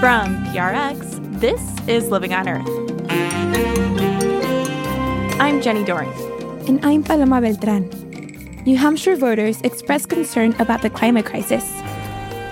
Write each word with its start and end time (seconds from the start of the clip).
From 0.00 0.44
PRX, 0.46 1.40
this 1.40 1.60
is 1.88 2.08
Living 2.08 2.32
on 2.32 2.48
Earth. 2.48 2.68
I'm 5.40 5.60
Jenny 5.60 5.84
Doering. 5.84 6.12
And 6.68 6.84
I'm 6.84 7.04
Paloma 7.04 7.40
Beltran. 7.40 7.90
New 8.64 8.76
Hampshire 8.76 9.16
voters 9.16 9.60
expressed 9.62 10.08
concern 10.08 10.54
about 10.58 10.82
the 10.82 10.90
climate 10.90 11.26
crisis. 11.26 11.64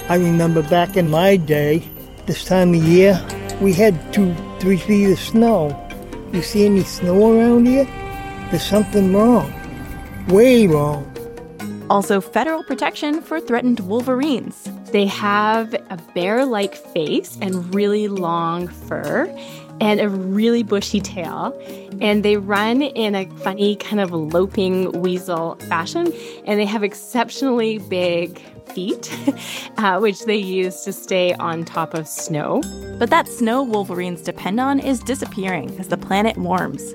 I 0.08 0.16
remember 0.20 0.62
back 0.62 0.96
in 0.96 1.10
my 1.10 1.36
day, 1.36 1.82
this 2.26 2.44
time 2.44 2.74
of 2.74 2.82
year, 2.84 3.20
we 3.60 3.72
had 3.72 3.94
two, 4.12 4.34
three 4.60 4.78
feet 4.78 5.12
of 5.12 5.18
snow. 5.18 5.70
You 6.32 6.42
see 6.42 6.66
any 6.66 6.84
snow 6.84 7.36
around 7.36 7.66
here? 7.66 7.86
There's 8.50 8.62
something 8.62 9.12
wrong. 9.12 9.52
Way 10.28 10.68
wrong. 10.68 11.12
Also, 11.88 12.20
federal 12.20 12.64
protection 12.64 13.20
for 13.20 13.40
threatened 13.40 13.80
wolverines. 13.80 14.68
They 14.92 15.06
have 15.06 15.74
a 15.74 15.98
bear 16.14 16.44
like 16.44 16.74
face 16.74 17.36
and 17.40 17.74
really 17.74 18.08
long 18.08 18.68
fur 18.68 19.26
and 19.80 20.00
a 20.00 20.08
really 20.08 20.62
bushy 20.62 21.00
tail. 21.00 21.58
And 22.00 22.24
they 22.24 22.36
run 22.36 22.82
in 22.82 23.14
a 23.14 23.26
funny, 23.38 23.76
kind 23.76 24.00
of 24.00 24.12
loping 24.12 24.92
weasel 24.92 25.56
fashion. 25.68 26.12
And 26.46 26.58
they 26.58 26.64
have 26.64 26.82
exceptionally 26.82 27.78
big 27.78 28.40
feet, 28.72 29.14
uh, 29.78 29.98
which 29.98 30.24
they 30.24 30.36
use 30.36 30.82
to 30.82 30.92
stay 30.92 31.34
on 31.34 31.64
top 31.64 31.94
of 31.94 32.06
snow. 32.06 32.62
But 32.98 33.10
that 33.10 33.28
snow 33.28 33.62
wolverines 33.62 34.22
depend 34.22 34.60
on 34.60 34.80
is 34.80 35.00
disappearing 35.00 35.78
as 35.78 35.88
the 35.88 35.96
planet 35.96 36.36
warms. 36.36 36.94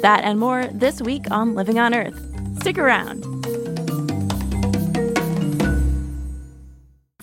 That 0.00 0.24
and 0.24 0.38
more 0.38 0.66
this 0.72 1.02
week 1.02 1.30
on 1.30 1.54
Living 1.54 1.78
on 1.78 1.94
Earth. 1.94 2.18
Stick 2.60 2.78
around. 2.78 3.24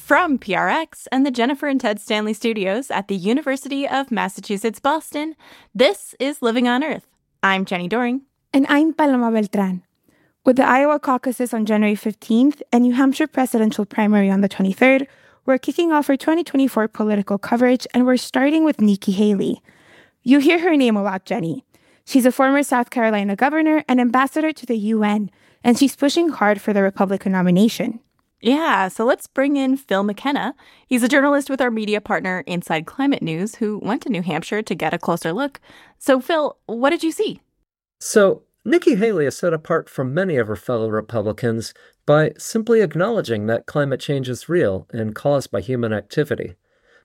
From 0.06 0.38
PRX 0.38 1.08
and 1.12 1.26
the 1.26 1.32
Jennifer 1.32 1.66
and 1.66 1.82
Ted 1.82 2.00
Stanley 2.00 2.36
studios 2.36 2.92
at 2.92 3.08
the 3.08 3.16
University 3.16 3.88
of 3.88 4.12
Massachusetts 4.12 4.80
Boston, 4.80 5.36
this 5.74 6.14
is 6.20 6.44
Living 6.44 6.68
on 6.68 6.84
Earth. 6.84 7.08
I'm 7.42 7.66
Jenny 7.66 7.88
Doering. 7.88 8.22
And 8.54 8.68
I'm 8.70 8.94
Paloma 8.94 9.32
Beltran. 9.32 9.82
With 10.46 10.58
the 10.58 10.64
Iowa 10.64 11.00
caucuses 11.00 11.56
on 11.56 11.66
January 11.66 11.96
15th 11.96 12.62
and 12.72 12.84
New 12.84 12.94
Hampshire 12.94 13.26
presidential 13.26 13.84
primary 13.84 14.30
on 14.30 14.42
the 14.42 14.48
23rd, 14.48 15.08
we're 15.48 15.58
kicking 15.58 15.92
off 15.92 16.08
our 16.08 16.18
2024 16.18 16.88
political 16.90 17.40
coverage 17.40 17.88
and 17.92 18.06
we're 18.06 18.18
starting 18.18 18.64
with 18.64 18.80
Nikki 18.80 19.12
Haley. 19.12 19.64
You 20.22 20.38
hear 20.38 20.60
her 20.60 20.78
name 20.78 20.96
a 20.96 21.02
lot, 21.02 21.26
Jenny. 21.26 21.66
She's 22.06 22.28
a 22.28 22.32
former 22.32 22.62
South 22.62 22.92
Carolina 22.92 23.36
governor 23.36 23.84
and 23.90 24.00
ambassador 24.00 24.54
to 24.54 24.68
the 24.68 24.78
UN, 24.78 25.32
and 25.64 25.80
she's 25.80 25.96
pushing 25.96 26.30
hard 26.30 26.62
for 26.62 26.74
the 26.74 26.84
Republican 26.84 27.32
nomination. 27.32 28.02
Yeah, 28.46 28.90
so 28.90 29.06
let's 29.06 29.26
bring 29.26 29.56
in 29.56 29.76
Phil 29.76 30.04
McKenna. 30.04 30.54
He's 30.86 31.02
a 31.02 31.08
journalist 31.08 31.50
with 31.50 31.62
our 31.62 31.72
media 31.72 32.00
partner 32.00 32.44
Inside 32.46 32.86
Climate 32.86 33.24
News 33.24 33.56
who 33.56 33.80
went 33.80 34.04
to 34.04 34.10
New 34.10 34.22
Hampshire 34.22 34.62
to 34.62 34.76
get 34.76 34.94
a 34.94 35.00
closer 35.00 35.34
look. 35.34 35.60
So, 35.98 36.22
Phil, 36.22 36.56
what 36.68 36.92
did 36.92 37.02
you 37.02 37.12
see? 37.12 37.42
So, 38.00 38.44
Nikki 38.64 38.98
Haley 38.98 39.26
is 39.26 39.36
set 39.36 39.52
apart 39.52 39.90
from 39.90 40.14
many 40.14 40.38
of 40.38 40.48
her 40.48 40.56
fellow 40.56 40.90
Republicans 40.90 41.74
by 42.06 42.34
simply 42.38 42.82
acknowledging 42.82 43.48
that 43.48 43.66
climate 43.66 44.00
change 44.00 44.30
is 44.30 44.48
real 44.48 44.86
and 44.92 45.16
caused 45.16 45.50
by 45.50 45.62
human 45.62 45.92
activity. 45.92 46.54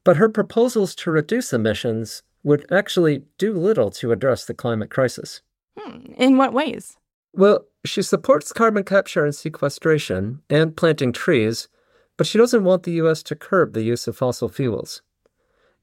But 0.05 0.19
her 0.19 0.29
proposals 0.29 0.95
to 0.97 1.11
reduce 1.11 1.55
emissions 1.55 2.23
would 2.43 2.71
actually 2.71 3.25
do 3.39 3.55
little 3.55 3.91
to 3.93 4.13
address 4.13 4.45
the 4.45 4.53
climate 4.53 4.91
crisis. 4.91 5.41
Hmm, 5.79 6.13
in 6.19 6.37
what 6.37 6.53
ways? 6.53 6.99
Well, 7.33 7.67
she 7.85 8.03
supports 8.03 8.53
carbon 8.53 8.85
capture 8.85 9.25
and 9.25 9.35
sequestration 9.35 10.43
and 10.51 10.77
planting 10.77 11.13
trees, 11.13 11.69
but 12.17 12.27
she 12.27 12.39
doesn't 12.39 12.65
want 12.65 12.83
the 12.83 12.93
U.S. 12.93 13.23
to 13.25 13.37
curb 13.37 13.73
the 13.73 13.83
use 13.83 14.07
of 14.07 14.17
fossil 14.17 14.49
fuels. 14.49 15.03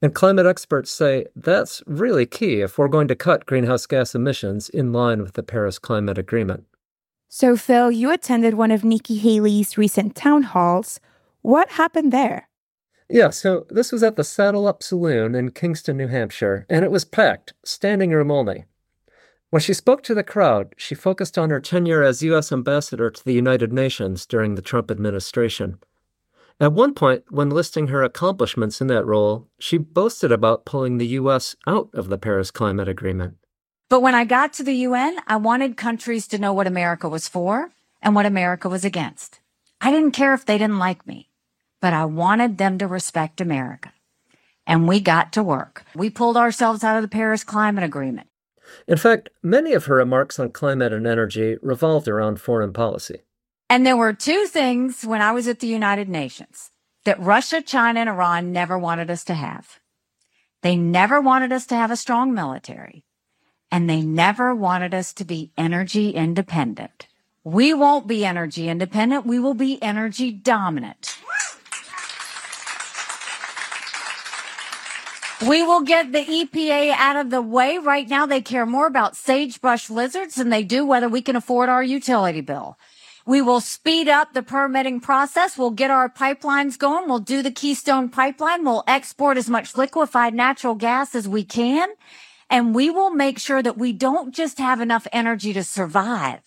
And 0.01 0.13
climate 0.13 0.45
experts 0.45 0.91
say 0.91 1.25
that's 1.35 1.81
really 1.87 2.27
key 2.27 2.61
if 2.61 2.77
we're 2.77 2.87
going 2.87 3.07
to 3.07 3.15
cut 3.15 3.47
greenhouse 3.47 3.87
gas 3.87 4.13
emissions 4.13 4.69
in 4.69 4.93
line 4.93 5.23
with 5.23 5.33
the 5.33 5.41
Paris 5.41 5.79
Climate 5.79 6.19
Agreement. 6.19 6.65
So, 7.29 7.57
Phil, 7.57 7.91
you 7.91 8.11
attended 8.11 8.53
one 8.53 8.71
of 8.71 8.83
Nikki 8.83 9.17
Haley's 9.17 9.77
recent 9.77 10.15
town 10.15 10.43
halls. 10.43 10.99
What 11.41 11.71
happened 11.71 12.13
there? 12.13 12.47
Yeah, 13.09 13.31
so 13.31 13.65
this 13.69 13.91
was 13.91 14.03
at 14.03 14.17
the 14.17 14.23
Saddle 14.23 14.67
Up 14.67 14.83
Saloon 14.83 15.33
in 15.33 15.51
Kingston, 15.51 15.97
New 15.97 16.07
Hampshire, 16.07 16.65
and 16.69 16.85
it 16.85 16.91
was 16.91 17.05
packed, 17.05 17.53
standing 17.63 18.11
room 18.11 18.31
only. 18.31 18.65
When 19.49 19.61
she 19.61 19.73
spoke 19.73 20.03
to 20.03 20.13
the 20.13 20.23
crowd, 20.23 20.73
she 20.75 20.93
focused 20.93 21.37
on 21.37 21.51
her 21.51 21.61
tenure 21.61 22.03
as 22.03 22.21
U.S. 22.21 22.51
ambassador 22.51 23.09
to 23.09 23.23
the 23.23 23.33
United 23.33 23.71
Nations 23.71 24.25
during 24.25 24.55
the 24.55 24.61
Trump 24.61 24.91
administration. 24.91 25.77
At 26.59 26.73
one 26.73 26.93
point, 26.93 27.23
when 27.29 27.49
listing 27.49 27.87
her 27.87 28.03
accomplishments 28.03 28.81
in 28.81 28.87
that 28.87 29.05
role, 29.05 29.47
she 29.57 29.77
boasted 29.77 30.33
about 30.33 30.65
pulling 30.65 30.97
the 30.97 31.07
U.S. 31.07 31.55
out 31.65 31.89
of 31.93 32.09
the 32.09 32.17
Paris 32.17 32.51
Climate 32.51 32.89
Agreement. 32.89 33.37
But 33.89 34.01
when 34.01 34.15
I 34.15 34.25
got 34.25 34.51
to 34.53 34.63
the 34.63 34.73
UN, 34.73 35.17
I 35.27 35.37
wanted 35.37 35.77
countries 35.77 36.27
to 36.27 36.39
know 36.39 36.51
what 36.51 36.67
America 36.67 37.07
was 37.07 37.29
for 37.29 37.71
and 38.01 38.15
what 38.15 38.25
America 38.25 38.67
was 38.67 38.83
against. 38.83 39.39
I 39.79 39.91
didn't 39.91 40.11
care 40.11 40.33
if 40.33 40.45
they 40.45 40.57
didn't 40.57 40.79
like 40.79 41.07
me, 41.07 41.29
but 41.79 41.93
I 41.93 42.03
wanted 42.03 42.57
them 42.57 42.77
to 42.79 42.87
respect 42.87 43.39
America. 43.39 43.93
And 44.65 44.89
we 44.89 44.99
got 44.99 45.31
to 45.33 45.43
work. 45.43 45.85
We 45.95 46.09
pulled 46.09 46.35
ourselves 46.35 46.83
out 46.83 46.97
of 46.97 47.01
the 47.01 47.07
Paris 47.07 47.45
Climate 47.45 47.85
Agreement. 47.85 48.27
In 48.87 48.97
fact, 48.97 49.29
many 49.41 49.73
of 49.73 49.85
her 49.85 49.95
remarks 49.95 50.39
on 50.39 50.51
climate 50.51 50.93
and 50.93 51.07
energy 51.07 51.57
revolved 51.61 52.07
around 52.07 52.41
foreign 52.41 52.73
policy. 52.73 53.21
And 53.69 53.85
there 53.85 53.97
were 53.97 54.13
two 54.13 54.45
things 54.45 55.03
when 55.03 55.21
I 55.21 55.31
was 55.31 55.47
at 55.47 55.59
the 55.59 55.67
United 55.67 56.07
Nations 56.07 56.71
that 57.05 57.19
Russia, 57.19 57.61
China, 57.61 58.01
and 58.01 58.09
Iran 58.09 58.51
never 58.51 58.77
wanted 58.77 59.09
us 59.09 59.23
to 59.25 59.33
have. 59.33 59.79
They 60.61 60.75
never 60.75 61.21
wanted 61.21 61.51
us 61.51 61.65
to 61.67 61.75
have 61.75 61.91
a 61.91 61.95
strong 61.95 62.33
military, 62.33 63.05
and 63.71 63.89
they 63.89 64.01
never 64.01 64.55
wanted 64.55 64.93
us 64.93 65.13
to 65.13 65.25
be 65.25 65.51
energy 65.57 66.11
independent. 66.11 67.07
We 67.43 67.73
won't 67.73 68.07
be 68.07 68.25
energy 68.25 68.67
independent. 68.67 69.25
We 69.25 69.39
will 69.39 69.53
be 69.53 69.81
energy 69.81 70.31
dominant. 70.31 71.17
We 75.45 75.61
will 75.61 75.81
get 75.81 76.13
the 76.13 76.25
EPA 76.25 76.95
out 76.97 77.15
of 77.15 77.29
the 77.29 77.43
way. 77.43 77.77
Right 77.77 78.09
now, 78.09 78.25
they 78.25 78.41
care 78.41 78.65
more 78.65 78.87
about 78.87 79.15
sagebrush 79.15 79.87
lizards 79.87 80.33
than 80.33 80.49
they 80.49 80.63
do 80.63 80.83
whether 80.83 81.07
we 81.07 81.21
can 81.21 81.35
afford 81.35 81.69
our 81.69 81.83
utility 81.83 82.41
bill. 82.41 82.79
We 83.23 83.43
will 83.43 83.61
speed 83.61 84.07
up 84.07 84.33
the 84.33 84.41
permitting 84.41 84.99
process. 84.99 85.55
We'll 85.55 85.69
get 85.69 85.91
our 85.91 86.09
pipelines 86.09 86.79
going. 86.79 87.07
We'll 87.07 87.19
do 87.19 87.43
the 87.43 87.51
Keystone 87.51 88.09
pipeline. 88.09 88.65
We'll 88.65 88.83
export 88.87 89.37
as 89.37 89.47
much 89.47 89.77
liquefied 89.77 90.33
natural 90.33 90.73
gas 90.73 91.13
as 91.13 91.27
we 91.27 91.43
can. 91.43 91.89
And 92.49 92.73
we 92.73 92.89
will 92.89 93.11
make 93.11 93.37
sure 93.37 93.61
that 93.61 93.77
we 93.77 93.93
don't 93.93 94.33
just 94.33 94.57
have 94.57 94.81
enough 94.81 95.05
energy 95.11 95.53
to 95.53 95.63
survive. 95.63 96.39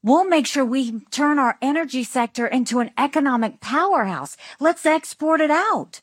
We'll 0.00 0.28
make 0.28 0.46
sure 0.46 0.64
we 0.64 1.00
turn 1.10 1.40
our 1.40 1.58
energy 1.60 2.04
sector 2.04 2.46
into 2.46 2.78
an 2.78 2.92
economic 2.96 3.60
powerhouse. 3.60 4.36
Let's 4.60 4.86
export 4.86 5.40
it 5.40 5.50
out. 5.50 6.02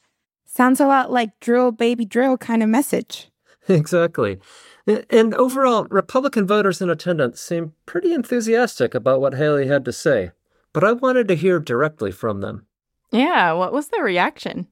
Sounds 0.56 0.80
a 0.80 0.86
lot 0.86 1.12
like 1.12 1.40
drill, 1.40 1.72
baby, 1.72 2.06
drill 2.06 2.38
kind 2.38 2.62
of 2.62 2.70
message. 2.70 3.30
Exactly. 3.70 4.40
And 4.86 5.34
overall, 5.36 5.86
Republican 5.86 6.46
voters 6.46 6.82
in 6.82 6.90
attendance 6.90 7.40
seemed 7.40 7.72
pretty 7.86 8.14
enthusiastic 8.14 8.94
about 8.94 9.22
what 9.22 9.36
Haley 9.36 9.68
had 9.68 9.86
to 9.86 9.94
say, 9.94 10.32
but 10.74 10.84
I 10.84 10.92
wanted 10.92 11.30
to 11.30 11.36
hear 11.36 11.60
directly 11.60 12.12
from 12.12 12.42
them. 12.42 12.66
Yeah, 13.10 13.54
what 13.54 13.72
was 13.72 13.88
their 13.88 14.04
reaction? 14.04 14.68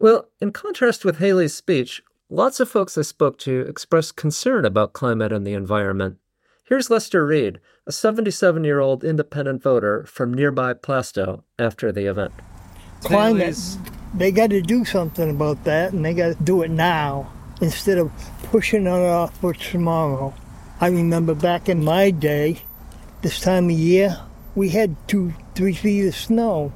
Well, 0.00 0.28
in 0.40 0.50
contrast 0.50 1.04
with 1.04 1.18
Haley's 1.18 1.54
speech, 1.54 2.02
lots 2.28 2.58
of 2.58 2.68
folks 2.68 2.98
I 2.98 3.02
spoke 3.02 3.38
to 3.38 3.60
expressed 3.60 4.16
concern 4.16 4.64
about 4.64 4.92
climate 4.92 5.32
and 5.32 5.46
the 5.46 5.54
environment. 5.54 6.18
Here's 6.64 6.90
Lester 6.90 7.24
Reed, 7.24 7.60
a 7.86 7.92
77 7.92 8.64
year 8.64 8.80
old 8.80 9.04
independent 9.04 9.62
voter 9.62 10.04
from 10.04 10.34
nearby 10.34 10.74
Plaistow 10.74 11.44
after 11.60 11.92
the 11.92 12.06
event. 12.06 12.32
Climate 13.04 13.56
they 14.14 14.30
got 14.30 14.50
to 14.50 14.60
do 14.60 14.84
something 14.84 15.30
about 15.30 15.64
that, 15.64 15.92
and 15.92 16.04
they 16.04 16.14
got 16.14 16.36
to 16.36 16.44
do 16.44 16.62
it 16.62 16.70
now 16.70 17.32
instead 17.60 17.98
of 17.98 18.10
pushing 18.44 18.86
it 18.86 18.90
off 18.90 19.36
for 19.38 19.54
tomorrow. 19.54 20.34
I 20.80 20.88
remember 20.88 21.34
back 21.34 21.68
in 21.68 21.84
my 21.84 22.10
day, 22.10 22.58
this 23.22 23.40
time 23.40 23.66
of 23.66 23.76
year, 23.76 24.20
we 24.54 24.68
had 24.68 24.96
two, 25.08 25.32
three 25.54 25.74
feet 25.74 26.08
of 26.08 26.14
snow. 26.14 26.72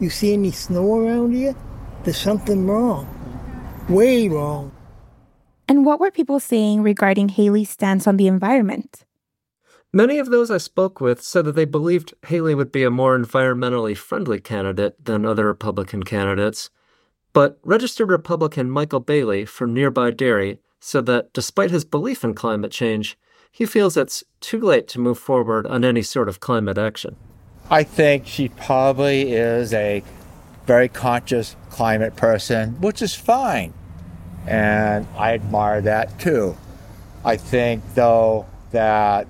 You 0.00 0.10
see 0.10 0.32
any 0.32 0.50
snow 0.50 0.98
around 0.98 1.34
here? 1.34 1.54
There's 2.02 2.18
something 2.18 2.66
wrong. 2.66 3.08
Way 3.88 4.28
wrong. 4.28 4.72
And 5.68 5.86
what 5.86 6.00
were 6.00 6.10
people 6.10 6.40
saying 6.40 6.82
regarding 6.82 7.30
Haley's 7.30 7.70
stance 7.70 8.06
on 8.06 8.16
the 8.16 8.26
environment? 8.26 9.04
Many 9.94 10.18
of 10.18 10.28
those 10.28 10.50
I 10.50 10.58
spoke 10.58 11.00
with 11.00 11.22
said 11.22 11.44
that 11.44 11.52
they 11.52 11.64
believed 11.64 12.14
Haley 12.26 12.56
would 12.56 12.72
be 12.72 12.82
a 12.82 12.90
more 12.90 13.16
environmentally 13.16 13.96
friendly 13.96 14.40
candidate 14.40 14.96
than 15.04 15.24
other 15.24 15.46
Republican 15.46 16.02
candidates. 16.02 16.68
But 17.32 17.60
registered 17.62 18.10
Republican 18.10 18.72
Michael 18.72 18.98
Bailey 18.98 19.44
from 19.44 19.72
nearby 19.72 20.10
Derry 20.10 20.58
said 20.80 21.06
that 21.06 21.32
despite 21.32 21.70
his 21.70 21.84
belief 21.84 22.24
in 22.24 22.34
climate 22.34 22.72
change, 22.72 23.16
he 23.52 23.66
feels 23.66 23.96
it's 23.96 24.24
too 24.40 24.60
late 24.60 24.88
to 24.88 24.98
move 24.98 25.16
forward 25.16 25.64
on 25.64 25.84
any 25.84 26.02
sort 26.02 26.28
of 26.28 26.40
climate 26.40 26.76
action. 26.76 27.14
I 27.70 27.84
think 27.84 28.26
she 28.26 28.48
probably 28.48 29.32
is 29.32 29.72
a 29.72 30.02
very 30.66 30.88
conscious 30.88 31.54
climate 31.70 32.16
person, 32.16 32.80
which 32.80 33.00
is 33.00 33.14
fine. 33.14 33.72
And 34.44 35.06
I 35.16 35.34
admire 35.34 35.80
that 35.82 36.18
too. 36.18 36.56
I 37.24 37.36
think, 37.36 37.84
though, 37.94 38.46
that 38.72 39.28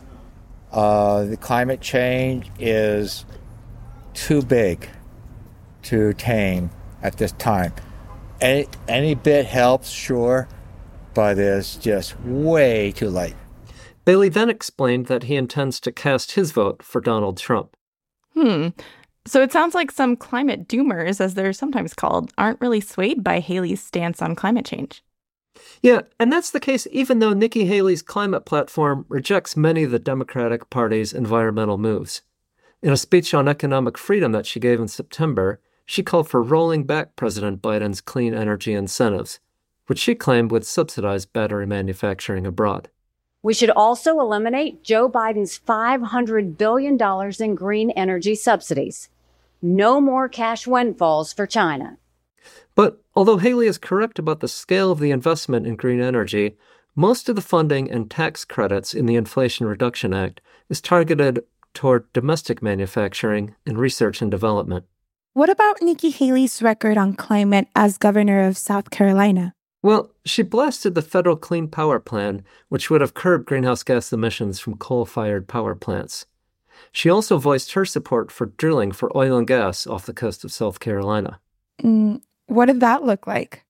uh, 0.75 1.23
the 1.25 1.37
climate 1.37 1.81
change 1.81 2.51
is 2.59 3.25
too 4.13 4.43
big 4.43 4.89
to 5.83 6.13
tame 6.15 6.71
at 7.01 7.17
this 7.17 7.31
time. 7.33 7.73
Any, 8.41 8.67
any 8.89 9.15
bit 9.15 9.47
helps, 9.47 9.89
sure, 9.89 10.49
but 11.15 11.39
it's 11.39 11.77
just 11.77 12.21
way 12.21 12.91
too 12.91 13.09
late. 13.09 13.37
Bailey 14.05 14.29
then 14.29 14.51
explained 14.51 15.07
that 15.07 15.23
he 15.25 15.37
intends 15.37 15.79
to 15.81 15.93
cast 15.93 16.33
his 16.33 16.51
vote 16.51 16.83
for 16.83 17.01
Donald 17.01 17.39
Trump. 17.39 17.77
Hmm. 18.35 18.69
So 19.27 19.43
it 19.43 19.53
sounds 19.53 19.75
like 19.75 19.93
some 19.93 20.17
climate 20.17 20.69
doomers, 20.69 21.21
as 21.21 21.35
they're 21.35 21.53
sometimes 21.53 21.95
called, 21.95 22.33
aren't 22.37 22.61
really 22.61 22.81
swayed 22.81 23.23
by 23.23 23.39
Haley's 23.39 23.83
stance 23.83 24.21
on 24.21 24.35
climate 24.35 24.67
change. 24.67 25.04
Yeah, 25.83 26.03
and 26.19 26.33
that's 26.33 26.51
the 26.51 26.61
case 26.61 26.87
even 26.91 27.19
though 27.19 27.33
Nikki 27.33 27.67
Haley's 27.67 28.03
climate 28.03 28.45
platform 28.45 29.05
rejects 29.09 29.57
many 29.57 29.85
of 29.85 29.91
the 29.91 29.99
Democratic 29.99 30.71
Party's 30.71 31.13
environmental 31.13 31.79
moves. 31.79 32.23
In 32.83 32.93
a 32.93 32.97
speech 32.97 33.33
on 33.33 33.49
economic 33.49 33.97
freedom 33.97 34.33
that 34.33 34.47
she 34.47 34.61
gave 34.61 34.81
in 34.81 34.89
September, 34.89 35.61
she 35.87 36.03
called 36.03 36.29
for 36.29 36.43
rolling 36.43 36.85
back 36.85 37.17
President 37.17 37.63
Biden's 37.63 38.01
clean 38.01 38.35
energy 38.35 38.73
incentives, 38.73 39.41
which 39.87 39.99
she 39.99 40.15
claimed 40.15 40.51
would 40.51 40.67
subsidize 40.67 41.27
battery 41.27 41.67
manufacturing 41.67 42.47
abroad. 42.47 42.89
We 43.43 43.53
should 43.53 43.71
also 43.71 44.21
eliminate 44.21 44.83
Joe 44.83 45.11
Biden's 45.11 45.59
$500 45.59 46.57
billion 46.57 46.99
in 47.39 47.55
green 47.55 47.91
energy 47.91 48.35
subsidies. 48.35 49.11
No 49.61 50.01
more 50.01 50.31
cash 50.31 50.67
windfalls 50.67 51.35
for 51.35 51.47
China. 51.47 51.99
But 52.75 53.04
although 53.15 53.39
Haley 53.39 53.67
is 53.67 53.79
correct 53.79 54.19
about 54.19 54.41
the 54.41 54.49
scale 54.49 54.91
of 54.91 55.01
the 55.01 55.11
investment 55.11 55.67
in 55.67 55.77
green 55.77 56.01
energy, 56.01 56.57
most 56.97 57.29
of 57.29 57.37
the 57.37 57.43
funding 57.43 57.91
and 57.91 58.11
tax 58.11 58.45
credits 58.45 58.95
in 58.95 59.07
the 59.07 59.17
Inflation 59.17 59.67
Reduction 59.67 60.15
Act 60.15 60.41
is 60.69 60.81
targeted 60.81 61.45
toward 61.73 62.13
domestic 62.13 62.63
manufacturing 62.63 63.55
and 63.67 63.79
research 63.79 64.23
and 64.23 64.31
development. 64.31 64.85
What 65.33 65.51
about 65.51 65.83
Nikki 65.83 66.11
Haley's 66.11 66.63
record 66.63 66.97
on 66.97 67.15
climate 67.15 67.67
as 67.75 67.99
governor 67.99 68.47
of 68.47 68.57
South 68.57 68.91
Carolina? 68.91 69.55
Well, 69.83 70.13
she 70.25 70.43
blasted 70.43 70.95
the 70.95 71.03
federal 71.03 71.37
Clean 71.37 71.69
Power 71.69 71.99
Plan, 71.99 72.45
which 72.69 72.89
would 72.89 73.01
have 73.01 73.15
curbed 73.15 73.45
greenhouse 73.45 73.83
gas 73.83 74.13
emissions 74.13 74.61
from 74.61 74.77
coal 74.77 75.05
fired 75.05 75.49
power 75.49 75.75
plants. 75.75 76.27
She 76.93 77.11
also 77.11 77.39
voiced 77.39 77.73
her 77.73 77.85
support 77.85 78.31
for 78.31 78.47
drilling 78.47 78.93
for 78.93 79.15
oil 79.17 79.37
and 79.37 79.47
gas 79.47 79.87
off 79.87 80.07
the 80.07 80.15
coast 80.15 80.45
of 80.45 80.53
South 80.53 80.81
Carolina. 80.81 81.41
Mm, 81.83 82.23
what 82.47 82.67
did 82.67 82.81
that 82.81 83.05
look 83.05 83.27
like? 83.27 83.65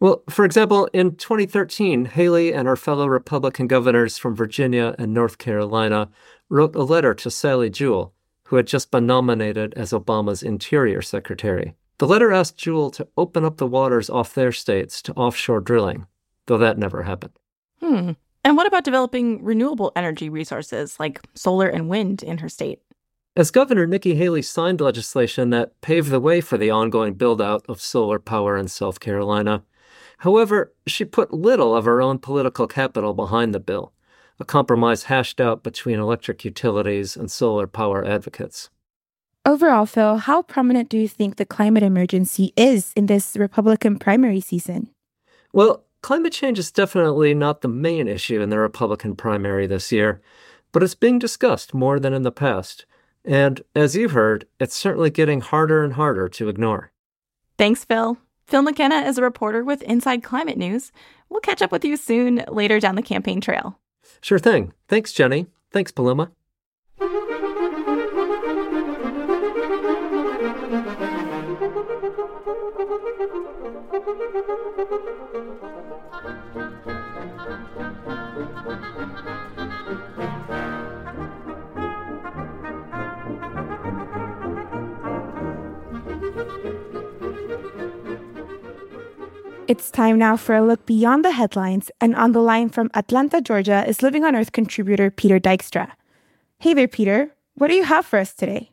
Well, 0.00 0.22
for 0.28 0.44
example, 0.44 0.88
in 0.92 1.16
2013, 1.16 2.06
Haley 2.06 2.52
and 2.52 2.68
her 2.68 2.76
fellow 2.76 3.06
Republican 3.06 3.66
governors 3.66 4.18
from 4.18 4.34
Virginia 4.34 4.94
and 4.98 5.14
North 5.14 5.38
Carolina 5.38 6.10
wrote 6.48 6.76
a 6.76 6.82
letter 6.82 7.14
to 7.14 7.30
Sally 7.30 7.70
Jewell, 7.70 8.12
who 8.44 8.56
had 8.56 8.66
just 8.66 8.90
been 8.90 9.06
nominated 9.06 9.72
as 9.74 9.92
Obama's 9.92 10.42
Interior 10.42 11.00
Secretary. 11.00 11.74
The 11.98 12.06
letter 12.06 12.32
asked 12.32 12.58
Jewell 12.58 12.90
to 12.92 13.08
open 13.16 13.44
up 13.44 13.56
the 13.56 13.66
waters 13.66 14.10
off 14.10 14.34
their 14.34 14.52
states 14.52 15.00
to 15.02 15.14
offshore 15.14 15.60
drilling, 15.60 16.06
though 16.46 16.58
that 16.58 16.76
never 16.76 17.04
happened. 17.04 17.38
Hmm. 17.80 18.10
And 18.44 18.56
what 18.56 18.66
about 18.66 18.84
developing 18.84 19.42
renewable 19.42 19.92
energy 19.96 20.28
resources 20.28 21.00
like 21.00 21.20
solar 21.34 21.68
and 21.68 21.88
wind 21.88 22.22
in 22.22 22.38
her 22.38 22.48
state? 22.48 22.82
As 23.36 23.50
governor, 23.50 23.84
Nikki 23.84 24.14
Haley 24.14 24.42
signed 24.42 24.80
legislation 24.80 25.50
that 25.50 25.80
paved 25.80 26.10
the 26.10 26.20
way 26.20 26.40
for 26.40 26.56
the 26.56 26.70
ongoing 26.70 27.14
build 27.14 27.42
out 27.42 27.64
of 27.68 27.80
solar 27.80 28.20
power 28.20 28.56
in 28.56 28.68
South 28.68 29.00
Carolina. 29.00 29.64
However, 30.18 30.72
she 30.86 31.04
put 31.04 31.34
little 31.34 31.74
of 31.74 31.84
her 31.84 32.00
own 32.00 32.20
political 32.20 32.68
capital 32.68 33.12
behind 33.12 33.52
the 33.52 33.58
bill, 33.58 33.92
a 34.38 34.44
compromise 34.44 35.04
hashed 35.04 35.40
out 35.40 35.64
between 35.64 35.98
electric 35.98 36.44
utilities 36.44 37.16
and 37.16 37.28
solar 37.28 37.66
power 37.66 38.04
advocates. 38.04 38.70
Overall, 39.44 39.84
Phil, 39.84 40.18
how 40.18 40.42
prominent 40.42 40.88
do 40.88 40.96
you 40.96 41.08
think 41.08 41.34
the 41.34 41.44
climate 41.44 41.82
emergency 41.82 42.52
is 42.56 42.92
in 42.94 43.06
this 43.06 43.36
Republican 43.36 43.98
primary 43.98 44.40
season? 44.40 44.90
Well, 45.52 45.84
climate 46.02 46.32
change 46.32 46.60
is 46.60 46.70
definitely 46.70 47.34
not 47.34 47.62
the 47.62 47.68
main 47.68 48.06
issue 48.06 48.40
in 48.40 48.50
the 48.50 48.60
Republican 48.60 49.16
primary 49.16 49.66
this 49.66 49.90
year, 49.90 50.22
but 50.70 50.84
it's 50.84 50.94
being 50.94 51.18
discussed 51.18 51.74
more 51.74 51.98
than 51.98 52.14
in 52.14 52.22
the 52.22 52.30
past. 52.30 52.86
And 53.24 53.62
as 53.74 53.96
you've 53.96 54.12
heard, 54.12 54.46
it's 54.60 54.74
certainly 54.74 55.10
getting 55.10 55.40
harder 55.40 55.82
and 55.82 55.94
harder 55.94 56.28
to 56.28 56.48
ignore. 56.48 56.92
Thanks, 57.56 57.84
Phil. 57.84 58.18
Phil 58.46 58.62
McKenna 58.62 58.96
is 58.96 59.16
a 59.16 59.22
reporter 59.22 59.64
with 59.64 59.82
Inside 59.82 60.22
Climate 60.22 60.58
News. 60.58 60.92
We'll 61.28 61.40
catch 61.40 61.62
up 61.62 61.72
with 61.72 61.84
you 61.84 61.96
soon 61.96 62.44
later 62.48 62.78
down 62.78 62.96
the 62.96 63.02
campaign 63.02 63.40
trail. 63.40 63.78
Sure 64.20 64.38
thing. 64.38 64.72
Thanks, 64.88 65.12
Jenny. 65.12 65.46
Thanks, 65.70 65.90
Paloma. 65.90 66.30
It's 89.74 89.90
time 89.90 90.20
now 90.20 90.36
for 90.36 90.54
a 90.54 90.64
look 90.64 90.86
beyond 90.86 91.24
the 91.24 91.32
headlines, 91.32 91.90
and 92.00 92.14
on 92.14 92.30
the 92.30 92.38
line 92.38 92.68
from 92.68 92.92
Atlanta, 92.94 93.40
Georgia, 93.40 93.84
is 93.88 94.02
Living 94.02 94.22
on 94.24 94.36
Earth 94.36 94.52
contributor 94.52 95.10
Peter 95.10 95.40
Dykstra. 95.40 95.90
Hey 96.60 96.74
there, 96.74 96.86
Peter. 96.86 97.34
What 97.54 97.66
do 97.70 97.74
you 97.74 97.82
have 97.82 98.06
for 98.06 98.20
us 98.20 98.32
today? 98.34 98.70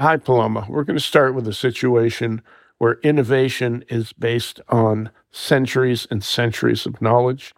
Hi, 0.00 0.16
Paloma. 0.16 0.66
We're 0.68 0.82
going 0.82 0.98
to 0.98 1.04
start 1.04 1.36
with 1.36 1.46
a 1.46 1.54
situation 1.54 2.42
where 2.78 2.98
innovation 3.04 3.84
is 3.88 4.12
based 4.12 4.60
on 4.68 5.12
centuries 5.30 6.08
and 6.10 6.24
centuries 6.24 6.84
of 6.84 7.00
knowledge. 7.00 7.54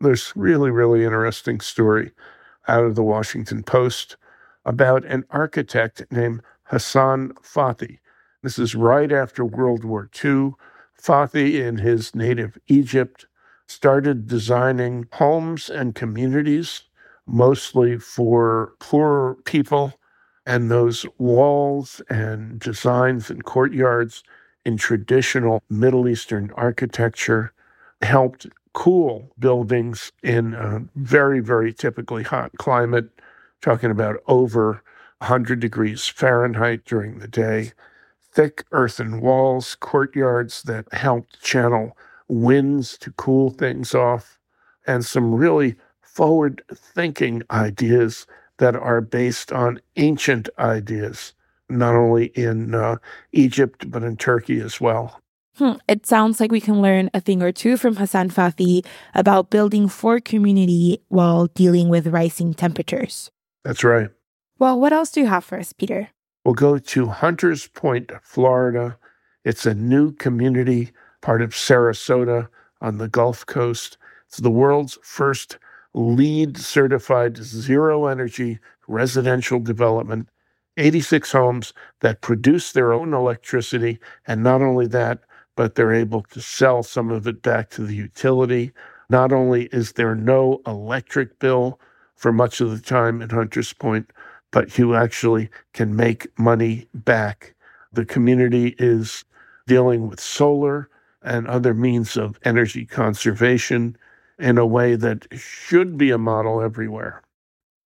There's 0.00 0.32
really, 0.36 0.70
really 0.70 1.02
interesting 1.02 1.58
story 1.58 2.12
out 2.68 2.84
of 2.84 2.94
the 2.94 3.02
Washington 3.02 3.64
Post 3.64 4.16
about 4.64 5.04
an 5.06 5.24
architect 5.30 6.04
named 6.12 6.42
Hassan 6.66 7.32
Fathi. 7.42 7.98
This 8.44 8.60
is 8.60 8.76
right 8.76 9.10
after 9.10 9.44
World 9.44 9.82
War 9.84 10.08
II 10.24 10.52
Fathi, 11.02 11.54
in 11.54 11.78
his 11.78 12.14
native 12.14 12.58
Egypt, 12.66 13.26
started 13.66 14.26
designing 14.26 15.06
homes 15.12 15.70
and 15.70 15.94
communities, 15.94 16.82
mostly 17.26 17.98
for 17.98 18.72
poorer 18.80 19.36
people. 19.44 19.94
And 20.46 20.70
those 20.70 21.04
walls 21.18 22.00
and 22.08 22.58
designs 22.58 23.30
and 23.30 23.44
courtyards 23.44 24.22
in 24.64 24.76
traditional 24.76 25.62
Middle 25.68 26.08
Eastern 26.08 26.50
architecture 26.56 27.52
helped 28.02 28.46
cool 28.72 29.30
buildings 29.38 30.12
in 30.22 30.54
a 30.54 30.82
very, 30.96 31.40
very 31.40 31.72
typically 31.72 32.22
hot 32.22 32.52
climate, 32.58 33.10
talking 33.60 33.90
about 33.90 34.16
over 34.26 34.82
100 35.18 35.60
degrees 35.60 36.06
Fahrenheit 36.06 36.84
during 36.84 37.18
the 37.18 37.28
day 37.28 37.72
thick 38.32 38.64
earthen 38.72 39.20
walls, 39.20 39.76
courtyards 39.80 40.62
that 40.64 40.92
helped 40.92 41.42
channel 41.42 41.96
winds 42.28 42.98
to 42.98 43.10
cool 43.12 43.50
things 43.50 43.94
off, 43.94 44.38
and 44.86 45.04
some 45.04 45.34
really 45.34 45.76
forward 46.02 46.62
thinking 46.74 47.42
ideas 47.50 48.26
that 48.58 48.74
are 48.74 49.00
based 49.00 49.52
on 49.52 49.80
ancient 49.96 50.48
ideas, 50.58 51.32
not 51.68 51.94
only 51.94 52.26
in 52.34 52.74
uh, 52.74 52.96
Egypt, 53.32 53.90
but 53.90 54.02
in 54.02 54.16
Turkey 54.16 54.60
as 54.60 54.80
well. 54.80 55.20
Hmm. 55.56 55.72
It 55.88 56.06
sounds 56.06 56.38
like 56.38 56.52
we 56.52 56.60
can 56.60 56.80
learn 56.80 57.10
a 57.12 57.20
thing 57.20 57.42
or 57.42 57.50
two 57.50 57.76
from 57.76 57.96
Hassan 57.96 58.30
Fathi 58.30 58.84
about 59.14 59.50
building 59.50 59.88
for 59.88 60.20
community 60.20 61.00
while 61.08 61.46
dealing 61.46 61.88
with 61.88 62.06
rising 62.06 62.54
temperatures. 62.54 63.30
That's 63.64 63.82
right. 63.82 64.10
Well, 64.58 64.78
what 64.78 64.92
else 64.92 65.10
do 65.10 65.20
you 65.20 65.26
have 65.26 65.44
for 65.44 65.58
us, 65.58 65.72
Peter? 65.72 66.10
We'll 66.44 66.54
go 66.54 66.78
to 66.78 67.06
Hunters 67.06 67.66
Point, 67.66 68.12
Florida. 68.22 68.96
It's 69.44 69.66
a 69.66 69.74
new 69.74 70.12
community, 70.12 70.92
part 71.20 71.42
of 71.42 71.50
Sarasota 71.50 72.48
on 72.80 72.98
the 72.98 73.08
Gulf 73.08 73.44
Coast. 73.44 73.98
It's 74.26 74.38
the 74.38 74.50
world's 74.50 74.98
first 75.02 75.58
LEED 75.94 76.56
certified 76.56 77.36
zero 77.38 78.06
energy 78.06 78.58
residential 78.86 79.58
development. 79.58 80.28
86 80.76 81.32
homes 81.32 81.72
that 82.00 82.20
produce 82.20 82.72
their 82.72 82.92
own 82.92 83.12
electricity. 83.12 83.98
And 84.26 84.42
not 84.42 84.62
only 84.62 84.86
that, 84.88 85.20
but 85.56 85.74
they're 85.74 85.92
able 85.92 86.22
to 86.22 86.40
sell 86.40 86.82
some 86.84 87.10
of 87.10 87.26
it 87.26 87.42
back 87.42 87.68
to 87.70 87.84
the 87.84 87.94
utility. 87.94 88.72
Not 89.10 89.32
only 89.32 89.64
is 89.66 89.92
there 89.92 90.14
no 90.14 90.60
electric 90.66 91.40
bill 91.40 91.80
for 92.14 92.32
much 92.32 92.60
of 92.60 92.70
the 92.70 92.80
time 92.80 93.20
in 93.20 93.30
Hunters 93.30 93.72
Point, 93.72 94.12
but 94.50 94.78
you 94.78 94.94
actually 94.94 95.50
can 95.72 95.96
make 95.96 96.26
money 96.38 96.88
back. 96.94 97.54
The 97.92 98.04
community 98.04 98.74
is 98.78 99.24
dealing 99.66 100.08
with 100.08 100.20
solar 100.20 100.88
and 101.22 101.46
other 101.46 101.74
means 101.74 102.16
of 102.16 102.38
energy 102.44 102.86
conservation 102.86 103.96
in 104.38 104.56
a 104.56 104.66
way 104.66 104.94
that 104.94 105.26
should 105.32 105.98
be 105.98 106.10
a 106.10 106.18
model 106.18 106.62
everywhere. 106.62 107.22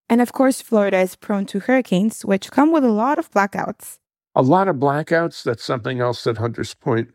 And 0.09 0.21
of 0.21 0.33
course, 0.33 0.61
Florida 0.61 0.99
is 0.99 1.16
prone 1.16 1.47
to 1.47 1.61
hurricanes, 1.61 2.25
which 2.25 2.50
come 2.50 2.73
with 2.73 2.85
a 2.85 2.90
lot 2.90 3.19
of 3.19 3.31
blackouts. 3.31 3.99
A 4.35 4.42
lot 4.42 4.69
of 4.69 4.76
blackouts. 4.76 5.42
That's 5.42 5.64
something 5.64 6.00
else 6.00 6.25
that 6.25 6.38
Hunters 6.38 6.75
Point 6.75 7.11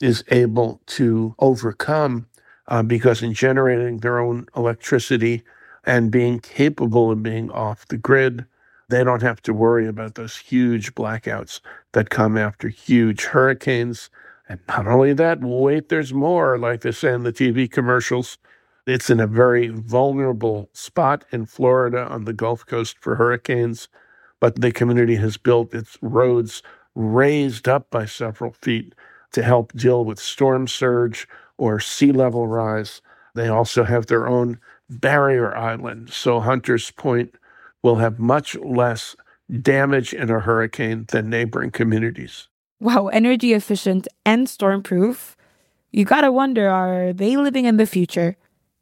is 0.00 0.24
able 0.28 0.80
to 0.86 1.34
overcome 1.38 2.26
uh, 2.68 2.82
because 2.82 3.22
in 3.22 3.34
generating 3.34 3.98
their 3.98 4.18
own 4.18 4.46
electricity 4.56 5.42
and 5.84 6.10
being 6.10 6.38
capable 6.40 7.10
of 7.10 7.22
being 7.22 7.50
off 7.50 7.86
the 7.88 7.96
grid, 7.96 8.46
they 8.88 9.04
don't 9.04 9.22
have 9.22 9.42
to 9.42 9.52
worry 9.54 9.86
about 9.86 10.14
those 10.14 10.36
huge 10.36 10.94
blackouts 10.94 11.60
that 11.92 12.10
come 12.10 12.36
after 12.36 12.68
huge 12.68 13.24
hurricanes. 13.24 14.10
And 14.48 14.60
not 14.66 14.86
only 14.86 15.12
that, 15.14 15.40
wait, 15.40 15.88
there's 15.88 16.12
more, 16.14 16.58
like 16.58 16.80
they 16.80 16.92
say 16.92 17.12
in 17.12 17.22
the 17.22 17.32
TV 17.32 17.70
commercials. 17.70 18.38
It's 18.86 19.10
in 19.10 19.20
a 19.20 19.26
very 19.26 19.68
vulnerable 19.68 20.70
spot 20.72 21.24
in 21.30 21.44
Florida 21.44 22.06
on 22.08 22.24
the 22.24 22.32
Gulf 22.32 22.64
Coast 22.64 22.96
for 22.98 23.16
hurricanes, 23.16 23.88
but 24.40 24.60
the 24.60 24.72
community 24.72 25.16
has 25.16 25.36
built 25.36 25.74
its 25.74 25.98
roads 26.00 26.62
raised 26.94 27.68
up 27.68 27.90
by 27.90 28.06
several 28.06 28.52
feet 28.52 28.94
to 29.32 29.42
help 29.42 29.72
deal 29.74 30.04
with 30.04 30.18
storm 30.18 30.66
surge 30.66 31.28
or 31.58 31.78
sea 31.80 32.12
level 32.12 32.46
rise. 32.48 33.02
They 33.34 33.48
also 33.48 33.84
have 33.84 34.06
their 34.06 34.26
own 34.26 34.58
barrier 34.88 35.54
island. 35.54 36.10
So 36.10 36.40
Hunters 36.40 36.90
Point 36.92 37.34
will 37.82 37.96
have 37.96 38.18
much 38.18 38.56
less 38.56 39.16
damage 39.62 40.12
in 40.12 40.30
a 40.30 40.40
hurricane 40.40 41.06
than 41.08 41.30
neighboring 41.30 41.70
communities. 41.70 42.48
Wow, 42.80 43.08
energy 43.08 43.54
efficient 43.54 44.06
and 44.24 44.48
storm 44.48 44.82
proof. 44.82 45.36
You 45.90 46.04
gotta 46.04 46.30
wonder 46.30 46.68
are 46.68 47.12
they 47.12 47.36
living 47.36 47.64
in 47.64 47.76
the 47.76 47.86
future? 47.86 48.36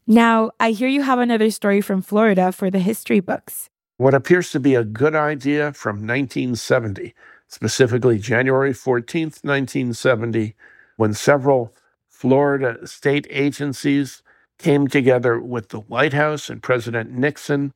Now, 0.06 0.50
I 0.60 0.70
hear 0.70 0.88
you 0.88 1.02
have 1.02 1.18
another 1.18 1.50
story 1.50 1.80
from 1.80 2.02
Florida 2.02 2.52
for 2.52 2.70
the 2.70 2.78
history 2.78 3.20
books. 3.20 3.68
What 3.96 4.14
appears 4.14 4.50
to 4.50 4.60
be 4.60 4.74
a 4.74 4.84
good 4.84 5.14
idea 5.14 5.72
from 5.72 6.06
1970, 6.06 7.14
specifically 7.48 8.18
January 8.18 8.72
14th, 8.72 9.42
1970, 9.42 10.54
when 10.96 11.14
several 11.14 11.74
Florida 12.08 12.86
state 12.86 13.26
agencies 13.30 14.22
came 14.58 14.88
together 14.88 15.40
with 15.40 15.68
the 15.70 15.80
White 15.80 16.12
House 16.12 16.50
and 16.50 16.62
President 16.62 17.10
Nixon 17.10 17.72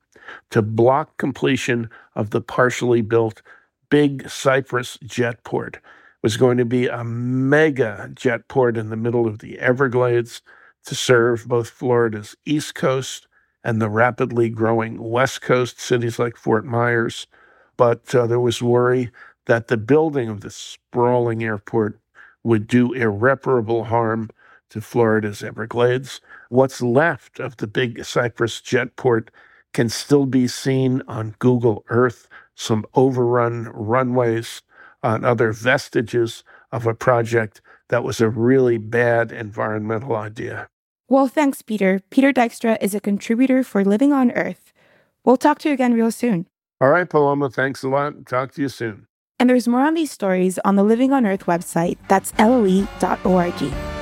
to 0.50 0.62
block 0.62 1.16
completion 1.16 1.90
of 2.14 2.30
the 2.30 2.40
partially 2.40 3.02
built 3.02 3.42
Big 3.90 4.28
Cypress 4.28 4.96
jetport. 4.98 5.76
It 5.76 5.82
was 6.22 6.36
going 6.36 6.58
to 6.58 6.64
be 6.64 6.86
a 6.86 7.02
mega 7.02 8.10
jetport 8.14 8.76
in 8.76 8.90
the 8.90 8.96
middle 8.96 9.26
of 9.26 9.38
the 9.38 9.58
Everglades 9.58 10.42
to 10.84 10.94
serve 10.94 11.48
both 11.48 11.70
Florida's 11.70 12.36
East 12.44 12.74
Coast 12.74 13.26
and 13.64 13.80
the 13.80 13.88
rapidly 13.88 14.48
growing 14.48 15.02
West 15.02 15.42
Coast 15.42 15.80
cities 15.80 16.18
like 16.18 16.36
Fort 16.36 16.64
Myers. 16.64 17.26
But 17.76 18.14
uh, 18.14 18.26
there 18.26 18.40
was 18.40 18.62
worry 18.62 19.10
that 19.46 19.68
the 19.68 19.76
building 19.76 20.28
of 20.28 20.40
this 20.40 20.56
sprawling 20.56 21.42
airport 21.42 21.98
would 22.42 22.66
do 22.66 22.92
irreparable 22.92 23.84
harm 23.84 24.30
to 24.70 24.80
Florida's 24.80 25.42
Everglades. 25.42 26.20
What's 26.48 26.80
left 26.80 27.40
of 27.40 27.56
the 27.56 27.66
big 27.66 28.04
Cypress 28.04 28.60
jetport 28.60 29.28
can 29.72 29.88
still 29.88 30.26
be 30.26 30.48
seen 30.48 31.02
on 31.06 31.34
Google 31.38 31.84
Earth, 31.88 32.28
some 32.54 32.84
overrun 32.94 33.68
runways, 33.72 34.62
and 35.02 35.24
other 35.24 35.52
vestiges 35.52 36.44
of 36.72 36.86
a 36.86 36.94
project 36.94 37.60
that 37.88 38.04
was 38.04 38.20
a 38.20 38.28
really 38.28 38.78
bad 38.78 39.32
environmental 39.32 40.14
idea. 40.14 40.68
Well, 41.08 41.26
thanks, 41.26 41.62
Peter. 41.62 42.00
Peter 42.10 42.32
Dykstra 42.32 42.78
is 42.80 42.94
a 42.94 43.00
contributor 43.00 43.64
for 43.64 43.84
Living 43.84 44.12
on 44.12 44.30
Earth. 44.30 44.72
We'll 45.24 45.36
talk 45.36 45.58
to 45.60 45.68
you 45.68 45.74
again 45.74 45.94
real 45.94 46.12
soon. 46.12 46.46
All 46.80 46.88
right, 46.88 47.08
Paloma, 47.08 47.50
thanks 47.50 47.82
a 47.82 47.88
lot. 47.88 48.26
Talk 48.26 48.52
to 48.54 48.62
you 48.62 48.68
soon. 48.68 49.06
And 49.38 49.50
there's 49.50 49.66
more 49.66 49.80
on 49.80 49.94
these 49.94 50.10
stories 50.10 50.58
on 50.64 50.76
the 50.76 50.84
Living 50.84 51.12
on 51.12 51.26
Earth 51.26 51.46
website. 51.46 51.98
That's 52.08 52.32
loe.org. 52.38 53.99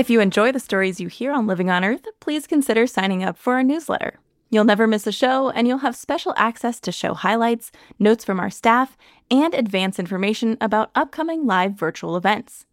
If 0.00 0.08
you 0.08 0.22
enjoy 0.22 0.50
the 0.50 0.60
stories 0.60 0.98
you 0.98 1.08
hear 1.08 1.30
on 1.30 1.46
Living 1.46 1.68
on 1.68 1.84
Earth, 1.84 2.08
please 2.20 2.46
consider 2.46 2.86
signing 2.86 3.22
up 3.22 3.36
for 3.36 3.56
our 3.56 3.62
newsletter. 3.62 4.18
You'll 4.48 4.64
never 4.64 4.86
miss 4.86 5.06
a 5.06 5.12
show, 5.12 5.50
and 5.50 5.68
you'll 5.68 5.84
have 5.84 5.94
special 5.94 6.32
access 6.38 6.80
to 6.80 6.90
show 6.90 7.12
highlights, 7.12 7.70
notes 7.98 8.24
from 8.24 8.40
our 8.40 8.48
staff, 8.48 8.96
and 9.30 9.52
advance 9.52 9.98
information 9.98 10.56
about 10.58 10.90
upcoming 10.94 11.44
live 11.44 11.74
virtual 11.74 12.16
events. 12.16 12.64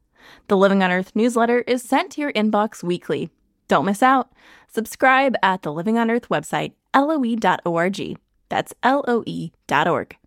The 0.48 0.56
Living 0.56 0.82
on 0.82 0.90
Earth 0.90 1.14
newsletter 1.18 1.66
is 1.68 1.84
sent 1.84 2.14
to 2.14 2.22
your 2.22 2.32
inbox 2.32 2.82
weekly. 2.82 3.30
Don't 3.68 3.84
miss 3.84 4.02
out. 4.02 4.32
Subscribe 4.70 5.36
at 5.44 5.64
the 5.64 5.74
Living 5.74 5.98
on 5.98 6.10
Earth 6.10 6.30
website, 6.30 6.76
loe.org. 6.96 8.18
That's 8.48 8.74
loe.org. 8.86 10.18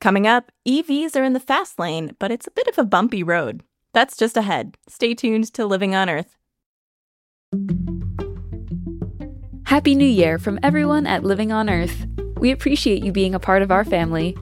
Coming 0.00 0.26
up, 0.26 0.50
EVs 0.66 1.14
are 1.14 1.22
in 1.22 1.34
the 1.34 1.38
fast 1.38 1.78
lane, 1.78 2.16
but 2.18 2.32
it's 2.32 2.48
a 2.48 2.50
bit 2.50 2.66
of 2.66 2.78
a 2.78 2.84
bumpy 2.84 3.22
road. 3.22 3.62
That's 3.94 4.16
just 4.16 4.36
ahead. 4.36 4.76
Stay 4.88 5.14
tuned 5.14 5.52
to 5.54 5.64
Living 5.64 5.94
on 5.94 6.10
Earth. 6.10 6.36
Happy 9.66 9.94
New 9.94 10.04
Year 10.04 10.36
from 10.36 10.58
everyone 10.64 11.06
at 11.06 11.22
Living 11.22 11.52
on 11.52 11.70
Earth. 11.70 12.04
We 12.38 12.50
appreciate 12.50 13.04
you 13.04 13.12
being 13.12 13.36
a 13.36 13.40
part 13.40 13.62
of 13.62 13.70
our 13.70 13.84
family. 13.84 14.32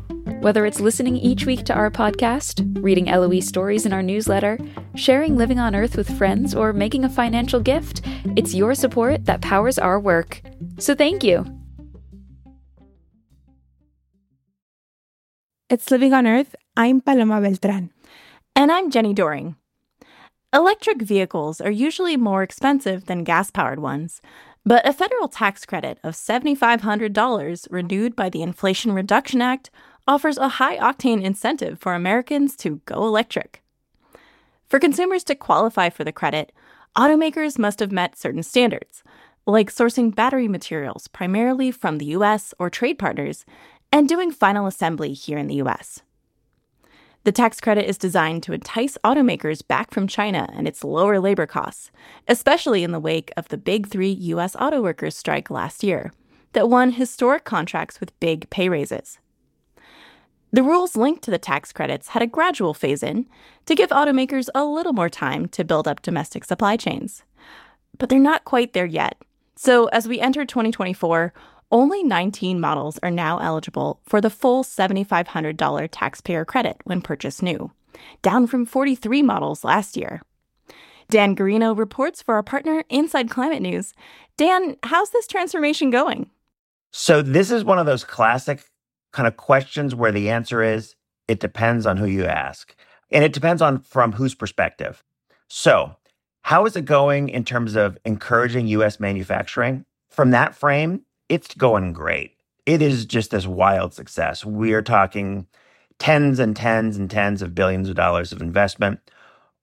Whether 0.40 0.64
it's 0.64 0.80
listening 0.80 1.16
each 1.18 1.44
week 1.44 1.64
to 1.66 1.74
our 1.74 1.90
podcast, 1.90 2.64
reading 2.82 3.04
LOE 3.04 3.40
stories 3.40 3.84
in 3.84 3.92
our 3.92 4.02
newsletter, 4.02 4.58
sharing 4.94 5.36
Living 5.36 5.58
on 5.58 5.76
Earth 5.76 5.98
with 5.98 6.16
friends, 6.16 6.54
or 6.54 6.72
making 6.72 7.04
a 7.04 7.10
financial 7.10 7.60
gift, 7.60 8.00
it's 8.36 8.54
your 8.54 8.74
support 8.74 9.26
that 9.26 9.42
powers 9.42 9.78
our 9.78 10.00
work. 10.00 10.40
So 10.78 10.94
thank 10.94 11.22
you. 11.22 11.44
It's 15.68 15.90
Living 15.90 16.14
on 16.14 16.26
Earth. 16.26 16.56
I'm 16.74 17.02
Paloma 17.02 17.40
Beltran. 17.40 17.90
And 18.54 18.70
I'm 18.70 18.90
Jenny 18.90 19.14
Doering. 19.14 19.56
Electric 20.52 21.00
vehicles 21.00 21.58
are 21.60 21.70
usually 21.70 22.18
more 22.18 22.42
expensive 22.42 23.06
than 23.06 23.24
gas 23.24 23.50
powered 23.50 23.80
ones, 23.80 24.20
but 24.64 24.86
a 24.86 24.92
federal 24.92 25.26
tax 25.26 25.64
credit 25.64 25.98
of 26.04 26.14
$7,500 26.14 27.66
renewed 27.70 28.14
by 28.14 28.28
the 28.28 28.42
Inflation 28.42 28.92
Reduction 28.92 29.40
Act 29.40 29.70
offers 30.06 30.36
a 30.36 30.48
high 30.60 30.76
octane 30.76 31.22
incentive 31.22 31.80
for 31.80 31.94
Americans 31.94 32.54
to 32.56 32.82
go 32.84 33.06
electric. 33.06 33.62
For 34.68 34.78
consumers 34.78 35.24
to 35.24 35.34
qualify 35.34 35.88
for 35.88 36.04
the 36.04 36.12
credit, 36.12 36.52
automakers 36.94 37.58
must 37.58 37.80
have 37.80 37.90
met 37.90 38.18
certain 38.18 38.42
standards, 38.42 39.02
like 39.46 39.72
sourcing 39.72 40.14
battery 40.14 40.46
materials 40.46 41.08
primarily 41.08 41.70
from 41.70 41.96
the 41.96 42.12
US 42.16 42.52
or 42.58 42.68
trade 42.68 42.98
partners 42.98 43.46
and 43.90 44.06
doing 44.06 44.30
final 44.30 44.66
assembly 44.66 45.14
here 45.14 45.38
in 45.38 45.46
the 45.46 45.62
US. 45.62 46.02
The 47.24 47.32
tax 47.32 47.60
credit 47.60 47.88
is 47.88 47.98
designed 47.98 48.42
to 48.44 48.52
entice 48.52 48.98
automakers 49.04 49.66
back 49.66 49.92
from 49.92 50.08
China 50.08 50.48
and 50.54 50.66
its 50.66 50.82
lower 50.82 51.20
labor 51.20 51.46
costs, 51.46 51.92
especially 52.26 52.82
in 52.82 52.90
the 52.90 52.98
wake 52.98 53.32
of 53.36 53.48
the 53.48 53.56
big 53.56 53.86
three 53.86 54.10
U.S. 54.10 54.56
auto 54.56 54.82
workers 54.82 55.16
strike 55.16 55.48
last 55.48 55.84
year 55.84 56.12
that 56.52 56.68
won 56.68 56.92
historic 56.92 57.44
contracts 57.44 58.00
with 58.00 58.18
big 58.18 58.50
pay 58.50 58.68
raises. 58.68 59.18
The 60.50 60.64
rules 60.64 60.96
linked 60.96 61.22
to 61.22 61.30
the 61.30 61.38
tax 61.38 61.72
credits 61.72 62.08
had 62.08 62.22
a 62.22 62.26
gradual 62.26 62.74
phase 62.74 63.02
in 63.02 63.26
to 63.66 63.74
give 63.74 63.90
automakers 63.90 64.48
a 64.54 64.64
little 64.64 64.92
more 64.92 65.08
time 65.08 65.48
to 65.48 65.64
build 65.64 65.86
up 65.88 66.02
domestic 66.02 66.44
supply 66.44 66.76
chains. 66.76 67.22
But 67.98 68.08
they're 68.08 68.18
not 68.18 68.44
quite 68.44 68.72
there 68.72 68.84
yet. 68.84 69.16
So, 69.54 69.86
as 69.86 70.08
we 70.08 70.18
enter 70.18 70.44
2024, 70.44 71.32
only 71.72 72.02
19 72.02 72.60
models 72.60 72.98
are 73.02 73.10
now 73.10 73.38
eligible 73.38 74.00
for 74.04 74.20
the 74.20 74.30
full 74.30 74.62
$7,500 74.62 75.88
taxpayer 75.90 76.44
credit 76.44 76.76
when 76.84 77.02
purchased 77.02 77.42
new, 77.42 77.72
down 78.22 78.46
from 78.46 78.66
43 78.66 79.22
models 79.22 79.64
last 79.64 79.96
year. 79.96 80.22
Dan 81.10 81.34
Gearino 81.34 81.76
reports 81.76 82.22
for 82.22 82.36
our 82.36 82.42
partner 82.42 82.84
Inside 82.88 83.30
Climate 83.30 83.62
News. 83.62 83.94
Dan, 84.36 84.76
how's 84.84 85.10
this 85.10 85.26
transformation 85.26 85.90
going? 85.90 86.30
So, 86.92 87.22
this 87.22 87.50
is 87.50 87.64
one 87.64 87.78
of 87.78 87.86
those 87.86 88.04
classic 88.04 88.62
kind 89.12 89.26
of 89.26 89.36
questions 89.36 89.94
where 89.94 90.12
the 90.12 90.30
answer 90.30 90.62
is 90.62 90.94
it 91.26 91.40
depends 91.40 91.86
on 91.86 91.96
who 91.96 92.06
you 92.06 92.26
ask. 92.26 92.74
And 93.10 93.24
it 93.24 93.32
depends 93.32 93.60
on 93.60 93.80
from 93.80 94.12
whose 94.12 94.34
perspective. 94.34 95.02
So, 95.48 95.96
how 96.42 96.66
is 96.66 96.76
it 96.76 96.84
going 96.84 97.28
in 97.28 97.44
terms 97.44 97.76
of 97.76 97.98
encouraging 98.04 98.68
US 98.68 99.00
manufacturing? 99.00 99.84
from 100.12 100.30
that 100.30 100.54
frame, 100.54 101.02
it's 101.32 101.54
going 101.54 101.94
great. 101.94 102.36
It 102.66 102.82
is 102.82 103.06
just 103.06 103.30
this 103.30 103.46
wild 103.46 103.94
success. 103.94 104.44
We 104.44 104.74
are 104.74 104.82
talking 104.82 105.46
tens 105.98 106.38
and 106.38 106.54
tens 106.54 106.98
and 106.98 107.10
tens 107.10 107.40
of 107.40 107.54
billions 107.54 107.88
of 107.88 107.94
dollars 107.94 108.32
of 108.32 108.42
investment. 108.42 109.00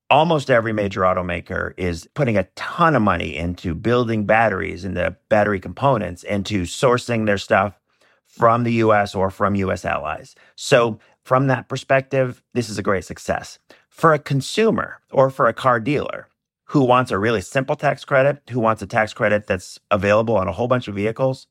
Almost 0.09 0.49
every 0.49 0.73
major 0.73 1.01
automaker 1.01 1.75
is 1.77 2.09
putting 2.15 2.37
a 2.37 2.47
ton 2.55 2.95
of 2.95 3.03
money 3.03 3.37
into 3.37 3.75
building 3.75 4.25
batteries, 4.25 4.83
into 4.83 5.15
battery 5.29 5.59
components, 5.59 6.23
into 6.23 6.63
sourcing 6.63 7.27
their 7.27 7.37
stuff 7.37 7.79
from 8.25 8.63
the 8.63 8.73
US 8.85 9.13
or 9.13 9.29
from 9.29 9.53
US 9.53 9.85
allies. 9.85 10.33
So, 10.55 10.97
from 11.23 11.45
that 11.47 11.69
perspective, 11.69 12.41
this 12.55 12.69
is 12.69 12.79
a 12.79 12.83
great 12.83 13.05
success. 13.05 13.59
For 13.89 14.11
a 14.15 14.17
consumer 14.17 15.01
or 15.11 15.29
for 15.29 15.47
a 15.47 15.53
car 15.53 15.79
dealer 15.79 16.29
who 16.69 16.83
wants 16.83 17.11
a 17.11 17.19
really 17.19 17.41
simple 17.41 17.75
tax 17.75 18.03
credit, 18.05 18.41
who 18.49 18.59
wants 18.59 18.81
a 18.81 18.87
tax 18.87 19.13
credit 19.13 19.45
that's 19.45 19.79
available 19.91 20.35
on 20.35 20.47
a 20.47 20.51
whole 20.51 20.67
bunch 20.67 20.87
of 20.87 20.95
vehicles, 20.95 21.45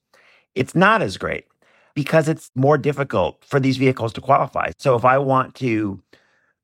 it's 0.59 0.75
not 0.75 1.03
as 1.03 1.17
great 1.17 1.47
because 1.95 2.29
it's 2.29 2.50
more 2.55 2.77
difficult 2.77 3.45
for 3.45 3.61
these 3.61 3.77
vehicles 3.77 4.12
to 4.15 4.21
qualify. 4.21 4.73
So 4.79 4.97
if 4.97 5.05
I 5.05 5.19
want 5.19 5.55
to 5.57 6.03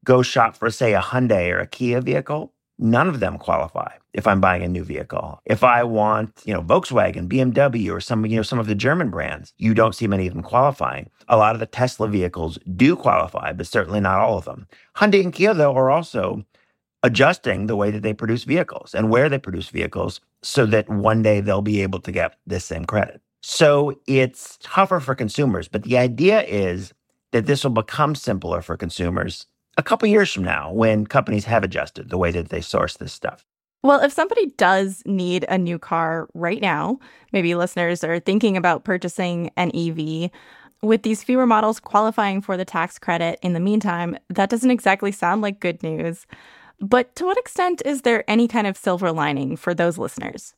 go 0.04 0.22
shop 0.22 0.56
for, 0.56 0.70
say, 0.70 0.94
a 0.94 1.00
Hyundai 1.00 1.50
or 1.50 1.60
a 1.60 1.66
Kia 1.66 2.00
vehicle, 2.00 2.52
none 2.78 3.08
of 3.08 3.20
them 3.20 3.38
qualify 3.38 3.92
if 4.12 4.26
I'm 4.26 4.40
buying 4.40 4.62
a 4.62 4.68
new 4.68 4.84
vehicle. 4.84 5.40
If 5.44 5.62
I 5.62 5.84
want, 5.84 6.42
you 6.44 6.52
know, 6.52 6.62
Volkswagen, 6.62 7.28
BMW, 7.28 7.92
or 7.92 8.00
some, 8.00 8.26
you 8.26 8.36
know, 8.36 8.42
some 8.42 8.58
of 8.58 8.66
the 8.66 8.74
German 8.74 9.10
brands, 9.10 9.54
you 9.58 9.74
don't 9.74 9.94
see 9.94 10.06
many 10.08 10.26
of 10.26 10.34
them 10.34 10.42
qualifying. 10.42 11.08
A 11.28 11.36
lot 11.36 11.54
of 11.54 11.60
the 11.60 11.66
Tesla 11.66 12.08
vehicles 12.08 12.58
do 12.76 12.96
qualify, 12.96 13.52
but 13.52 13.66
certainly 13.66 14.00
not 14.00 14.18
all 14.18 14.38
of 14.38 14.44
them. 14.44 14.66
Hyundai 14.96 15.22
and 15.22 15.32
Kia, 15.32 15.54
though, 15.54 15.74
are 15.76 15.90
also 15.90 16.44
adjusting 17.04 17.66
the 17.66 17.76
way 17.76 17.90
that 17.90 18.02
they 18.02 18.14
produce 18.14 18.44
vehicles 18.44 18.94
and 18.94 19.10
where 19.10 19.28
they 19.28 19.38
produce 19.38 19.68
vehicles 19.68 20.20
so 20.42 20.66
that 20.66 20.88
one 20.88 21.22
day 21.22 21.40
they'll 21.40 21.62
be 21.62 21.82
able 21.82 22.00
to 22.00 22.12
get 22.12 22.36
this 22.46 22.64
same 22.64 22.84
credit. 22.84 23.20
So 23.46 24.00
it's 24.06 24.58
tougher 24.62 25.00
for 25.00 25.14
consumers, 25.14 25.68
but 25.68 25.82
the 25.82 25.98
idea 25.98 26.42
is 26.44 26.94
that 27.32 27.44
this 27.44 27.62
will 27.62 27.72
become 27.72 28.14
simpler 28.14 28.62
for 28.62 28.74
consumers 28.74 29.46
a 29.76 29.82
couple 29.82 30.08
years 30.08 30.32
from 30.32 30.44
now 30.44 30.72
when 30.72 31.06
companies 31.06 31.44
have 31.44 31.62
adjusted 31.62 32.08
the 32.08 32.16
way 32.16 32.30
that 32.30 32.48
they 32.48 32.62
source 32.62 32.96
this 32.96 33.12
stuff. 33.12 33.44
Well, 33.82 34.00
if 34.00 34.14
somebody 34.14 34.46
does 34.56 35.02
need 35.04 35.44
a 35.50 35.58
new 35.58 35.78
car 35.78 36.26
right 36.32 36.62
now, 36.62 37.00
maybe 37.34 37.54
listeners 37.54 38.02
are 38.02 38.18
thinking 38.18 38.56
about 38.56 38.84
purchasing 38.84 39.50
an 39.58 39.70
EV, 39.76 40.30
with 40.82 41.02
these 41.02 41.22
fewer 41.22 41.46
models 41.46 41.80
qualifying 41.80 42.40
for 42.40 42.56
the 42.56 42.64
tax 42.64 42.98
credit 42.98 43.38
in 43.42 43.52
the 43.52 43.60
meantime, 43.60 44.16
that 44.30 44.48
doesn't 44.48 44.70
exactly 44.70 45.12
sound 45.12 45.42
like 45.42 45.60
good 45.60 45.82
news. 45.82 46.26
But 46.80 47.14
to 47.16 47.26
what 47.26 47.36
extent 47.36 47.82
is 47.84 48.02
there 48.02 48.24
any 48.26 48.48
kind 48.48 48.66
of 48.66 48.78
silver 48.78 49.12
lining 49.12 49.56
for 49.56 49.74
those 49.74 49.98
listeners? 49.98 50.54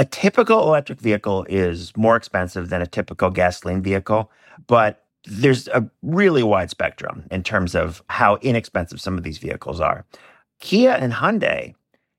A 0.00 0.04
typical 0.06 0.62
electric 0.62 0.98
vehicle 0.98 1.44
is 1.50 1.94
more 1.94 2.16
expensive 2.16 2.70
than 2.70 2.80
a 2.80 2.86
typical 2.86 3.28
gasoline 3.28 3.82
vehicle, 3.82 4.32
but 4.66 5.04
there's 5.26 5.68
a 5.68 5.90
really 6.00 6.42
wide 6.42 6.70
spectrum 6.70 7.24
in 7.30 7.42
terms 7.42 7.74
of 7.74 8.02
how 8.08 8.36
inexpensive 8.36 8.98
some 8.98 9.18
of 9.18 9.24
these 9.24 9.36
vehicles 9.36 9.78
are. 9.78 10.06
Kia 10.58 10.92
and 10.92 11.12
Hyundai 11.12 11.74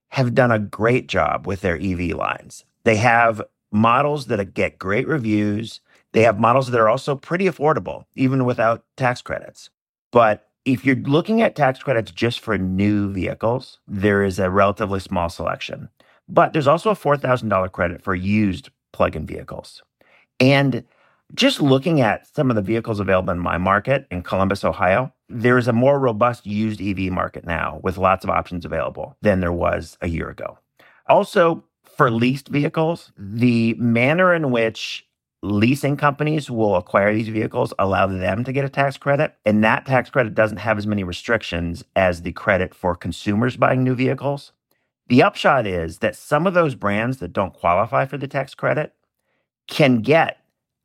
have 0.09 0.35
done 0.35 0.51
a 0.51 0.59
great 0.59 1.07
job 1.07 1.47
with 1.47 1.61
their 1.61 1.75
EV 1.75 2.15
lines. 2.15 2.65
They 2.83 2.97
have 2.97 3.41
models 3.71 4.27
that 4.27 4.53
get 4.53 4.77
great 4.77 5.07
reviews. 5.07 5.81
They 6.11 6.21
have 6.21 6.39
models 6.39 6.69
that 6.69 6.79
are 6.79 6.89
also 6.89 7.15
pretty 7.15 7.45
affordable, 7.45 8.05
even 8.15 8.45
without 8.45 8.83
tax 8.95 9.23
credits. 9.23 9.71
But 10.11 10.47
if 10.65 10.85
you're 10.85 10.97
looking 10.97 11.41
at 11.41 11.55
tax 11.55 11.79
credits 11.79 12.11
just 12.11 12.41
for 12.41 12.59
new 12.59 13.11
vehicles, 13.11 13.79
there 13.87 14.23
is 14.23 14.37
a 14.37 14.51
relatively 14.51 14.99
small 14.99 15.29
selection. 15.29 15.89
But 16.31 16.53
there's 16.53 16.67
also 16.67 16.89
a 16.91 16.95
$4,000 16.95 17.71
credit 17.71 18.01
for 18.01 18.15
used 18.15 18.69
plug 18.93 19.15
in 19.15 19.25
vehicles. 19.25 19.83
And 20.39 20.85
just 21.35 21.61
looking 21.61 22.01
at 22.01 22.25
some 22.33 22.49
of 22.49 22.55
the 22.55 22.61
vehicles 22.61 22.99
available 22.99 23.31
in 23.31 23.39
my 23.39 23.57
market 23.57 24.07
in 24.09 24.23
Columbus, 24.23 24.63
Ohio, 24.63 25.13
there 25.29 25.57
is 25.57 25.67
a 25.67 25.73
more 25.73 25.99
robust 25.99 26.45
used 26.45 26.81
EV 26.81 27.11
market 27.11 27.45
now 27.45 27.79
with 27.83 27.97
lots 27.97 28.23
of 28.23 28.29
options 28.29 28.65
available 28.65 29.15
than 29.21 29.41
there 29.41 29.51
was 29.51 29.97
a 30.01 30.07
year 30.07 30.29
ago. 30.29 30.57
Also, 31.07 31.63
for 31.83 32.09
leased 32.09 32.47
vehicles, 32.47 33.11
the 33.17 33.73
manner 33.75 34.33
in 34.33 34.51
which 34.51 35.05
leasing 35.43 35.97
companies 35.97 36.49
will 36.49 36.75
acquire 36.75 37.13
these 37.13 37.27
vehicles 37.27 37.73
allow 37.79 38.05
them 38.05 38.43
to 38.43 38.51
get 38.51 38.63
a 38.63 38.69
tax 38.69 38.95
credit 38.95 39.33
and 39.43 39.63
that 39.63 39.87
tax 39.87 40.07
credit 40.07 40.35
doesn't 40.35 40.57
have 40.57 40.77
as 40.77 40.85
many 40.85 41.03
restrictions 41.03 41.83
as 41.95 42.21
the 42.21 42.31
credit 42.31 42.75
for 42.75 42.95
consumers 42.95 43.57
buying 43.57 43.83
new 43.83 43.95
vehicles 43.95 44.51
the 45.11 45.23
upshot 45.23 45.67
is 45.67 45.97
that 45.97 46.15
some 46.15 46.47
of 46.47 46.53
those 46.53 46.73
brands 46.73 47.17
that 47.17 47.33
don't 47.33 47.53
qualify 47.53 48.05
for 48.05 48.17
the 48.17 48.29
tax 48.29 48.55
credit 48.55 48.93
can 49.67 49.97
get 49.97 50.37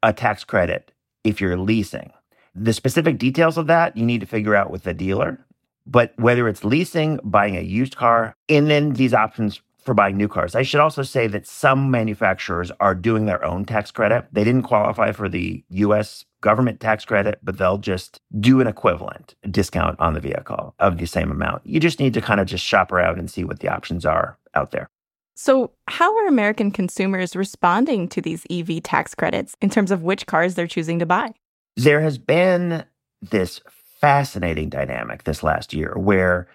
a 0.02 0.12
tax 0.12 0.42
credit 0.42 0.90
if 1.22 1.40
you're 1.40 1.56
leasing. 1.56 2.12
The 2.52 2.72
specific 2.72 3.18
details 3.18 3.56
of 3.56 3.68
that 3.68 3.96
you 3.96 4.04
need 4.04 4.22
to 4.22 4.26
figure 4.26 4.56
out 4.56 4.72
with 4.72 4.82
the 4.82 4.92
dealer. 4.92 5.38
But 5.86 6.12
whether 6.16 6.48
it's 6.48 6.64
leasing, 6.64 7.20
buying 7.22 7.56
a 7.56 7.60
used 7.60 7.94
car, 7.94 8.34
and 8.48 8.68
then 8.68 8.94
these 8.94 9.14
options 9.14 9.60
for 9.86 9.94
buying 9.94 10.16
new 10.16 10.28
cars. 10.28 10.54
I 10.54 10.62
should 10.62 10.80
also 10.80 11.02
say 11.02 11.28
that 11.28 11.46
some 11.46 11.90
manufacturers 11.90 12.72
are 12.80 12.94
doing 12.94 13.24
their 13.26 13.42
own 13.44 13.64
tax 13.64 13.90
credit. 13.92 14.26
They 14.32 14.44
didn't 14.44 14.64
qualify 14.64 15.12
for 15.12 15.28
the 15.28 15.64
US 15.70 16.24
government 16.42 16.80
tax 16.80 17.04
credit, 17.04 17.38
but 17.42 17.56
they'll 17.56 17.78
just 17.78 18.20
do 18.40 18.60
an 18.60 18.66
equivalent 18.66 19.36
discount 19.50 19.98
on 20.00 20.14
the 20.14 20.20
vehicle 20.20 20.74
of 20.80 20.98
the 20.98 21.06
same 21.06 21.30
amount. 21.30 21.64
You 21.64 21.80
just 21.80 22.00
need 22.00 22.12
to 22.14 22.20
kind 22.20 22.40
of 22.40 22.46
just 22.46 22.64
shop 22.64 22.92
around 22.92 23.18
and 23.18 23.30
see 23.30 23.44
what 23.44 23.60
the 23.60 23.68
options 23.68 24.04
are 24.04 24.36
out 24.54 24.72
there. 24.72 24.90
So, 25.38 25.72
how 25.86 26.16
are 26.16 26.26
American 26.26 26.70
consumers 26.70 27.36
responding 27.36 28.08
to 28.08 28.22
these 28.22 28.46
EV 28.50 28.82
tax 28.82 29.14
credits 29.14 29.54
in 29.60 29.70
terms 29.70 29.90
of 29.90 30.02
which 30.02 30.26
cars 30.26 30.54
they're 30.54 30.66
choosing 30.66 30.98
to 30.98 31.06
buy? 31.06 31.32
There 31.76 32.00
has 32.00 32.16
been 32.16 32.84
this 33.20 33.60
fascinating 34.00 34.70
dynamic 34.70 35.24
this 35.24 35.42
last 35.42 35.74
year 35.74 35.94
where 35.96 36.48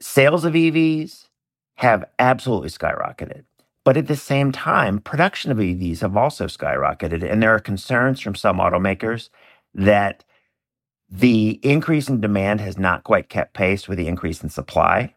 sales 0.00 0.44
of 0.44 0.54
EVs 0.54 1.28
have 1.82 2.04
absolutely 2.20 2.68
skyrocketed. 2.68 3.42
But 3.84 3.96
at 3.96 4.06
the 4.06 4.14
same 4.14 4.52
time, 4.52 5.00
production 5.00 5.50
of 5.50 5.58
EVs 5.58 6.00
have 6.02 6.16
also 6.16 6.46
skyrocketed. 6.46 7.28
And 7.28 7.42
there 7.42 7.52
are 7.52 7.58
concerns 7.58 8.20
from 8.20 8.36
some 8.36 8.58
automakers 8.58 9.30
that 9.74 10.24
the 11.10 11.58
increase 11.64 12.08
in 12.08 12.20
demand 12.20 12.60
has 12.60 12.78
not 12.78 13.02
quite 13.02 13.28
kept 13.28 13.54
pace 13.54 13.88
with 13.88 13.98
the 13.98 14.06
increase 14.06 14.44
in 14.44 14.48
supply. 14.48 15.12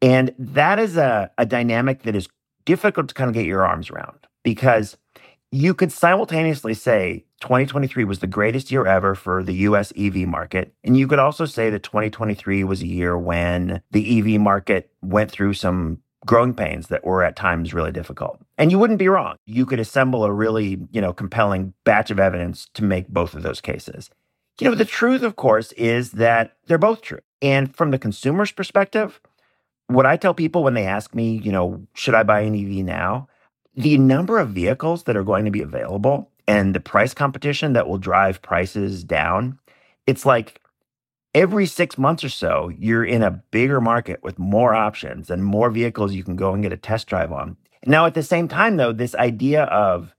And 0.00 0.34
that 0.38 0.78
is 0.78 0.96
a, 0.96 1.30
a 1.36 1.44
dynamic 1.44 2.04
that 2.04 2.16
is 2.16 2.26
difficult 2.64 3.08
to 3.08 3.14
kind 3.14 3.28
of 3.28 3.34
get 3.34 3.44
your 3.44 3.66
arms 3.66 3.90
around 3.90 4.26
because 4.42 4.96
you 5.52 5.74
could 5.74 5.92
simultaneously 5.92 6.72
say 6.72 7.26
2023 7.40 8.04
was 8.04 8.20
the 8.20 8.26
greatest 8.26 8.72
year 8.72 8.86
ever 8.86 9.14
for 9.14 9.42
the 9.42 9.52
US 9.54 9.92
EV 9.96 10.26
market. 10.26 10.74
And 10.82 10.96
you 10.96 11.06
could 11.06 11.18
also 11.18 11.44
say 11.44 11.68
that 11.68 11.82
2023 11.82 12.64
was 12.64 12.80
a 12.80 12.86
year 12.86 13.18
when 13.18 13.82
the 13.90 14.18
EV 14.18 14.40
market 14.40 14.90
went 15.02 15.30
through 15.30 15.52
some 15.52 15.98
growing 16.24 16.54
pains 16.54 16.86
that 16.86 17.04
were 17.04 17.22
at 17.22 17.36
times 17.36 17.74
really 17.74 17.92
difficult. 17.92 18.40
And 18.56 18.70
you 18.70 18.78
wouldn't 18.78 18.98
be 18.98 19.08
wrong. 19.08 19.36
You 19.44 19.66
could 19.66 19.80
assemble 19.80 20.24
a 20.24 20.32
really, 20.32 20.80
you 20.90 21.00
know, 21.00 21.12
compelling 21.12 21.74
batch 21.84 22.10
of 22.10 22.18
evidence 22.18 22.68
to 22.74 22.84
make 22.84 23.08
both 23.08 23.34
of 23.34 23.42
those 23.42 23.60
cases. 23.60 24.08
You 24.58 24.70
know, 24.70 24.74
the 24.74 24.84
truth, 24.84 25.22
of 25.22 25.36
course, 25.36 25.72
is 25.72 26.12
that 26.12 26.56
they're 26.66 26.78
both 26.78 27.02
true. 27.02 27.20
And 27.42 27.74
from 27.74 27.90
the 27.90 27.98
consumer's 27.98 28.52
perspective, 28.52 29.20
what 29.88 30.06
I 30.06 30.16
tell 30.16 30.32
people 30.32 30.62
when 30.62 30.74
they 30.74 30.86
ask 30.86 31.14
me, 31.14 31.36
you 31.38 31.52
know, 31.52 31.82
should 31.94 32.14
I 32.14 32.22
buy 32.22 32.40
an 32.40 32.54
EV 32.54 32.84
now? 32.84 33.28
The 33.74 33.98
number 33.98 34.38
of 34.38 34.50
vehicles 34.50 35.04
that 35.04 35.16
are 35.16 35.24
going 35.24 35.44
to 35.44 35.50
be 35.50 35.62
available 35.62 36.30
and 36.46 36.74
the 36.74 36.80
price 36.80 37.14
competition 37.14 37.72
that 37.72 37.88
will 37.88 37.98
drive 37.98 38.42
prices 38.42 39.02
down, 39.04 39.58
it's 40.06 40.26
like 40.26 40.60
every 41.34 41.66
six 41.66 41.96
months 41.96 42.22
or 42.22 42.28
so, 42.28 42.70
you're 42.78 43.04
in 43.04 43.22
a 43.22 43.42
bigger 43.50 43.80
market 43.80 44.22
with 44.22 44.38
more 44.38 44.74
options 44.74 45.30
and 45.30 45.44
more 45.44 45.70
vehicles 45.70 46.12
you 46.12 46.24
can 46.24 46.36
go 46.36 46.52
and 46.52 46.62
get 46.62 46.72
a 46.72 46.76
test 46.76 47.06
drive 47.06 47.32
on. 47.32 47.56
Now, 47.86 48.06
at 48.06 48.14
the 48.14 48.22
same 48.22 48.48
time, 48.48 48.76
though, 48.76 48.92
this 48.92 49.14
idea 49.14 49.64
of 49.64 50.14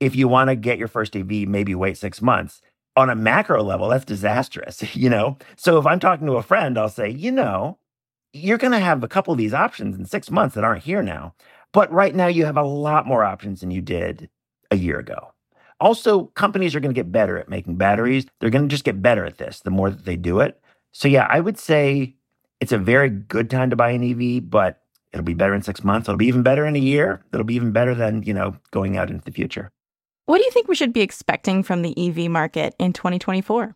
if 0.00 0.14
you 0.14 0.28
want 0.28 0.48
to 0.50 0.56
get 0.56 0.78
your 0.78 0.88
first 0.88 1.16
EV, 1.16 1.48
maybe 1.48 1.74
wait 1.74 1.96
six 1.96 2.22
months 2.22 2.60
on 2.96 3.10
a 3.10 3.16
macro 3.16 3.62
level, 3.62 3.88
that's 3.88 4.04
disastrous, 4.04 4.82
you 4.94 5.08
know? 5.08 5.38
So 5.56 5.78
if 5.78 5.86
I'm 5.86 6.00
talking 6.00 6.26
to 6.26 6.34
a 6.34 6.42
friend, 6.42 6.78
I'll 6.78 6.88
say, 6.88 7.08
you 7.08 7.32
know, 7.32 7.78
you're 8.32 8.58
going 8.58 8.72
to 8.72 8.78
have 8.78 9.02
a 9.02 9.08
couple 9.08 9.32
of 9.32 9.38
these 9.38 9.54
options 9.54 9.96
in 9.96 10.04
six 10.04 10.30
months 10.30 10.54
that 10.54 10.64
aren't 10.64 10.84
here 10.84 11.02
now. 11.02 11.34
But 11.72 11.92
right 11.92 12.14
now, 12.14 12.26
you 12.26 12.44
have 12.44 12.56
a 12.56 12.62
lot 12.62 13.06
more 13.06 13.24
options 13.24 13.60
than 13.60 13.70
you 13.70 13.80
did 13.80 14.30
a 14.70 14.76
year 14.76 14.98
ago. 14.98 15.32
Also, 15.80 16.24
companies 16.24 16.74
are 16.74 16.80
going 16.80 16.94
to 16.94 16.98
get 16.98 17.12
better 17.12 17.38
at 17.38 17.48
making 17.48 17.76
batteries. 17.76 18.26
They're 18.40 18.50
going 18.50 18.68
to 18.68 18.72
just 18.72 18.84
get 18.84 19.02
better 19.02 19.24
at 19.24 19.38
this 19.38 19.60
the 19.60 19.70
more 19.70 19.90
that 19.90 20.04
they 20.04 20.16
do 20.16 20.40
it. 20.40 20.60
So, 20.92 21.06
yeah, 21.06 21.26
I 21.30 21.40
would 21.40 21.58
say 21.58 22.16
it's 22.60 22.72
a 22.72 22.78
very 22.78 23.10
good 23.10 23.50
time 23.50 23.70
to 23.70 23.76
buy 23.76 23.90
an 23.90 24.02
EV, 24.02 24.50
but 24.50 24.82
it'll 25.12 25.24
be 25.24 25.34
better 25.34 25.54
in 25.54 25.62
six 25.62 25.84
months. 25.84 26.08
It'll 26.08 26.18
be 26.18 26.26
even 26.26 26.42
better 26.42 26.66
in 26.66 26.74
a 26.74 26.80
year. 26.80 27.24
It'll 27.32 27.44
be 27.44 27.54
even 27.54 27.72
better 27.72 27.94
than, 27.94 28.22
you 28.24 28.34
know, 28.34 28.56
going 28.72 28.96
out 28.96 29.10
into 29.10 29.24
the 29.24 29.30
future. 29.30 29.70
What 30.26 30.38
do 30.38 30.44
you 30.44 30.50
think 30.50 30.68
we 30.68 30.74
should 30.74 30.92
be 30.92 31.00
expecting 31.00 31.62
from 31.62 31.82
the 31.82 31.94
EV 31.96 32.30
market 32.30 32.74
in 32.78 32.92
2024? 32.92 33.74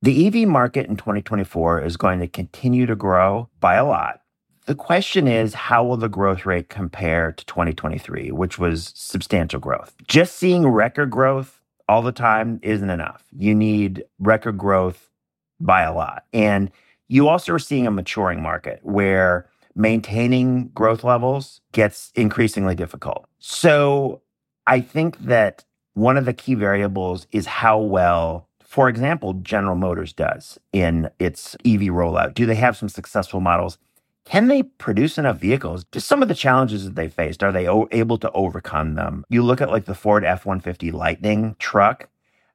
The 0.00 0.26
EV 0.26 0.48
market 0.48 0.88
in 0.88 0.96
2024 0.96 1.82
is 1.82 1.96
going 1.96 2.18
to 2.20 2.26
continue 2.26 2.86
to 2.86 2.96
grow 2.96 3.50
by 3.60 3.74
a 3.74 3.84
lot. 3.84 4.21
The 4.66 4.74
question 4.76 5.26
is, 5.26 5.54
how 5.54 5.84
will 5.84 5.96
the 5.96 6.08
growth 6.08 6.46
rate 6.46 6.68
compare 6.68 7.32
to 7.32 7.44
2023, 7.46 8.30
which 8.30 8.58
was 8.58 8.92
substantial 8.94 9.58
growth? 9.58 9.94
Just 10.06 10.36
seeing 10.36 10.68
record 10.68 11.10
growth 11.10 11.60
all 11.88 12.00
the 12.00 12.12
time 12.12 12.60
isn't 12.62 12.90
enough. 12.90 13.24
You 13.36 13.54
need 13.54 14.04
record 14.20 14.56
growth 14.56 15.10
by 15.58 15.82
a 15.82 15.92
lot. 15.92 16.24
And 16.32 16.70
you 17.08 17.28
also 17.28 17.54
are 17.54 17.58
seeing 17.58 17.86
a 17.86 17.90
maturing 17.90 18.40
market 18.40 18.78
where 18.82 19.48
maintaining 19.74 20.68
growth 20.68 21.02
levels 21.02 21.60
gets 21.72 22.12
increasingly 22.14 22.76
difficult. 22.76 23.26
So 23.38 24.22
I 24.66 24.80
think 24.80 25.18
that 25.24 25.64
one 25.94 26.16
of 26.16 26.24
the 26.24 26.32
key 26.32 26.54
variables 26.54 27.26
is 27.32 27.46
how 27.46 27.78
well 27.78 28.48
for 28.72 28.88
example, 28.88 29.34
General 29.34 29.76
Motors 29.76 30.14
does 30.14 30.58
in 30.72 31.10
its 31.18 31.54
EV 31.56 31.92
rollout? 31.92 32.32
Do 32.32 32.46
they 32.46 32.54
have 32.54 32.74
some 32.74 32.88
successful 32.88 33.38
models? 33.38 33.76
Can 34.24 34.46
they 34.48 34.62
produce 34.62 35.18
enough 35.18 35.38
vehicles? 35.38 35.84
Just 35.90 36.06
some 36.06 36.22
of 36.22 36.28
the 36.28 36.34
challenges 36.34 36.84
that 36.84 36.94
they 36.94 37.08
faced, 37.08 37.42
are 37.42 37.52
they 37.52 37.68
o- 37.68 37.88
able 37.90 38.18
to 38.18 38.30
overcome 38.32 38.94
them? 38.94 39.24
You 39.28 39.42
look 39.42 39.60
at 39.60 39.70
like 39.70 39.86
the 39.86 39.94
Ford 39.94 40.24
F 40.24 40.46
150 40.46 40.92
Lightning 40.92 41.56
truck, 41.58 42.08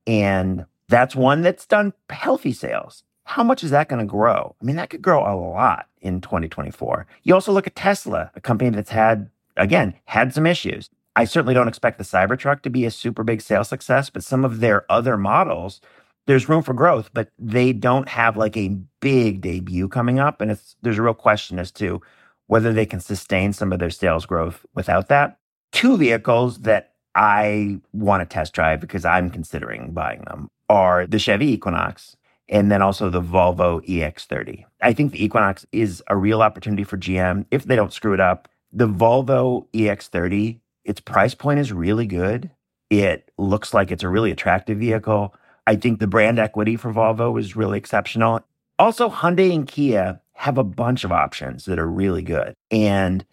and 0.05 0.65
that's 0.87 1.15
one 1.15 1.41
that's 1.41 1.65
done 1.65 1.93
healthy 2.09 2.53
sales. 2.53 3.03
How 3.25 3.43
much 3.43 3.63
is 3.63 3.71
that 3.71 3.89
going 3.89 3.99
to 3.99 4.09
grow? 4.09 4.55
I 4.61 4.65
mean, 4.65 4.77
that 4.77 4.89
could 4.89 5.01
grow 5.01 5.19
a 5.21 5.35
lot 5.35 5.87
in 6.01 6.21
2024. 6.21 7.05
You 7.23 7.33
also 7.33 7.51
look 7.51 7.67
at 7.67 7.75
Tesla, 7.75 8.31
a 8.35 8.39
company 8.39 8.69
that's 8.69 8.91
had, 8.91 9.29
again, 9.57 9.95
had 10.05 10.33
some 10.33 10.45
issues. 10.45 10.89
I 11.17 11.25
certainly 11.25 11.53
don't 11.53 11.67
expect 11.67 11.97
the 11.97 12.05
Cybertruck 12.05 12.61
to 12.61 12.69
be 12.69 12.85
a 12.85 12.91
super 12.91 13.23
big 13.23 13.41
sales 13.41 13.67
success, 13.67 14.09
but 14.09 14.23
some 14.23 14.45
of 14.45 14.61
their 14.61 14.89
other 14.89 15.17
models 15.17 15.81
there's 16.27 16.47
room 16.47 16.61
for 16.61 16.73
growth, 16.73 17.09
but 17.13 17.31
they 17.39 17.73
don't 17.73 18.07
have 18.09 18.37
like 18.37 18.55
a 18.55 18.77
big 18.99 19.41
debut 19.41 19.87
coming 19.87 20.19
up. 20.19 20.41
And 20.41 20.51
it's 20.51 20.75
there's 20.81 20.99
a 20.99 21.01
real 21.01 21.13
question 21.13 21.57
as 21.57 21.71
to 21.73 22.01
whether 22.47 22.71
they 22.71 22.85
can 22.85 22.99
sustain 22.99 23.53
some 23.53 23.73
of 23.73 23.79
their 23.79 23.89
sales 23.89 24.25
growth 24.25 24.65
without 24.75 25.07
that. 25.07 25.37
Two 25.71 25.97
vehicles 25.97 26.59
that 26.59 26.93
I 27.15 27.79
want 27.93 28.21
to 28.21 28.31
test 28.31 28.53
drive 28.53 28.79
because 28.79 29.05
I'm 29.05 29.29
considering 29.29 29.91
buying 29.91 30.21
them 30.21 30.49
are 30.69 31.07
the 31.07 31.19
Chevy 31.19 31.51
Equinox 31.51 32.15
and 32.49 32.71
then 32.71 32.81
also 32.81 33.09
the 33.09 33.21
Volvo 33.21 33.85
EX30. 33.87 34.63
I 34.81 34.93
think 34.93 35.11
the 35.11 35.23
Equinox 35.23 35.65
is 35.71 36.03
a 36.07 36.15
real 36.15 36.41
opportunity 36.41 36.83
for 36.83 36.97
GM 36.97 37.45
if 37.51 37.63
they 37.65 37.75
don't 37.75 37.91
screw 37.91 38.13
it 38.13 38.19
up. 38.19 38.47
The 38.71 38.87
Volvo 38.87 39.65
EX30, 39.73 40.59
its 40.85 41.01
price 41.01 41.33
point 41.33 41.59
is 41.59 41.73
really 41.73 42.05
good. 42.05 42.49
It 42.89 43.31
looks 43.37 43.73
like 43.73 43.91
it's 43.91 44.03
a 44.03 44.09
really 44.09 44.31
attractive 44.31 44.77
vehicle. 44.77 45.33
I 45.67 45.75
think 45.75 45.99
the 45.99 46.07
brand 46.07 46.39
equity 46.39 46.77
for 46.77 46.93
Volvo 46.93 47.37
is 47.39 47.55
really 47.55 47.77
exceptional. 47.77 48.39
Also, 48.79 49.09
Hyundai 49.09 49.53
and 49.53 49.67
Kia 49.67 50.21
have 50.33 50.57
a 50.57 50.63
bunch 50.63 51.03
of 51.03 51.11
options 51.11 51.65
that 51.65 51.77
are 51.77 51.87
really 51.87 52.21
good. 52.21 52.53
And 52.71 53.25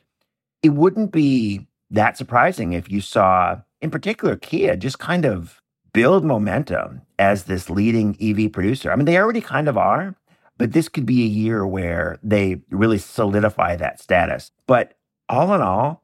it 0.63 0.71
wouldn't 0.71 1.13
be 1.13 1.67
that 1.91 2.17
surprising 2.17 2.73
if 2.73 2.91
you 2.91 3.01
saw, 3.01 3.61
in 3.81 3.91
particular, 3.91 4.37
Kia 4.37 4.77
just 4.77 4.99
kind 4.99 5.25
of 5.25 5.63
build 5.93 6.25
momentum 6.25 7.03
as 7.19 7.45
this 7.45 7.71
leading 7.71 8.17
EV 8.21 8.53
producer. 8.53 8.91
I 8.91 8.97
mean, 8.97 9.05
they 9.05 9.19
already 9.19 9.41
kind 9.41 9.69
of 9.69 9.79
are, 9.79 10.17
but 10.59 10.73
this 10.73 10.89
could 10.89 11.07
be 11.07 11.23
a 11.23 11.29
year 11.29 11.67
where 11.67 12.19
they 12.23 12.63
really 12.71 12.99
solidify 12.99 13.77
that 13.77 14.01
status. 14.01 14.51
But 14.67 14.95
all 15.29 15.55
in 15.55 15.61
all, 15.61 16.04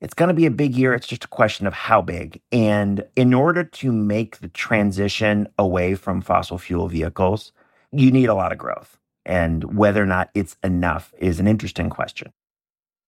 it's 0.00 0.14
going 0.14 0.28
to 0.28 0.34
be 0.34 0.46
a 0.46 0.50
big 0.50 0.74
year. 0.74 0.94
It's 0.94 1.06
just 1.06 1.24
a 1.24 1.28
question 1.28 1.66
of 1.66 1.74
how 1.74 2.02
big. 2.02 2.40
And 2.52 3.04
in 3.16 3.34
order 3.34 3.64
to 3.64 3.92
make 3.92 4.38
the 4.38 4.48
transition 4.48 5.48
away 5.58 5.94
from 5.94 6.20
fossil 6.20 6.58
fuel 6.58 6.88
vehicles, 6.88 7.52
you 7.92 8.10
need 8.10 8.26
a 8.26 8.34
lot 8.34 8.52
of 8.52 8.58
growth. 8.58 8.98
And 9.26 9.76
whether 9.76 10.02
or 10.02 10.06
not 10.06 10.30
it's 10.34 10.56
enough 10.62 11.12
is 11.18 11.40
an 11.40 11.46
interesting 11.46 11.90
question. 11.90 12.32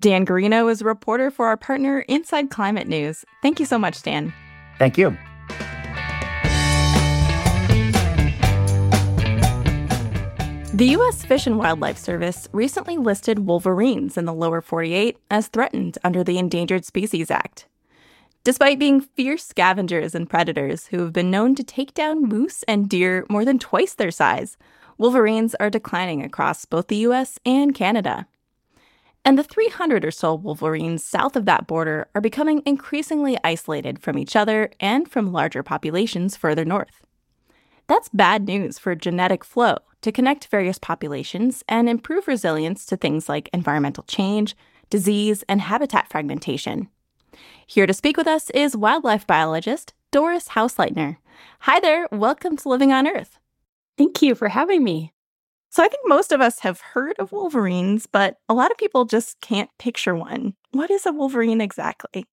Dan 0.01 0.25
Gearino 0.25 0.71
is 0.71 0.81
a 0.81 0.87
reporter 0.87 1.31
for 1.31 1.47
our 1.47 1.57
partner 1.57 2.01
Inside 2.01 2.51
Climate 2.51 2.89
News. 2.89 3.25
Thank 3.43 3.61
you 3.61 3.67
so 3.67 3.79
much, 3.79 4.03
Dan. 4.03 4.33
Thank 4.79 4.97
you. 4.97 5.17
The 10.81 10.93
U.S. 10.97 11.27
Fish 11.27 11.47
and 11.47 11.59
Wildlife 11.59 11.99
Service 11.99 12.49
recently 12.53 12.97
listed 12.97 13.41
wolverines 13.41 14.17
in 14.17 14.25
the 14.25 14.33
lower 14.33 14.63
48 14.63 15.19
as 15.31 15.49
threatened 15.49 15.99
under 16.03 16.25
the 16.25 16.39
Endangered 16.39 16.87
Species 16.87 17.31
Act. 17.31 17.67
Despite 18.45 18.79
being 18.79 19.03
fierce 19.03 19.45
scavengers 19.45 20.15
and 20.15 20.31
predators 20.31 20.87
who 20.87 21.01
have 21.01 21.13
been 21.13 21.31
known 21.31 21.55
to 21.57 21.63
take 21.63 21.93
down 21.93 22.23
moose 22.23 22.63
and 22.63 22.89
deer 22.89 23.27
more 23.29 23.45
than 23.45 23.59
twice 23.59 23.93
their 23.93 24.11
size, 24.11 24.57
wolverines 24.97 25.55
are 25.57 25.69
declining 25.69 26.25
across 26.25 26.65
both 26.65 26.87
the 26.87 26.97
U.S. 26.97 27.39
and 27.45 27.75
Canada. 27.75 28.27
And 29.23 29.39
the 29.39 29.45
300 29.45 30.03
or 30.03 30.11
so 30.11 30.35
wolverines 30.35 31.05
south 31.05 31.37
of 31.37 31.45
that 31.45 31.67
border 31.67 32.09
are 32.15 32.23
becoming 32.23 32.63
increasingly 32.65 33.37
isolated 33.45 33.99
from 33.99 34.17
each 34.17 34.35
other 34.35 34.71
and 34.81 35.11
from 35.11 35.31
larger 35.31 35.63
populations 35.63 36.39
further 36.39 36.65
north. 36.65 37.05
That's 37.91 38.09
bad 38.11 38.47
news 38.47 38.79
for 38.79 38.95
genetic 38.95 39.43
flow 39.43 39.79
to 40.03 40.13
connect 40.13 40.47
various 40.47 40.79
populations 40.79 41.65
and 41.69 41.89
improve 41.89 42.29
resilience 42.29 42.87
to 42.87 42.97
things 42.97 43.29
like 43.29 43.51
environmental 43.53 44.05
change, 44.05 44.55
disease, 44.91 45.43
and 45.49 45.61
habitat 45.61 46.09
fragmentation. 46.09 46.89
Here 47.67 47.89
to 47.89 47.93
speak 47.93 48.17
with 48.17 48.29
us 48.29 48.49
is 48.51 48.77
wildlife 48.77 49.27
biologist 49.27 49.93
Doris 50.13 50.51
Hausleitner. 50.51 51.17
Hi 51.63 51.81
there, 51.81 52.07
welcome 52.13 52.57
to 52.59 52.69
Living 52.69 52.93
on 52.93 53.09
Earth. 53.09 53.41
Thank 53.99 54.23
you 54.23 54.37
for 54.37 54.51
having 54.51 54.85
me. 54.85 55.13
So, 55.71 55.83
I 55.83 55.89
think 55.89 56.03
most 56.07 56.31
of 56.31 56.41
us 56.41 56.61
have 56.61 56.81
heard 56.81 57.17
of 57.19 57.33
wolverines, 57.33 58.07
but 58.07 58.37
a 58.49 58.55
lot 58.55 58.71
of 58.71 58.79
people 58.79 59.05
just 59.05 59.41
can't 59.41 59.71
picture 59.81 60.15
one. 60.15 60.55
What 60.71 60.93
is 60.93 61.07
a 61.07 61.13
wolverine 61.13 61.61
exactly? 61.61 62.25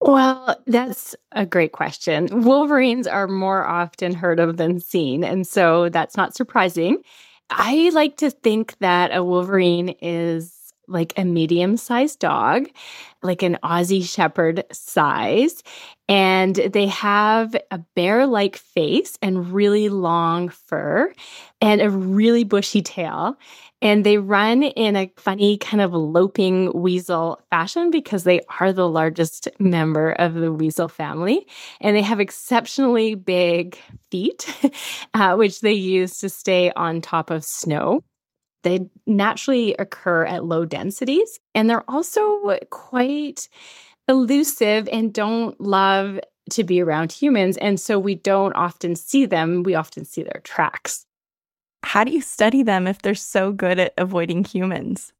Well, 0.00 0.56
that's 0.66 1.16
a 1.32 1.44
great 1.44 1.72
question. 1.72 2.42
Wolverines 2.44 3.06
are 3.06 3.26
more 3.26 3.66
often 3.66 4.14
heard 4.14 4.38
of 4.38 4.56
than 4.56 4.78
seen, 4.80 5.24
and 5.24 5.46
so 5.46 5.88
that's 5.88 6.16
not 6.16 6.34
surprising. 6.36 6.98
I 7.50 7.90
like 7.92 8.16
to 8.18 8.30
think 8.30 8.76
that 8.78 9.14
a 9.14 9.24
wolverine 9.24 9.90
is 10.00 10.54
like 10.88 11.12
a 11.16 11.24
medium 11.24 11.76
sized 11.76 12.18
dog, 12.18 12.68
like 13.22 13.42
an 13.42 13.58
Aussie 13.62 14.04
Shepherd 14.04 14.64
size. 14.72 15.62
And 16.08 16.54
they 16.54 16.86
have 16.86 17.54
a 17.70 17.78
bear 17.94 18.26
like 18.26 18.56
face 18.56 19.18
and 19.20 19.52
really 19.52 19.90
long 19.90 20.48
fur 20.48 21.12
and 21.60 21.80
a 21.80 21.90
really 21.90 22.44
bushy 22.44 22.80
tail. 22.80 23.36
And 23.80 24.04
they 24.04 24.18
run 24.18 24.62
in 24.62 24.96
a 24.96 25.12
funny 25.16 25.56
kind 25.58 25.80
of 25.80 25.92
loping 25.92 26.72
weasel 26.72 27.40
fashion 27.50 27.90
because 27.90 28.24
they 28.24 28.40
are 28.58 28.72
the 28.72 28.88
largest 28.88 29.48
member 29.60 30.12
of 30.12 30.34
the 30.34 30.52
weasel 30.52 30.88
family. 30.88 31.46
And 31.80 31.94
they 31.94 32.02
have 32.02 32.20
exceptionally 32.20 33.14
big 33.14 33.78
feet, 34.10 34.52
uh, 35.14 35.36
which 35.36 35.60
they 35.60 35.74
use 35.74 36.18
to 36.18 36.28
stay 36.28 36.72
on 36.72 37.00
top 37.00 37.30
of 37.30 37.44
snow. 37.44 38.02
They 38.62 38.88
naturally 39.06 39.74
occur 39.78 40.24
at 40.24 40.44
low 40.44 40.64
densities, 40.64 41.38
and 41.54 41.68
they're 41.68 41.88
also 41.88 42.58
quite 42.70 43.48
elusive 44.08 44.88
and 44.90 45.12
don't 45.12 45.60
love 45.60 46.18
to 46.50 46.64
be 46.64 46.80
around 46.80 47.12
humans. 47.12 47.56
And 47.58 47.78
so 47.78 47.98
we 47.98 48.14
don't 48.14 48.54
often 48.54 48.96
see 48.96 49.26
them, 49.26 49.62
we 49.62 49.74
often 49.74 50.04
see 50.04 50.22
their 50.22 50.40
tracks. 50.44 51.04
How 51.84 52.04
do 52.04 52.12
you 52.12 52.20
study 52.20 52.62
them 52.62 52.86
if 52.86 53.02
they're 53.02 53.14
so 53.14 53.52
good 53.52 53.78
at 53.78 53.94
avoiding 53.96 54.44
humans? 54.44 55.12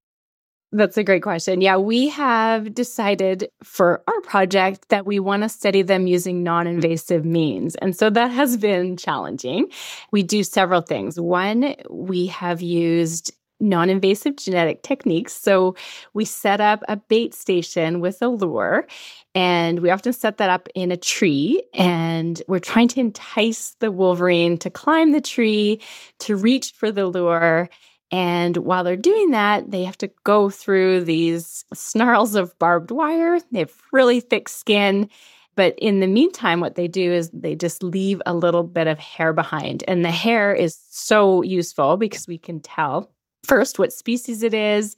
That's 0.70 0.98
a 0.98 1.04
great 1.04 1.22
question. 1.22 1.62
Yeah, 1.62 1.78
we 1.78 2.08
have 2.08 2.74
decided 2.74 3.48
for 3.62 4.02
our 4.06 4.20
project 4.20 4.90
that 4.90 5.06
we 5.06 5.18
want 5.18 5.42
to 5.42 5.48
study 5.48 5.80
them 5.80 6.06
using 6.06 6.42
non 6.42 6.66
invasive 6.66 7.24
means. 7.24 7.74
And 7.76 7.96
so 7.96 8.10
that 8.10 8.30
has 8.30 8.58
been 8.58 8.98
challenging. 8.98 9.70
We 10.12 10.22
do 10.22 10.42
several 10.42 10.82
things. 10.82 11.18
One, 11.18 11.74
we 11.88 12.26
have 12.26 12.60
used 12.60 13.32
non 13.60 13.88
invasive 13.88 14.36
genetic 14.36 14.82
techniques. 14.82 15.32
So 15.32 15.74
we 16.12 16.26
set 16.26 16.60
up 16.60 16.82
a 16.86 16.96
bait 16.96 17.34
station 17.34 18.00
with 18.00 18.20
a 18.20 18.28
lure, 18.28 18.86
and 19.34 19.80
we 19.80 19.88
often 19.88 20.12
set 20.12 20.36
that 20.36 20.50
up 20.50 20.68
in 20.74 20.92
a 20.92 20.98
tree. 20.98 21.62
And 21.72 22.42
we're 22.46 22.58
trying 22.58 22.88
to 22.88 23.00
entice 23.00 23.74
the 23.80 23.90
wolverine 23.90 24.58
to 24.58 24.68
climb 24.68 25.12
the 25.12 25.22
tree, 25.22 25.80
to 26.20 26.36
reach 26.36 26.72
for 26.72 26.92
the 26.92 27.06
lure. 27.06 27.70
And 28.10 28.56
while 28.58 28.84
they're 28.84 28.96
doing 28.96 29.32
that, 29.32 29.70
they 29.70 29.84
have 29.84 29.98
to 29.98 30.10
go 30.24 30.48
through 30.48 31.04
these 31.04 31.64
snarls 31.74 32.34
of 32.34 32.58
barbed 32.58 32.90
wire. 32.90 33.38
They 33.52 33.60
have 33.60 33.74
really 33.92 34.20
thick 34.20 34.48
skin. 34.48 35.10
But 35.56 35.74
in 35.78 36.00
the 36.00 36.06
meantime, 36.06 36.60
what 36.60 36.76
they 36.76 36.88
do 36.88 37.12
is 37.12 37.30
they 37.30 37.54
just 37.54 37.82
leave 37.82 38.22
a 38.24 38.34
little 38.34 38.62
bit 38.62 38.86
of 38.86 38.98
hair 38.98 39.32
behind. 39.32 39.84
And 39.88 40.04
the 40.04 40.10
hair 40.10 40.54
is 40.54 40.78
so 40.88 41.42
useful 41.42 41.96
because 41.96 42.28
we 42.28 42.38
can 42.38 42.60
tell 42.60 43.10
first 43.44 43.78
what 43.78 43.92
species 43.92 44.42
it 44.42 44.54
is, 44.54 44.94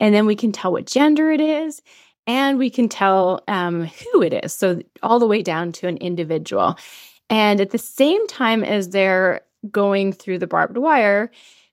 and 0.00 0.14
then 0.14 0.26
we 0.26 0.34
can 0.34 0.50
tell 0.50 0.72
what 0.72 0.86
gender 0.86 1.30
it 1.30 1.40
is, 1.40 1.82
and 2.26 2.58
we 2.58 2.70
can 2.70 2.88
tell 2.88 3.42
um, 3.46 3.84
who 3.84 4.22
it 4.22 4.32
is. 4.44 4.52
So, 4.52 4.80
all 5.02 5.18
the 5.18 5.26
way 5.26 5.42
down 5.42 5.72
to 5.72 5.86
an 5.86 5.98
individual. 5.98 6.76
And 7.28 7.60
at 7.60 7.70
the 7.70 7.78
same 7.78 8.26
time 8.26 8.64
as 8.64 8.88
they're 8.88 9.42
going 9.70 10.12
through 10.12 10.38
the 10.38 10.46
barbed 10.46 10.78
wire, 10.78 11.30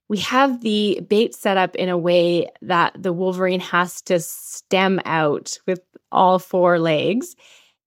we 0.09 0.17
have 0.19 0.61
the 0.61 1.01
bait 1.07 1.35
set 1.35 1.57
up 1.57 1.75
in 1.75 1.89
a 1.89 1.97
way 1.97 2.49
that 2.61 3.01
the 3.01 3.13
wolverine 3.13 3.59
has 3.59 4.01
to 4.03 4.19
stem 4.19 5.01
out 5.05 5.57
with 5.65 5.81
all 6.11 6.39
four 6.39 6.79
legs. 6.79 7.35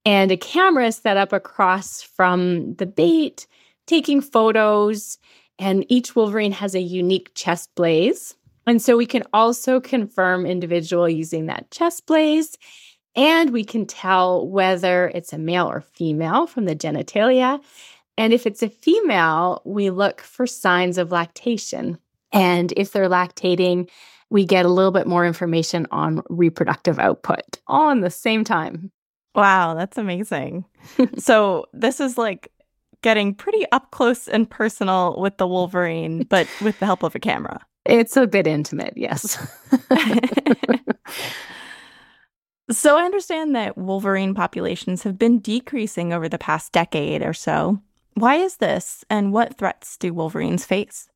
And 0.05 0.31
a 0.31 0.37
camera 0.37 0.93
set 0.93 1.17
up 1.17 1.33
across 1.33 2.03
from 2.03 2.75
the 2.75 2.87
bait, 2.87 3.47
taking 3.87 4.21
photos. 4.21 5.19
And 5.59 5.85
each 5.89 6.15
wolverine 6.15 6.53
has 6.53 6.75
a 6.75 6.81
unique 6.81 7.33
chest 7.35 7.71
blaze. 7.75 8.35
And 8.67 8.81
so 8.81 8.97
we 8.97 9.07
can 9.07 9.25
also 9.33 9.81
confirm 9.81 10.47
individual 10.47 11.09
using 11.09 11.47
that 11.47 11.71
chest 11.71 12.07
blaze. 12.07 12.57
And 13.17 13.51
we 13.51 13.65
can 13.65 13.87
tell 13.87 14.47
whether 14.47 15.09
it's 15.09 15.33
a 15.33 15.39
male 15.39 15.67
or 15.67 15.81
female 15.81 16.47
from 16.47 16.67
the 16.67 16.77
genitalia. 16.77 17.63
And 18.17 18.33
if 18.33 18.47
it's 18.47 18.63
a 18.63 18.69
female, 18.69 19.63
we 19.65 19.91
look 19.91 20.21
for 20.21 20.47
signs 20.47 20.99
of 20.99 21.11
lactation. 21.11 21.99
And 22.33 22.73
if 22.77 22.93
they're 22.93 23.09
lactating, 23.09 23.89
we 24.31 24.45
get 24.45 24.65
a 24.65 24.69
little 24.69 24.93
bit 24.93 25.07
more 25.07 25.27
information 25.27 25.87
on 25.91 26.23
reproductive 26.29 26.99
output 26.99 27.59
all 27.67 27.91
in 27.91 28.01
the 28.01 28.11
same 28.11 28.45
time. 28.45 28.93
Wow, 29.35 29.75
that's 29.75 29.99
amazing. 29.99 30.65
so, 31.19 31.67
this 31.73 32.01
is 32.01 32.19
like 32.19 32.51
getting 33.03 33.35
pretty 33.35 33.65
up 33.73 33.91
close 33.91 34.29
and 34.29 34.49
personal 34.49 35.19
with 35.21 35.37
the 35.39 35.47
Wolverine, 35.47 36.25
but 36.25 36.49
with 36.61 36.79
the 36.81 36.87
help 36.87 37.03
of 37.03 37.15
a 37.15 37.21
camera. 37.21 37.61
It's 37.87 38.17
a 38.17 38.27
bit 38.27 38.47
intimate, 38.47 38.95
yes. 38.97 39.39
so, 42.71 42.97
I 42.99 43.05
understand 43.05 43.55
that 43.55 43.79
Wolverine 43.79 44.35
populations 44.35 45.05
have 45.05 45.19
been 45.19 45.39
decreasing 45.39 46.13
over 46.13 46.29
the 46.29 46.39
past 46.39 46.73
decade 46.73 47.23
or 47.23 47.33
so. 47.33 47.81
Why 48.15 48.35
is 48.37 48.57
this, 48.57 49.05
and 49.09 49.33
what 49.33 49.57
threats 49.57 49.97
do 49.97 50.13
Wolverines 50.13 50.65
face? 50.65 51.09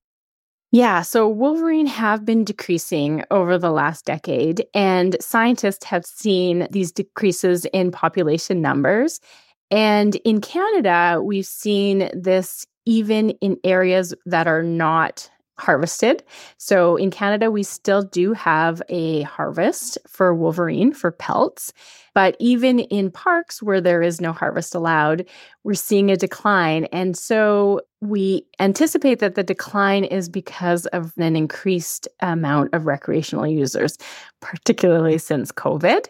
Yeah, 0.74 1.02
so 1.02 1.28
Wolverine 1.28 1.86
have 1.86 2.24
been 2.24 2.42
decreasing 2.42 3.22
over 3.30 3.58
the 3.58 3.70
last 3.70 4.04
decade, 4.06 4.66
and 4.74 5.16
scientists 5.20 5.84
have 5.84 6.04
seen 6.04 6.66
these 6.72 6.90
decreases 6.90 7.64
in 7.66 7.92
population 7.92 8.60
numbers. 8.60 9.20
And 9.70 10.16
in 10.24 10.40
Canada, 10.40 11.20
we've 11.22 11.46
seen 11.46 12.10
this 12.12 12.66
even 12.86 13.30
in 13.40 13.56
areas 13.62 14.14
that 14.26 14.48
are 14.48 14.64
not 14.64 15.30
harvested. 15.58 16.22
So 16.58 16.96
in 16.96 17.10
Canada, 17.10 17.50
we 17.50 17.62
still 17.62 18.02
do 18.02 18.32
have 18.32 18.82
a 18.88 19.22
harvest 19.22 19.98
for 20.08 20.34
wolverine 20.34 20.92
for 20.92 21.10
pelts. 21.10 21.72
But 22.14 22.36
even 22.38 22.80
in 22.80 23.10
parks 23.10 23.62
where 23.62 23.80
there 23.80 24.02
is 24.02 24.20
no 24.20 24.32
harvest 24.32 24.74
allowed, 24.74 25.26
we're 25.64 25.74
seeing 25.74 26.10
a 26.10 26.16
decline. 26.16 26.84
And 26.86 27.16
so 27.16 27.80
we 28.00 28.46
anticipate 28.60 29.18
that 29.18 29.34
the 29.34 29.42
decline 29.42 30.04
is 30.04 30.28
because 30.28 30.86
of 30.86 31.12
an 31.16 31.34
increased 31.36 32.06
amount 32.20 32.72
of 32.72 32.86
recreational 32.86 33.46
users, 33.46 33.98
particularly 34.40 35.18
since 35.18 35.50
COVID. 35.50 36.06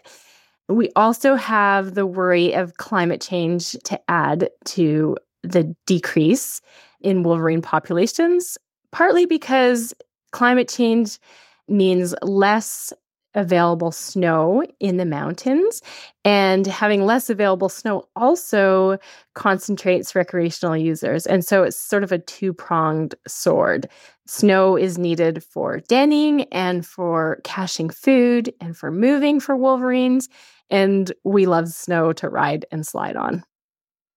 We 0.67 0.89
also 0.95 1.35
have 1.35 1.93
the 1.93 2.07
worry 2.07 2.53
of 2.53 2.77
climate 2.77 3.21
change 3.21 3.73
to 3.83 3.99
add 4.09 4.49
to 4.65 5.17
the 5.43 5.75
decrease 5.85 6.61
in 7.01 7.21
wolverine 7.21 7.61
populations 7.61 8.57
partly 8.95 9.25
because 9.25 9.93
climate 10.31 10.69
change 10.69 11.19
means 11.67 12.15
less 12.21 12.93
available 13.33 13.91
snow 13.91 14.63
in 14.79 14.95
the 14.95 15.05
mountains. 15.05 15.81
And 16.23 16.65
having 16.65 17.05
less 17.05 17.29
available 17.29 17.67
snow 17.67 18.07
also 18.15 18.97
concentrates 19.33 20.15
recreational 20.15 20.77
users. 20.77 21.27
And 21.27 21.43
so 21.43 21.63
it's 21.63 21.77
sort 21.77 22.05
of 22.05 22.13
a 22.13 22.19
two 22.19 22.53
pronged 22.53 23.15
sword. 23.27 23.89
Snow 24.27 24.77
is 24.77 24.97
needed 24.97 25.43
for 25.43 25.81
denning 25.89 26.43
and 26.53 26.85
for 26.85 27.41
caching 27.43 27.89
food 27.89 28.53
and 28.61 28.77
for 28.77 28.91
moving 28.91 29.41
for 29.41 29.57
wolverines. 29.57 30.29
And 30.69 31.11
we 31.25 31.47
love 31.47 31.67
snow 31.67 32.13
to 32.13 32.29
ride 32.29 32.65
and 32.71 32.87
slide 32.87 33.17
on. 33.17 33.43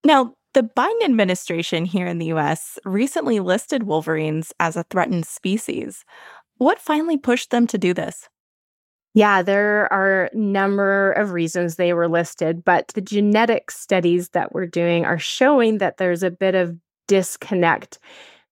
Now, 0.05 0.35
the 0.59 0.65
Biden 0.65 1.05
administration 1.05 1.85
here 1.85 2.09
in 2.09 2.19
the 2.19 2.33
US 2.33 2.81
recently 2.85 3.39
listed 3.39 3.85
wolverines 3.85 4.53
as 4.59 4.77
a 4.77 4.83
threatened 4.83 5.25
species. 5.25 6.05
What 6.57 6.81
finally 6.81 7.17
pushed 7.17 7.53
them 7.53 7.69
to 7.69 7.79
do 7.79 7.95
this? 7.95 8.29
Yeah, 9.15 9.43
there 9.43 9.87
are 9.93 10.25
a 10.25 10.37
number 10.37 11.13
of 11.13 11.31
reasons 11.31 11.77
they 11.77 11.93
were 11.93 12.09
listed, 12.09 12.65
but 12.65 12.89
the 12.89 13.01
genetic 13.01 13.71
studies 13.71 14.31
that 14.31 14.53
we're 14.53 14.67
doing 14.67 15.05
are 15.05 15.17
showing 15.17 15.79
that 15.79 15.99
there's 15.99 16.25
a 16.25 16.31
bit 16.31 16.57
of 16.57 16.77
disconnect 17.07 18.01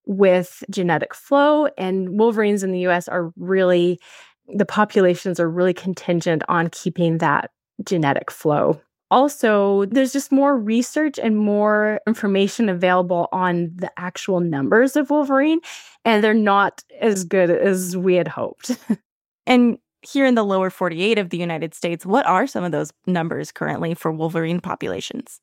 with 0.07 0.63
genetic 0.71 1.13
flow, 1.13 1.67
and 1.77 2.17
wolverines 2.17 2.63
in 2.63 2.71
the 2.71 2.87
US 2.87 3.09
are 3.09 3.33
really, 3.37 3.99
the 4.47 4.65
populations 4.65 5.41
are 5.41 5.51
really 5.51 5.75
contingent 5.75 6.45
on 6.49 6.71
keeping 6.71 7.19
that 7.19 7.51
genetic 7.85 8.31
flow 8.31 8.81
also, 9.11 9.85
there's 9.87 10.13
just 10.13 10.33
more 10.33 10.59
research 10.59 11.19
and 11.19 11.37
more 11.37 12.01
information 12.07 12.69
available 12.69 13.29
on 13.33 13.71
the 13.77 13.91
actual 13.97 14.41
numbers 14.41 14.97
of 14.97 15.11
Wolverine, 15.11 15.61
and 16.05 16.25
they're 16.25 16.35
not 16.35 16.83
as 17.01 17.25
good 17.25 17.51
as 17.51 17.97
we 17.97 18.15
had 18.15 18.29
hoped. 18.29 18.77
and 19.47 19.79
here 20.03 20.27
in 20.27 20.35
the 20.35 20.45
lower 20.45 20.71
48 20.71 21.19
of 21.19 21.31
the 21.31 21.39
United 21.39 21.75
States, 21.75 22.05
what 22.05 22.27
are 22.27 22.47
some 22.47 22.65
of 22.65 22.73
those 22.73 22.93
numbers 23.07 23.53
currently 23.53 23.95
for 23.95 24.11
Wolverine 24.11 24.61
populations? 24.61 25.41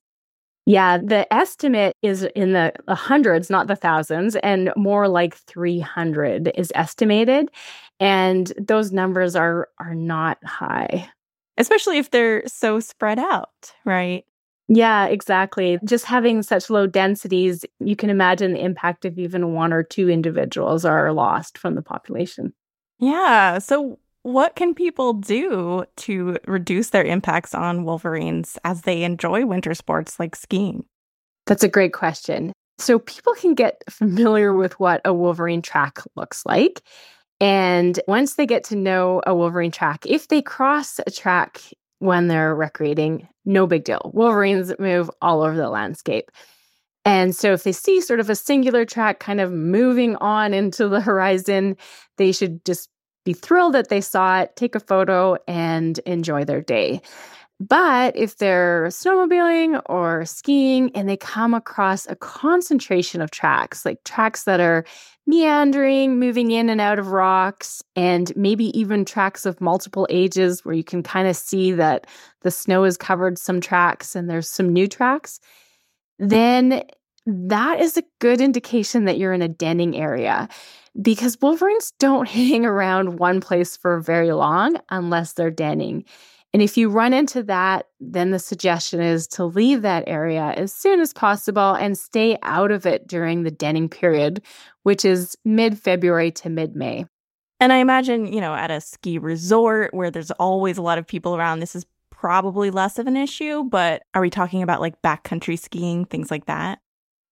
Yeah, 0.66 0.98
the 0.98 1.32
estimate 1.34 1.94
is 2.02 2.24
in 2.36 2.54
the 2.54 2.72
hundreds, 2.88 3.50
not 3.50 3.68
the 3.68 3.76
thousands, 3.76 4.38
and 4.38 4.72
more 4.78 5.10
like 5.10 5.36
300 5.36 6.52
is 6.56 6.72
estimated. 6.74 7.50
And 8.00 8.52
those 8.58 8.94
numbers 8.94 9.36
are 9.36 9.68
are 9.80 9.94
not 9.94 10.38
high 10.46 11.10
especially 11.58 11.98
if 11.98 12.12
they're 12.12 12.48
so 12.48 12.80
spread 12.80 13.20
out, 13.20 13.74
right? 13.86 14.26
Yeah, 14.68 15.06
exactly. 15.06 15.78
Just 15.84 16.06
having 16.06 16.42
such 16.42 16.70
low 16.70 16.88
densities, 16.88 17.66
you 17.80 17.96
can 17.96 18.10
imagine 18.10 18.54
the 18.54 18.64
impact 18.64 19.06
if 19.06 19.18
even 19.18 19.54
one 19.54 19.74
or 19.74 19.84
two 19.84 20.10
individuals 20.10 20.86
are 20.86 21.12
lost 21.12 21.58
from 21.58 21.76
the 21.76 21.82
population. 21.82 22.54
Yeah. 23.00 23.60
So, 23.60 24.00
what 24.22 24.56
can 24.56 24.74
people 24.74 25.14
do 25.14 25.84
to 25.98 26.38
reduce 26.48 26.92
their 26.92 27.04
impacts 27.04 27.54
on 27.54 27.84
wolverines 27.84 28.58
as 28.64 28.84
they 28.84 29.04
enjoy 29.04 29.46
winter 29.46 29.74
sports 29.74 30.18
like 30.18 30.36
skiing? 30.36 30.86
That's 31.46 31.64
a 31.64 31.68
great 31.68 31.92
question. 31.92 32.54
So, 32.78 33.00
people 33.00 33.34
can 33.34 33.54
get 33.54 33.84
familiar 33.90 34.54
with 34.54 34.80
what 34.80 35.02
a 35.04 35.14
wolverine 35.14 35.62
track 35.62 36.00
looks 36.16 36.46
like. 36.46 36.82
And 37.44 38.00
once 38.08 38.36
they 38.36 38.46
get 38.46 38.64
to 38.66 38.76
know 38.78 39.22
a 39.28 39.36
Wolverine 39.36 39.70
track, 39.70 40.06
if 40.06 40.30
they 40.30 40.42
cross 40.42 40.98
a 41.06 41.12
track 41.12 41.62
when 42.00 42.30
they're 42.30 42.56
recreating, 42.56 43.28
no 43.44 43.68
big 43.68 43.84
deal. 43.84 44.12
Wolverines 44.14 44.72
move 44.80 45.12
all 45.22 45.42
over 45.42 45.58
the 45.58 45.70
landscape. 45.70 46.32
And 47.04 47.36
so 47.36 47.52
if 47.52 47.64
they 47.64 47.74
see 47.74 48.00
sort 48.00 48.22
of 48.22 48.30
a 48.30 48.36
singular 48.36 48.86
track 48.86 49.20
kind 49.20 49.42
of 49.42 49.52
moving 49.52 50.16
on 50.22 50.54
into 50.54 50.88
the 50.88 51.02
horizon, 51.02 51.76
they 52.16 52.32
should 52.32 52.64
just 52.64 52.88
be 53.26 53.34
thrilled 53.34 53.74
that 53.74 53.90
they 53.90 54.00
saw 54.00 54.40
it, 54.40 54.56
take 54.56 54.74
a 54.74 54.80
photo, 54.80 55.36
and 55.46 56.00
enjoy 56.06 56.46
their 56.46 56.62
day. 56.62 57.02
But 57.60 58.16
if 58.16 58.38
they're 58.38 58.88
snowmobiling 58.88 59.82
or 59.88 60.26
skiing 60.26 60.92
and 60.96 61.10
they 61.10 61.18
come 61.18 61.54
across 61.54 62.08
a 62.08 62.16
concentration 62.16 63.22
of 63.22 63.32
tracks, 63.32 63.86
like 63.86 64.02
tracks 64.06 64.46
that 64.46 64.62
are 64.62 64.86
meandering, 65.26 66.20
moving 66.20 66.52
in 66.52 66.70
and 66.70 66.82
out 66.82 67.00
of 67.00 67.08
rocks, 67.08 67.82
and 67.96 68.36
maybe 68.36 68.78
even 68.78 69.06
tracks 69.06 69.46
of 69.46 69.62
multiple 69.62 70.08
ages 70.10 70.66
where 70.66 70.76
you 70.76 70.84
can 70.84 71.04
kind 71.04 71.28
of 71.28 71.36
see 71.36 71.72
that 71.72 72.08
the 72.42 72.52
snow 72.52 72.84
has 72.84 72.98
covered 72.98 73.38
some 73.38 73.62
tracks 73.62 74.16
and 74.16 74.30
there's 74.30 74.50
some 74.50 74.72
new 74.72 74.88
tracks, 74.88 75.40
then 76.20 76.84
that 77.26 77.80
is 77.80 77.98
a 77.98 78.04
good 78.20 78.42
indication 78.42 79.06
that 79.06 79.18
you're 79.18 79.34
in 79.34 79.42
a 79.42 79.48
denning 79.48 79.96
area 79.96 80.50
because 81.02 81.38
wolverines 81.42 81.94
don't 82.00 82.28
hang 82.30 82.66
around 82.66 83.20
one 83.20 83.42
place 83.42 83.78
for 83.78 84.00
very 84.00 84.32
long 84.32 84.78
unless 84.90 85.34
they're 85.34 85.52
denning. 85.52 86.06
And 86.54 86.62
if 86.62 86.78
you 86.78 86.90
run 86.90 87.14
into 87.14 87.42
that, 87.44 87.88
then 88.00 88.30
the 88.30 88.38
suggestion 88.38 89.02
is 89.02 89.28
to 89.30 89.46
leave 89.46 89.82
that 89.82 90.04
area 90.06 90.54
as 90.56 90.72
soon 90.72 91.00
as 91.00 91.12
possible 91.12 91.74
and 91.74 91.98
stay 91.98 92.38
out 92.44 92.70
of 92.70 92.86
it 92.86 93.08
during 93.08 93.42
the 93.42 93.52
denning 93.52 93.90
period, 93.90 94.44
which 94.84 95.04
is 95.04 95.36
mid 95.44 95.80
February 95.80 96.32
to 96.32 96.50
mid 96.50 96.76
May. 96.76 97.08
And 97.60 97.74
I 97.74 97.78
imagine, 97.78 98.32
you 98.32 98.40
know, 98.40 98.54
at 98.54 98.70
a 98.70 98.82
ski 98.82 99.18
resort 99.18 99.94
where 99.94 100.12
there's 100.12 100.32
always 100.32 100.78
a 100.78 100.82
lot 100.84 101.00
of 101.00 101.08
people 101.08 101.36
around, 101.36 101.60
this 101.60 101.76
is 101.76 101.86
probably 102.12 102.70
less 102.70 103.00
of 103.00 103.08
an 103.08 103.18
issue. 103.18 103.64
But 103.64 104.04
are 104.14 104.22
we 104.22 104.30
talking 104.30 104.62
about 104.62 104.82
like 104.82 105.02
backcountry 105.02 105.58
skiing, 105.58 106.06
things 106.06 106.30
like 106.30 106.46
that? 106.46 106.80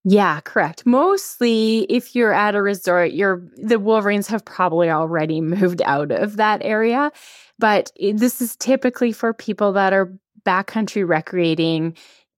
Yeah, 0.04 0.40
correct. 0.42 0.86
Mostly 0.86 1.86
if 1.90 2.16
you're 2.16 2.34
at 2.34 2.56
a 2.56 2.62
resort, 2.62 3.12
you're 3.12 3.44
the 3.58 3.80
Wolverines 3.80 4.28
have 4.28 4.44
probably 4.44 4.90
already 4.90 5.42
moved 5.42 5.82
out 5.84 6.12
of 6.12 6.38
that 6.38 6.62
area. 6.64 7.12
But 7.60 7.92
this 8.00 8.42
is 8.42 8.56
typically 8.56 9.12
for 9.12 9.34
people 9.34 9.72
that 9.74 9.94
are 9.94 10.12
backcountry 10.44 11.08
recreating, 11.08 11.96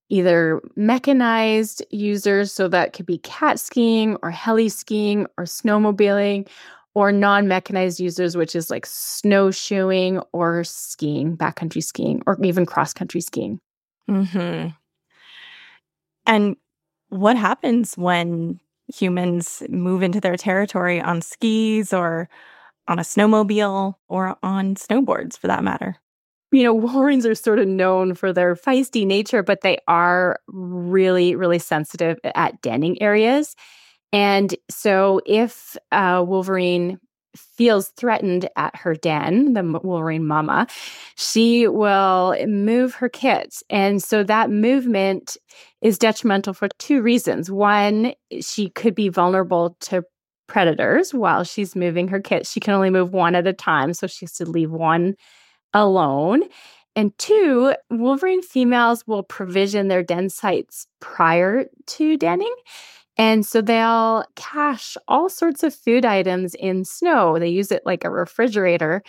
either 0.09 0.61
mechanized 0.75 1.85
users, 1.89 2.51
so 2.51 2.67
that 2.67 2.91
could 2.91 3.05
be 3.05 3.19
cat 3.19 3.59
skiing 3.59 4.17
or 4.21 4.29
heli 4.29 4.67
skiing 4.67 5.25
or 5.37 5.45
snowmobiling, 5.45 6.47
or 6.95 7.13
non 7.13 7.47
mechanized 7.47 8.01
users, 8.01 8.35
which 8.35 8.55
is 8.57 8.69
like 8.69 8.85
snowshoeing 8.85 10.19
or 10.33 10.65
skiing, 10.65 11.37
backcountry 11.37 11.81
skiing, 11.83 12.21
or 12.27 12.37
even 12.43 12.65
cross 12.65 12.93
country 12.93 13.21
skiing. 13.21 13.59
hmm 14.09 14.67
And 16.25 16.55
what 17.13 17.37
happens 17.37 17.95
when 17.95 18.59
humans 18.93 19.63
move 19.69 20.03
into 20.03 20.19
their 20.19 20.37
territory 20.37 20.99
on 20.99 21.21
skis 21.21 21.93
or 21.93 22.29
on 22.87 22.99
a 22.99 23.03
snowmobile 23.03 23.95
or 24.09 24.37
on 24.43 24.75
snowboards 24.75 25.37
for 25.37 25.47
that 25.47 25.63
matter? 25.63 25.97
you 26.53 26.63
know, 26.63 26.73
Wolverines 26.73 27.25
are 27.25 27.35
sort 27.35 27.59
of 27.59 27.67
known 27.67 28.13
for 28.13 28.31
their 28.31 28.55
feisty 28.55 29.05
nature, 29.07 29.41
but 29.41 29.61
they 29.61 29.79
are 29.87 30.39
really, 30.47 31.35
really 31.35 31.59
sensitive 31.59 32.19
at 32.23 32.61
denning 32.61 33.01
areas. 33.01 33.55
And 34.13 34.55
so 34.69 35.19
if 35.25 35.75
a 35.91 36.23
Wolverine 36.23 36.99
feels 37.35 37.89
threatened 37.89 38.49
at 38.55 38.75
her 38.75 38.95
den, 38.95 39.53
the 39.53 39.63
Wolverine 39.83 40.25
mama, 40.25 40.67
she 41.15 41.67
will 41.67 42.35
move 42.47 42.95
her 42.95 43.09
kits. 43.09 43.63
And 43.69 44.01
so 44.03 44.23
that 44.23 44.49
movement 44.49 45.37
is 45.81 45.97
detrimental 45.97 46.53
for 46.53 46.67
two 46.79 47.01
reasons. 47.01 47.51
One, 47.51 48.13
she 48.41 48.69
could 48.69 48.95
be 48.95 49.09
vulnerable 49.09 49.77
to 49.81 50.03
predators 50.47 51.13
while 51.13 51.43
she's 51.43 51.75
moving 51.75 52.07
her 52.09 52.19
kits. 52.19 52.51
She 52.51 52.59
can 52.59 52.73
only 52.73 52.89
move 52.89 53.13
one 53.13 53.35
at 53.35 53.47
a 53.47 53.53
time, 53.53 53.93
so 53.93 54.07
she 54.07 54.25
has 54.25 54.33
to 54.33 54.45
leave 54.45 54.71
one 54.71 55.15
alone. 55.73 56.43
And 56.95 57.17
two, 57.17 57.73
Wolverine 57.89 58.43
females 58.43 59.03
will 59.07 59.23
provision 59.23 59.87
their 59.87 60.03
den 60.03 60.29
sites 60.29 60.85
prior 60.99 61.65
to 61.87 62.17
denning. 62.17 62.53
And 63.17 63.45
so 63.45 63.61
they'll 63.61 64.25
cache 64.35 64.97
all 65.07 65.29
sorts 65.29 65.63
of 65.63 65.73
food 65.73 66.05
items 66.05 66.55
in 66.55 66.83
snow. 66.83 67.37
They 67.37 67.49
use 67.49 67.71
it 67.71 67.83
like 67.85 68.03
a 68.03 68.09
refrigerator. 68.09 69.03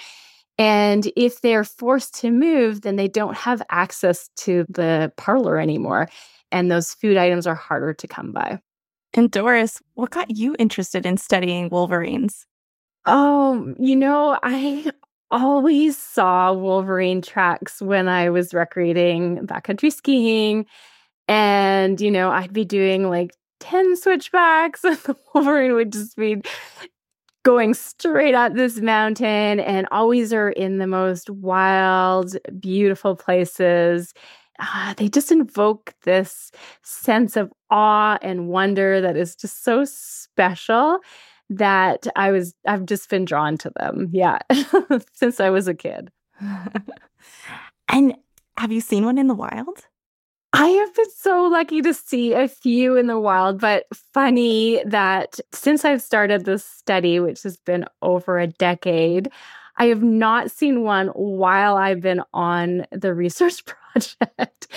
And 0.58 1.10
if 1.16 1.40
they're 1.40 1.64
forced 1.64 2.14
to 2.20 2.30
move, 2.30 2.82
then 2.82 2.96
they 2.96 3.08
don't 3.08 3.36
have 3.36 3.62
access 3.70 4.28
to 4.36 4.66
the 4.68 5.12
parlor 5.16 5.58
anymore. 5.58 6.08
And 6.52 6.70
those 6.70 6.94
food 6.94 7.16
items 7.16 7.46
are 7.46 7.54
harder 7.54 7.94
to 7.94 8.06
come 8.06 8.32
by. 8.32 8.60
And 9.14 9.30
Doris, 9.30 9.80
what 9.94 10.10
got 10.10 10.30
you 10.36 10.54
interested 10.58 11.06
in 11.06 11.16
studying 11.16 11.68
wolverines? 11.70 12.46
Oh, 13.06 13.74
you 13.78 13.96
know, 13.96 14.38
I 14.42 14.90
always 15.30 15.96
saw 15.96 16.52
wolverine 16.52 17.22
tracks 17.22 17.80
when 17.80 18.08
I 18.08 18.30
was 18.30 18.54
recreating 18.54 19.46
backcountry 19.46 19.92
skiing. 19.92 20.66
And, 21.26 22.00
you 22.00 22.10
know, 22.10 22.30
I'd 22.30 22.52
be 22.52 22.64
doing 22.64 23.08
like 23.08 23.32
10 23.64 23.96
switchbacks, 23.96 24.84
and 24.84 24.96
the 24.98 25.16
wolverine 25.34 25.74
would 25.74 25.92
just 25.92 26.16
be 26.16 26.42
going 27.44 27.74
straight 27.74 28.34
up 28.34 28.54
this 28.54 28.80
mountain 28.80 29.60
and 29.60 29.86
always 29.90 30.32
are 30.32 30.50
in 30.50 30.78
the 30.78 30.86
most 30.86 31.28
wild, 31.30 32.36
beautiful 32.58 33.16
places. 33.16 34.14
Uh, 34.58 34.94
they 34.94 35.08
just 35.08 35.30
invoke 35.30 35.94
this 36.04 36.50
sense 36.82 37.36
of 37.36 37.52
awe 37.70 38.18
and 38.22 38.48
wonder 38.48 39.00
that 39.00 39.16
is 39.16 39.34
just 39.34 39.64
so 39.64 39.84
special 39.84 40.98
that 41.50 42.06
I 42.16 42.30
was 42.30 42.54
I've 42.66 42.86
just 42.86 43.10
been 43.10 43.24
drawn 43.24 43.58
to 43.58 43.72
them. 43.78 44.08
Yeah. 44.12 44.38
Since 45.12 45.40
I 45.40 45.50
was 45.50 45.68
a 45.68 45.74
kid. 45.74 46.10
and 47.88 48.14
have 48.56 48.72
you 48.72 48.80
seen 48.80 49.04
one 49.04 49.18
in 49.18 49.26
the 49.26 49.34
wild? 49.34 49.86
I 50.56 50.68
have 50.68 50.94
been 50.94 51.10
so 51.10 51.42
lucky 51.46 51.82
to 51.82 51.92
see 51.92 52.32
a 52.32 52.46
few 52.46 52.96
in 52.96 53.08
the 53.08 53.18
wild, 53.18 53.60
but 53.60 53.86
funny 53.92 54.80
that 54.86 55.40
since 55.52 55.84
I've 55.84 56.00
started 56.00 56.44
this 56.44 56.64
study, 56.64 57.18
which 57.18 57.42
has 57.42 57.56
been 57.56 57.86
over 58.02 58.38
a 58.38 58.46
decade, 58.46 59.32
I 59.78 59.86
have 59.86 60.04
not 60.04 60.52
seen 60.52 60.84
one 60.84 61.08
while 61.08 61.76
I've 61.76 62.00
been 62.00 62.22
on 62.32 62.86
the 62.92 63.12
research 63.12 63.64
project. 63.94 64.68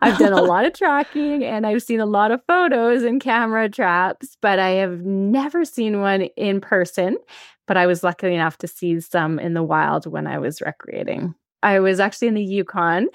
I've 0.00 0.16
done 0.16 0.32
a 0.32 0.40
lot 0.42 0.64
of 0.64 0.72
tracking 0.72 1.44
and 1.44 1.66
I've 1.66 1.82
seen 1.82 2.00
a 2.00 2.06
lot 2.06 2.30
of 2.30 2.40
photos 2.48 3.02
and 3.02 3.20
camera 3.20 3.68
traps, 3.68 4.38
but 4.40 4.58
I 4.58 4.70
have 4.70 5.02
never 5.02 5.66
seen 5.66 6.00
one 6.00 6.22
in 6.38 6.62
person. 6.62 7.18
But 7.66 7.76
I 7.76 7.86
was 7.86 8.02
lucky 8.02 8.32
enough 8.32 8.56
to 8.58 8.68
see 8.68 9.00
some 9.00 9.38
in 9.38 9.52
the 9.52 9.62
wild 9.62 10.06
when 10.06 10.26
I 10.26 10.38
was 10.38 10.62
recreating. 10.62 11.34
I 11.62 11.80
was 11.80 12.00
actually 12.00 12.28
in 12.28 12.34
the 12.34 12.44
Yukon 12.44 13.08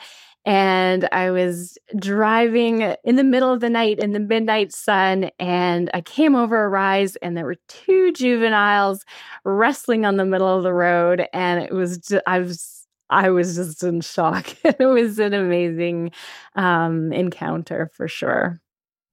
and 0.46 1.08
I 1.12 1.32
was 1.32 1.78
driving 1.98 2.82
in 3.04 3.16
the 3.16 3.24
middle 3.24 3.52
of 3.54 3.60
the 3.60 3.70
night 3.70 4.00
in 4.00 4.14
the 4.14 4.20
midnight 4.20 4.72
sun, 4.74 5.30
and 5.40 5.90
I 5.94 6.02
came 6.02 6.36
over 6.36 6.64
a 6.64 6.70
rise, 6.70 7.16
and 7.18 7.38
there 7.38 7.46
were 7.46 7.58
two 7.68 8.12
juveniles 8.14 9.06
wrestling 9.46 10.06
on 10.06 10.18
the 10.18 10.26
middle 10.26 10.48
of 10.58 10.64
the 10.64 10.74
road, 10.74 11.26
and 11.34 11.64
it 11.64 11.72
was 11.74 11.98
just, 12.00 12.24
I 12.28 12.40
was 12.40 12.88
I 13.10 13.30
was 13.30 13.56
just 13.56 13.84
in 13.84 14.02
shock. 14.02 14.48
it 14.64 14.80
was 14.86 15.20
an 15.20 15.34
amazing 15.34 16.12
um, 16.56 17.12
encounter 17.14 17.90
for 17.94 18.08
sure. 18.08 18.60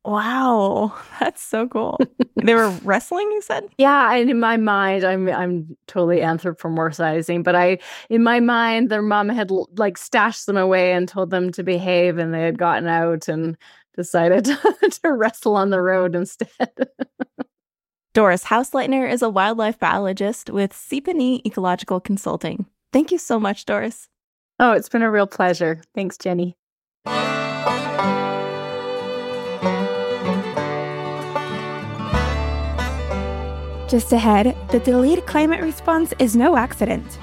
Wow, 0.04 0.94
that's 1.20 1.42
so 1.42 1.68
cool. 1.68 1.98
They 2.42 2.54
were 2.54 2.70
wrestling, 2.82 3.30
you 3.32 3.42
said? 3.42 3.68
Yeah, 3.78 4.14
and 4.14 4.30
in 4.30 4.40
my 4.40 4.56
mind, 4.56 5.04
I'm 5.04 5.28
I'm 5.28 5.76
totally 5.86 6.18
anthropomorphizing, 6.18 7.42
but 7.42 7.54
I 7.54 7.78
in 8.08 8.22
my 8.22 8.40
mind, 8.40 8.90
their 8.90 9.02
mom 9.02 9.28
had 9.28 9.50
like 9.76 9.98
stashed 9.98 10.46
them 10.46 10.56
away 10.56 10.92
and 10.92 11.08
told 11.08 11.30
them 11.30 11.50
to 11.52 11.62
behave, 11.62 12.18
and 12.18 12.32
they 12.32 12.42
had 12.42 12.58
gotten 12.58 12.88
out 12.88 13.28
and 13.28 13.56
decided 13.96 14.44
to, 14.46 14.90
to 15.02 15.12
wrestle 15.12 15.56
on 15.56 15.70
the 15.70 15.82
road 15.82 16.14
instead. 16.14 16.48
Doris 18.14 18.44
Hausleitner 18.44 19.10
is 19.10 19.22
a 19.22 19.28
wildlife 19.28 19.78
biologist 19.78 20.50
with 20.50 20.72
Seepanee 20.72 21.44
Ecological 21.44 22.00
Consulting. 22.00 22.66
Thank 22.92 23.12
you 23.12 23.18
so 23.18 23.38
much, 23.38 23.64
Doris. 23.64 24.08
Oh, 24.58 24.72
it's 24.72 24.88
been 24.88 25.02
a 25.02 25.10
real 25.10 25.26
pleasure. 25.26 25.82
Thanks, 25.94 26.16
Jenny. 26.16 26.56
Just 33.88 34.12
ahead, 34.12 34.54
the 34.70 34.78
delayed 34.80 35.24
climate 35.24 35.62
response 35.62 36.12
is 36.18 36.36
no 36.36 36.58
accident. 36.58 37.18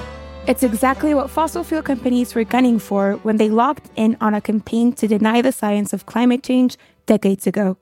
It's 0.48 0.64
exactly 0.64 1.14
what 1.14 1.30
fossil 1.30 1.64
fuel 1.64 1.84
companies 1.84 2.34
were 2.34 2.44
gunning 2.44 2.80
for 2.80 3.20
when 3.22 3.38
they 3.38 3.52
locked 3.52 3.92
in 3.96 4.18
on 4.20 4.34
a 4.34 4.42
campaign 4.42 4.92
to 4.94 5.08
deny 5.08 5.44
the 5.44 5.52
science 5.52 5.94
of 5.94 6.08
climate 6.08 6.42
change 6.42 6.76
decades 7.06 7.46
ago. 7.46 7.78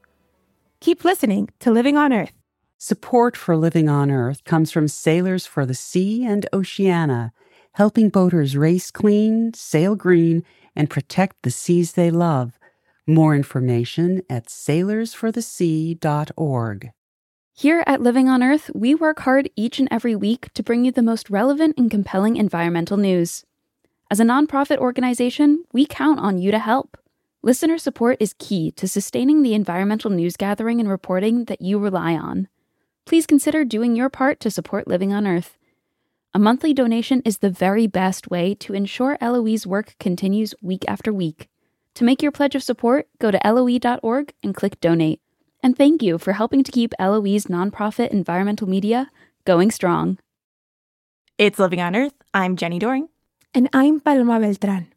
Keep 0.82 1.06
listening 1.06 1.50
to 1.62 1.72
Living 1.72 1.96
on 1.96 2.12
Earth. 2.12 2.34
Support 2.78 3.38
for 3.38 3.56
Living 3.56 3.88
on 3.88 4.12
Earth 4.12 4.44
comes 4.44 4.70
from 4.70 4.90
Sailors 4.90 5.46
for 5.46 5.66
the 5.66 5.74
Sea 5.74 6.26
and 6.26 6.46
Oceana, 6.52 7.32
helping 7.76 8.10
boaters 8.10 8.58
race 8.58 8.92
clean, 8.92 9.54
sail 9.54 9.96
green, 9.96 10.44
and 10.76 10.90
protect 10.90 11.44
the 11.44 11.52
seas 11.52 11.94
they 11.94 12.12
love. 12.12 12.60
More 13.08 13.34
information 13.34 14.24
at 14.30 14.48
sailorsforthesea.org. 14.48 16.92
Here 17.56 17.84
at 17.86 18.02
Living 18.02 18.28
on 18.28 18.42
Earth, 18.42 18.72
we 18.74 18.96
work 18.96 19.20
hard 19.20 19.48
each 19.56 19.78
and 19.78 19.88
every 19.92 20.16
week 20.16 20.52
to 20.56 20.64
bring 20.64 20.86
you 20.86 20.92
the 20.92 21.04
most 21.04 21.30
relevant 21.30 21.78
and 21.78 21.90
compelling 21.90 22.36
environmental 22.36 22.98
news. 22.98 23.46
As 24.10 24.20
a 24.20 24.24
nonprofit 24.24 24.78
organization, 24.78 25.64
we 25.72 25.86
count 25.86 26.20
on 26.20 26.40
you 26.40 26.50
to 26.50 26.58
help. 26.58 26.98
Listener 27.44 27.78
support 27.78 28.18
is 28.20 28.34
key 28.40 28.72
to 28.72 28.88
sustaining 28.88 29.44
the 29.44 29.54
environmental 29.54 30.10
news 30.10 30.36
gathering 30.36 30.80
and 30.80 30.90
reporting 30.90 31.46
that 31.46 31.62
you 31.62 31.78
rely 31.78 32.16
on. 32.16 32.48
Please 33.06 33.28
consider 33.28 33.64
doing 33.64 33.96
your 33.96 34.10
part 34.10 34.40
to 34.40 34.50
support 34.50 34.88
Living 34.88 35.14
on 35.14 35.28
Earth. 35.28 35.56
A 36.34 36.40
monthly 36.40 36.74
donation 36.74 37.22
is 37.24 37.38
the 37.38 37.52
very 37.52 37.86
best 37.86 38.32
way 38.32 38.56
to 38.56 38.74
ensure 38.74 39.16
LOE's 39.22 39.68
work 39.68 39.96
continues 40.00 40.56
week 40.64 40.86
after 40.88 41.14
week. 41.14 41.50
To 41.94 42.04
make 42.04 42.24
your 42.24 42.32
pledge 42.32 42.56
of 42.56 42.64
support, 42.64 43.08
go 43.20 43.30
to 43.30 43.40
LOE.org 43.46 44.34
and 44.42 44.56
click 44.56 44.82
Donate. 44.82 45.22
And 45.64 45.78
thank 45.78 46.04
you 46.04 46.18
for 46.18 46.34
helping 46.34 46.62
to 46.62 46.72
keep 46.74 46.94
LOE's 47.00 47.46
nonprofit 47.46 48.10
environmental 48.10 48.68
media 48.68 49.10
going 49.46 49.72
strong. 49.72 50.20
It's 51.38 51.58
Living 51.58 51.80
on 51.80 51.96
Earth. 51.96 52.14
I'm 52.34 52.58
Jenny 52.58 52.80
Doering. 52.80 53.08
And 53.54 53.70
I'm 53.72 54.02
Paloma 54.02 54.42
Beltran. 54.42 54.88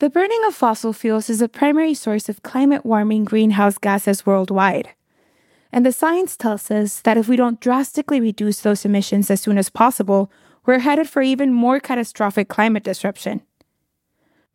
The 0.00 0.10
burning 0.10 0.42
of 0.46 0.54
fossil 0.54 0.92
fuels 0.92 1.30
is 1.30 1.40
a 1.40 1.48
primary 1.48 1.94
source 1.94 2.28
of 2.28 2.42
climate 2.42 2.84
warming 2.84 3.24
greenhouse 3.24 3.78
gases 3.78 4.26
worldwide. 4.26 4.90
And 5.72 5.86
the 5.86 5.92
science 5.92 6.36
tells 6.36 6.70
us 6.70 7.00
that 7.00 7.16
if 7.16 7.26
we 7.26 7.36
don't 7.36 7.58
drastically 7.58 8.20
reduce 8.20 8.60
those 8.60 8.84
emissions 8.84 9.30
as 9.30 9.40
soon 9.40 9.56
as 9.56 9.70
possible, 9.70 10.30
we're 10.66 10.80
headed 10.80 11.08
for 11.08 11.22
even 11.22 11.54
more 11.54 11.80
catastrophic 11.80 12.48
climate 12.48 12.84
disruption. 12.84 13.40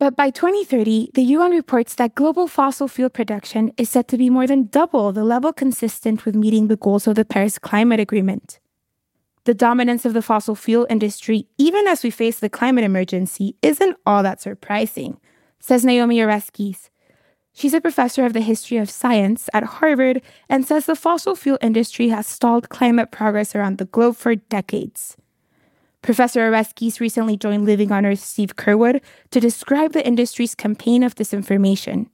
But 0.00 0.16
by 0.16 0.30
2030, 0.30 1.10
the 1.12 1.22
UN 1.36 1.50
reports 1.50 1.94
that 1.96 2.14
global 2.14 2.48
fossil 2.48 2.88
fuel 2.88 3.10
production 3.10 3.70
is 3.76 3.90
set 3.90 4.08
to 4.08 4.16
be 4.16 4.30
more 4.30 4.46
than 4.46 4.68
double 4.68 5.12
the 5.12 5.24
level 5.24 5.52
consistent 5.52 6.24
with 6.24 6.34
meeting 6.34 6.68
the 6.68 6.76
goals 6.78 7.06
of 7.06 7.16
the 7.16 7.24
Paris 7.26 7.58
Climate 7.58 8.00
Agreement. 8.00 8.60
The 9.44 9.52
dominance 9.52 10.06
of 10.06 10.14
the 10.14 10.22
fossil 10.22 10.54
fuel 10.54 10.86
industry, 10.88 11.48
even 11.58 11.86
as 11.86 12.02
we 12.02 12.08
face 12.08 12.38
the 12.38 12.48
climate 12.48 12.82
emergency, 12.82 13.56
isn't 13.60 13.98
all 14.06 14.22
that 14.22 14.40
surprising, 14.40 15.20
says 15.58 15.84
Naomi 15.84 16.16
Oreskes. 16.16 16.88
She's 17.52 17.74
a 17.74 17.80
professor 17.82 18.24
of 18.24 18.32
the 18.32 18.40
history 18.40 18.78
of 18.78 18.88
science 18.88 19.50
at 19.52 19.64
Harvard 19.64 20.22
and 20.48 20.66
says 20.66 20.86
the 20.86 20.96
fossil 20.96 21.36
fuel 21.36 21.58
industry 21.60 22.08
has 22.08 22.26
stalled 22.26 22.70
climate 22.70 23.10
progress 23.10 23.54
around 23.54 23.76
the 23.76 23.84
globe 23.84 24.16
for 24.16 24.34
decades. 24.34 25.18
Professor 26.02 26.50
Oreskes 26.50 26.98
recently 26.98 27.36
joined 27.36 27.66
Living 27.66 27.92
on 27.92 28.06
Earth's 28.06 28.26
Steve 28.26 28.56
Curwood 28.56 29.02
to 29.30 29.40
describe 29.40 29.92
the 29.92 30.06
industry's 30.06 30.54
campaign 30.54 31.02
of 31.02 31.14
disinformation. 31.14 32.06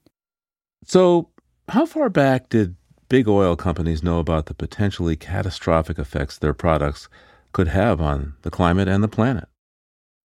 So, 0.83 1.29
how 1.69 1.85
far 1.85 2.09
back 2.09 2.49
did 2.49 2.75
big 3.07 3.27
oil 3.27 3.55
companies 3.55 4.03
know 4.03 4.19
about 4.19 4.47
the 4.47 4.53
potentially 4.53 5.15
catastrophic 5.15 5.97
effects 5.97 6.37
their 6.37 6.53
products 6.53 7.07
could 7.53 7.69
have 7.69 8.01
on 8.01 8.33
the 8.41 8.51
climate 8.51 8.89
and 8.89 9.03
the 9.03 9.07
planet? 9.07 9.47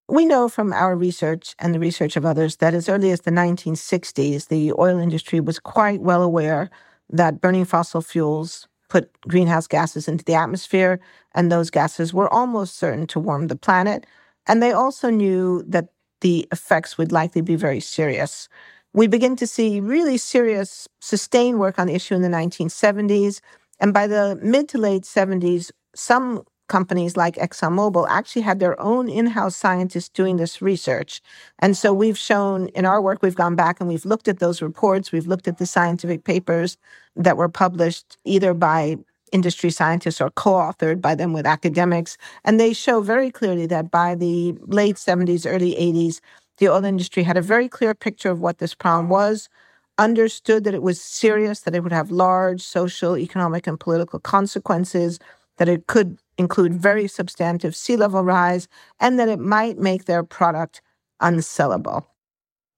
We 0.08 0.26
know 0.26 0.48
from 0.48 0.72
our 0.72 0.96
research 0.96 1.54
and 1.60 1.72
the 1.72 1.78
research 1.78 2.16
of 2.16 2.26
others 2.26 2.56
that 2.56 2.74
as 2.74 2.88
early 2.88 3.12
as 3.12 3.20
the 3.20 3.30
1960s, 3.30 4.48
the 4.48 4.72
oil 4.76 4.98
industry 4.98 5.40
was 5.40 5.60
quite 5.60 6.00
well 6.00 6.22
aware 6.22 6.68
that 7.08 7.40
burning 7.40 7.64
fossil 7.64 8.02
fuels 8.02 8.66
put 8.92 9.10
greenhouse 9.22 9.66
gases 9.66 10.06
into 10.06 10.24
the 10.24 10.34
atmosphere, 10.34 11.00
and 11.34 11.50
those 11.50 11.70
gases 11.70 12.12
were 12.12 12.32
almost 12.32 12.76
certain 12.76 13.06
to 13.06 13.18
warm 13.18 13.46
the 13.48 13.56
planet. 13.56 14.04
And 14.46 14.62
they 14.62 14.72
also 14.72 15.08
knew 15.08 15.64
that 15.66 15.86
the 16.20 16.46
effects 16.52 16.98
would 16.98 17.10
likely 17.10 17.40
be 17.40 17.56
very 17.56 17.80
serious. 17.80 18.48
We 18.92 19.06
begin 19.06 19.34
to 19.36 19.46
see 19.46 19.80
really 19.80 20.18
serious, 20.18 20.88
sustained 21.00 21.58
work 21.58 21.78
on 21.78 21.86
the 21.86 21.94
issue 21.94 22.14
in 22.14 22.20
the 22.22 22.28
1970s. 22.28 23.40
And 23.80 23.94
by 23.94 24.06
the 24.06 24.38
mid 24.42 24.68
to 24.70 24.78
late 24.78 25.04
70s, 25.04 25.72
some 25.94 26.42
companies 26.76 27.18
like 27.18 27.34
ExxonMobil 27.36 28.06
actually 28.08 28.40
had 28.50 28.58
their 28.58 28.80
own 28.80 29.06
in 29.18 29.26
house 29.26 29.56
scientists 29.64 30.08
doing 30.08 30.38
this 30.38 30.62
research. 30.62 31.20
And 31.58 31.76
so 31.76 31.92
we've 31.92 32.16
shown 32.16 32.68
in 32.68 32.86
our 32.86 33.00
work, 33.02 33.18
we've 33.20 33.42
gone 33.44 33.56
back 33.56 33.78
and 33.78 33.88
we've 33.90 34.06
looked 34.12 34.26
at 34.26 34.38
those 34.38 34.62
reports, 34.62 35.12
we've 35.12 35.26
looked 35.26 35.46
at 35.46 35.58
the 35.58 35.66
scientific 35.66 36.24
papers 36.24 36.78
that 37.14 37.36
were 37.36 37.50
published 37.64 38.16
either 38.24 38.54
by 38.54 38.96
industry 39.32 39.70
scientists 39.70 40.18
or 40.18 40.30
co 40.30 40.52
authored 40.52 41.02
by 41.02 41.14
them 41.14 41.34
with 41.34 41.46
academics. 41.46 42.16
And 42.46 42.58
they 42.58 42.72
show 42.72 43.02
very 43.02 43.30
clearly 43.30 43.66
that 43.66 43.90
by 43.90 44.14
the 44.14 44.54
late 44.80 44.96
70s, 44.96 45.44
early 45.54 45.74
80s, 45.74 46.20
the 46.56 46.68
oil 46.70 46.86
industry 46.86 47.22
had 47.22 47.36
a 47.36 47.42
very 47.54 47.68
clear 47.68 47.94
picture 47.94 48.30
of 48.30 48.40
what 48.40 48.58
this 48.58 48.74
problem 48.74 49.10
was, 49.10 49.50
understood 49.98 50.64
that 50.64 50.74
it 50.74 50.82
was 50.82 50.98
serious, 51.02 51.60
that 51.60 51.74
it 51.74 51.82
would 51.82 51.98
have 52.00 52.10
large 52.10 52.62
social, 52.62 53.18
economic, 53.18 53.66
and 53.66 53.78
political 53.78 54.20
consequences, 54.20 55.18
that 55.58 55.68
it 55.68 55.86
could 55.86 56.18
include 56.42 56.74
very 56.74 57.08
substantive 57.08 57.74
sea 57.74 57.96
level 57.96 58.22
rise, 58.22 58.68
and 59.00 59.18
that 59.18 59.28
it 59.28 59.38
might 59.38 59.78
make 59.78 60.04
their 60.04 60.24
product 60.24 60.82
unsellable. 61.20 62.04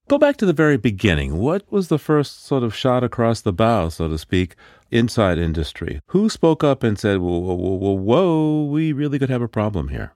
Go 0.06 0.18
back 0.18 0.36
to 0.36 0.46
the 0.46 0.52
very 0.52 0.76
beginning. 0.76 1.38
What 1.38 1.62
was 1.72 1.88
the 1.88 1.98
first 1.98 2.44
sort 2.44 2.62
of 2.62 2.74
shot 2.74 3.02
across 3.02 3.40
the 3.40 3.54
bow, 3.54 3.88
so 3.88 4.06
to 4.06 4.18
speak, 4.18 4.54
inside 4.90 5.38
industry? 5.38 6.00
Who 6.08 6.28
spoke 6.28 6.62
up 6.62 6.82
and 6.82 6.98
said, 6.98 7.18
whoa, 7.20 7.38
whoa, 7.38 7.54
whoa, 7.54 7.92
whoa, 7.92 8.64
we 8.64 8.92
really 8.92 9.18
could 9.18 9.30
have 9.30 9.40
a 9.40 9.48
problem 9.48 9.88
here? 9.88 10.12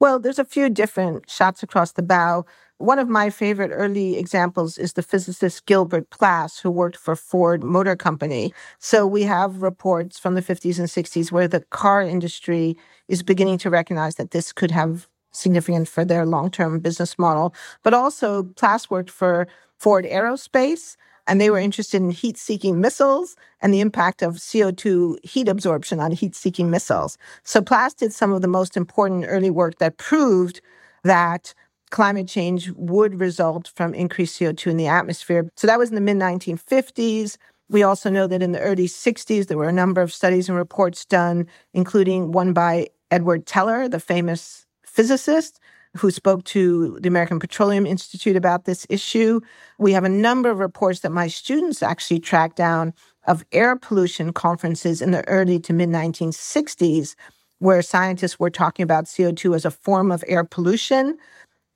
Well, 0.00 0.18
there's 0.18 0.38
a 0.38 0.44
few 0.44 0.68
different 0.68 1.30
shots 1.30 1.62
across 1.62 1.92
the 1.92 2.02
bow. 2.02 2.44
One 2.78 2.98
of 2.98 3.08
my 3.08 3.30
favorite 3.30 3.70
early 3.72 4.18
examples 4.18 4.76
is 4.76 4.92
the 4.92 5.02
physicist 5.02 5.64
Gilbert 5.64 6.10
Plass, 6.10 6.58
who 6.58 6.70
worked 6.70 6.98
for 6.98 7.16
Ford 7.16 7.64
Motor 7.64 7.96
Company. 7.96 8.52
So 8.78 9.06
we 9.06 9.22
have 9.22 9.62
reports 9.62 10.18
from 10.18 10.34
the 10.34 10.42
50s 10.42 10.78
and 10.78 10.88
60s 10.88 11.32
where 11.32 11.48
the 11.48 11.60
car 11.70 12.02
industry 12.02 12.76
is 13.08 13.22
beginning 13.22 13.56
to 13.58 13.70
recognize 13.70 14.16
that 14.16 14.32
this 14.32 14.52
could 14.52 14.70
have 14.70 15.08
significance 15.32 15.88
for 15.88 16.04
their 16.04 16.26
long-term 16.26 16.80
business 16.80 17.18
model. 17.18 17.54
But 17.82 17.94
also 17.94 18.42
Plass 18.42 18.90
worked 18.90 19.10
for 19.10 19.48
Ford 19.78 20.04
Aerospace, 20.04 20.96
and 21.26 21.40
they 21.40 21.50
were 21.50 21.58
interested 21.58 22.00
in 22.00 22.10
heat 22.10 22.36
seeking 22.36 22.80
missiles 22.80 23.36
and 23.60 23.72
the 23.72 23.80
impact 23.80 24.22
of 24.22 24.34
CO2 24.34 25.24
heat 25.24 25.48
absorption 25.48 26.00
on 26.00 26.12
heat 26.12 26.34
seeking 26.34 26.70
missiles. 26.70 27.18
So 27.42 27.60
Plass 27.60 27.94
did 27.94 28.12
some 28.12 28.32
of 28.32 28.42
the 28.42 28.48
most 28.48 28.76
important 28.76 29.24
early 29.28 29.50
work 29.50 29.78
that 29.78 29.98
proved 29.98 30.60
that 31.04 31.54
climate 31.90 32.28
change 32.28 32.70
would 32.72 33.20
result 33.20 33.70
from 33.74 33.94
increased 33.94 34.38
CO2 34.38 34.70
in 34.70 34.76
the 34.76 34.88
atmosphere. 34.88 35.48
So 35.56 35.66
that 35.66 35.78
was 35.78 35.88
in 35.88 35.94
the 35.94 36.00
mid 36.00 36.16
1950s. 36.16 37.36
We 37.68 37.82
also 37.82 38.10
know 38.10 38.26
that 38.26 38.42
in 38.42 38.52
the 38.52 38.60
early 38.60 38.86
60s, 38.86 39.46
there 39.46 39.58
were 39.58 39.68
a 39.68 39.72
number 39.72 40.00
of 40.00 40.12
studies 40.12 40.48
and 40.48 40.56
reports 40.56 41.04
done, 41.04 41.46
including 41.74 42.32
one 42.32 42.52
by 42.52 42.88
Edward 43.10 43.46
Teller, 43.46 43.88
the 43.88 44.00
famous 44.00 44.66
physicist 44.84 45.60
who 45.96 46.10
spoke 46.10 46.44
to 46.44 46.98
the 47.00 47.08
American 47.08 47.38
Petroleum 47.38 47.86
Institute 47.86 48.36
about 48.36 48.64
this 48.64 48.86
issue. 48.88 49.40
We 49.78 49.92
have 49.92 50.04
a 50.04 50.08
number 50.08 50.50
of 50.50 50.58
reports 50.58 51.00
that 51.00 51.10
my 51.10 51.28
students 51.28 51.82
actually 51.82 52.20
tracked 52.20 52.56
down 52.56 52.92
of 53.26 53.44
air 53.52 53.76
pollution 53.76 54.32
conferences 54.32 55.02
in 55.02 55.10
the 55.10 55.26
early 55.28 55.58
to 55.60 55.72
mid 55.72 55.88
1960s, 55.88 57.14
where 57.58 57.82
scientists 57.82 58.38
were 58.38 58.50
talking 58.50 58.82
about 58.82 59.06
CO2 59.06 59.54
as 59.54 59.64
a 59.64 59.70
form 59.70 60.12
of 60.12 60.22
air 60.28 60.44
pollution. 60.44 61.18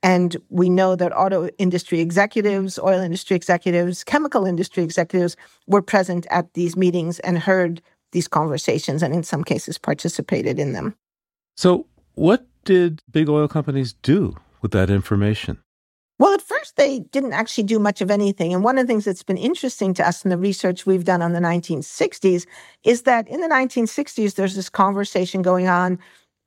And 0.03 0.37
we 0.49 0.69
know 0.69 0.95
that 0.95 1.15
auto 1.15 1.47
industry 1.59 1.99
executives, 1.99 2.79
oil 2.79 3.01
industry 3.01 3.35
executives, 3.35 4.03
chemical 4.03 4.45
industry 4.45 4.83
executives 4.83 5.35
were 5.67 5.81
present 5.81 6.25
at 6.31 6.53
these 6.53 6.75
meetings 6.75 7.19
and 7.19 7.37
heard 7.37 7.81
these 8.11 8.27
conversations 8.27 9.03
and 9.03 9.13
in 9.13 9.23
some 9.23 9.43
cases 9.43 9.77
participated 9.77 10.59
in 10.59 10.73
them. 10.73 10.95
So, 11.55 11.85
what 12.15 12.45
did 12.65 13.01
big 13.11 13.29
oil 13.29 13.47
companies 13.47 13.93
do 13.93 14.35
with 14.61 14.71
that 14.71 14.89
information? 14.89 15.59
Well, 16.19 16.33
at 16.35 16.41
first, 16.41 16.75
they 16.75 16.99
didn't 16.99 17.33
actually 17.33 17.63
do 17.63 17.79
much 17.79 17.99
of 17.99 18.11
anything. 18.11 18.53
And 18.53 18.63
one 18.63 18.77
of 18.77 18.85
the 18.85 18.93
things 18.93 19.05
that's 19.05 19.23
been 19.23 19.37
interesting 19.37 19.93
to 19.95 20.07
us 20.07 20.23
in 20.23 20.29
the 20.29 20.37
research 20.37 20.85
we've 20.85 21.03
done 21.03 21.23
on 21.23 21.33
the 21.33 21.39
1960s 21.39 22.45
is 22.83 23.01
that 23.03 23.27
in 23.27 23.41
the 23.41 23.47
1960s, 23.47 24.35
there's 24.35 24.55
this 24.55 24.69
conversation 24.69 25.41
going 25.41 25.67
on 25.67 25.97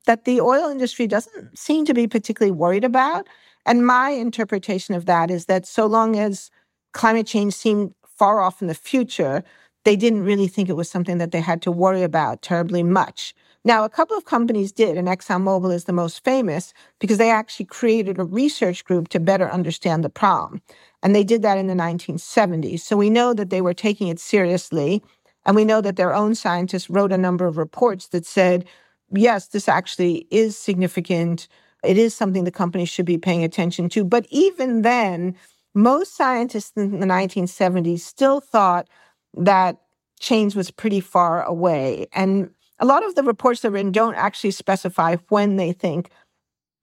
that 0.06 0.26
the 0.26 0.40
oil 0.40 0.68
industry 0.68 1.08
doesn't 1.08 1.58
seem 1.58 1.84
to 1.86 1.94
be 1.94 2.06
particularly 2.06 2.52
worried 2.52 2.84
about. 2.84 3.26
And 3.66 3.84
my 3.84 4.10
interpretation 4.10 4.94
of 4.94 5.06
that 5.06 5.28
is 5.28 5.46
that 5.46 5.66
so 5.66 5.86
long 5.86 6.16
as 6.16 6.50
climate 6.92 7.26
change 7.26 7.54
seemed 7.54 7.94
far 8.06 8.40
off 8.40 8.62
in 8.62 8.68
the 8.68 8.74
future, 8.74 9.42
they 9.84 9.96
didn't 9.96 10.22
really 10.22 10.46
think 10.46 10.68
it 10.68 10.76
was 10.76 10.88
something 10.88 11.18
that 11.18 11.32
they 11.32 11.40
had 11.40 11.62
to 11.62 11.72
worry 11.72 12.02
about 12.02 12.42
terribly 12.42 12.84
much. 12.84 13.34
Now, 13.64 13.84
a 13.84 13.88
couple 13.88 14.16
of 14.16 14.26
companies 14.26 14.72
did, 14.72 14.98
and 14.98 15.08
ExxonMobil 15.08 15.72
is 15.72 15.84
the 15.84 15.92
most 15.92 16.22
famous 16.22 16.74
because 16.98 17.16
they 17.16 17.30
actually 17.30 17.66
created 17.66 18.18
a 18.18 18.24
research 18.24 18.84
group 18.84 19.08
to 19.08 19.20
better 19.20 19.50
understand 19.50 20.04
the 20.04 20.10
problem. 20.10 20.60
And 21.02 21.14
they 21.14 21.24
did 21.24 21.42
that 21.42 21.56
in 21.58 21.66
the 21.66 21.74
1970s. 21.74 22.80
So 22.80 22.96
we 22.96 23.08
know 23.08 23.32
that 23.32 23.50
they 23.50 23.62
were 23.62 23.74
taking 23.74 24.08
it 24.08 24.20
seriously. 24.20 25.02
And 25.46 25.56
we 25.56 25.64
know 25.64 25.80
that 25.80 25.96
their 25.96 26.14
own 26.14 26.34
scientists 26.34 26.90
wrote 26.90 27.12
a 27.12 27.18
number 27.18 27.46
of 27.46 27.56
reports 27.58 28.08
that 28.08 28.26
said, 28.26 28.66
yes, 29.10 29.48
this 29.48 29.68
actually 29.68 30.26
is 30.30 30.56
significant. 30.56 31.48
It 31.82 31.98
is 31.98 32.14
something 32.14 32.44
the 32.44 32.50
company 32.50 32.84
should 32.84 33.06
be 33.06 33.18
paying 33.18 33.44
attention 33.44 33.88
to. 33.90 34.04
But 34.04 34.26
even 34.30 34.82
then, 34.82 35.36
most 35.74 36.16
scientists 36.16 36.72
in 36.76 37.00
the 37.00 37.06
1970s 37.06 38.00
still 38.00 38.40
thought 38.40 38.88
that 39.36 39.78
change 40.20 40.54
was 40.54 40.70
pretty 40.70 41.00
far 41.00 41.42
away. 41.42 42.06
And 42.12 42.50
a 42.78 42.86
lot 42.86 43.04
of 43.04 43.14
the 43.14 43.22
reports 43.22 43.60
that 43.60 43.68
are 43.68 43.72
written 43.72 43.92
don't 43.92 44.14
actually 44.14 44.50
specify 44.50 45.16
when 45.28 45.56
they 45.56 45.72
think 45.72 46.10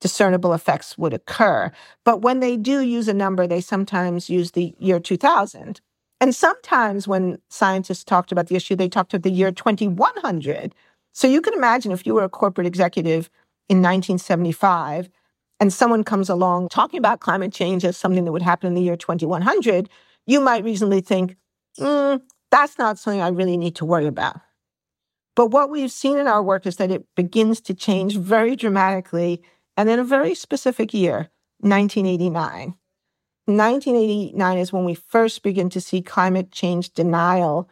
discernible 0.00 0.52
effects 0.52 0.98
would 0.98 1.14
occur. 1.14 1.70
But 2.04 2.22
when 2.22 2.40
they 2.40 2.56
do 2.56 2.80
use 2.80 3.08
a 3.08 3.14
number, 3.14 3.46
they 3.46 3.60
sometimes 3.60 4.28
use 4.28 4.50
the 4.50 4.74
year 4.78 4.98
2000. 4.98 5.80
And 6.20 6.34
sometimes 6.34 7.08
when 7.08 7.38
scientists 7.48 8.04
talked 8.04 8.32
about 8.32 8.48
the 8.48 8.56
issue, 8.56 8.76
they 8.76 8.88
talked 8.88 9.14
about 9.14 9.22
the 9.22 9.30
year 9.30 9.52
2100. 9.52 10.74
So 11.12 11.26
you 11.26 11.40
can 11.40 11.54
imagine 11.54 11.92
if 11.92 12.06
you 12.06 12.14
were 12.14 12.24
a 12.24 12.28
corporate 12.28 12.66
executive 12.66 13.30
in 13.68 13.78
1975 13.78 15.08
and 15.60 15.72
someone 15.72 16.04
comes 16.04 16.28
along 16.28 16.68
talking 16.68 16.98
about 16.98 17.20
climate 17.20 17.52
change 17.52 17.84
as 17.84 17.96
something 17.96 18.24
that 18.24 18.32
would 18.32 18.42
happen 18.42 18.68
in 18.68 18.74
the 18.74 18.82
year 18.82 18.96
2100, 18.96 19.88
you 20.26 20.40
might 20.40 20.64
reasonably 20.64 21.00
think, 21.00 21.36
mm, 21.78 22.20
that's 22.50 22.78
not 22.78 22.98
something 22.98 23.20
I 23.20 23.28
really 23.28 23.56
need 23.56 23.76
to 23.76 23.84
worry 23.84 24.06
about. 24.06 24.40
But 25.34 25.48
what 25.48 25.70
we've 25.70 25.90
seen 25.90 26.18
in 26.18 26.26
our 26.26 26.42
work 26.42 26.66
is 26.66 26.76
that 26.76 26.90
it 26.90 27.06
begins 27.16 27.60
to 27.62 27.74
change 27.74 28.16
very 28.16 28.56
dramatically 28.56 29.42
and 29.76 29.88
in 29.88 29.98
a 29.98 30.04
very 30.04 30.34
specific 30.34 30.92
year, 30.92 31.30
1989. 31.60 32.74
1989 33.46 34.58
is 34.58 34.72
when 34.72 34.84
we 34.84 34.94
first 34.94 35.42
begin 35.42 35.68
to 35.70 35.80
see 35.80 36.02
climate 36.02 36.52
change 36.52 36.90
denial 36.90 37.68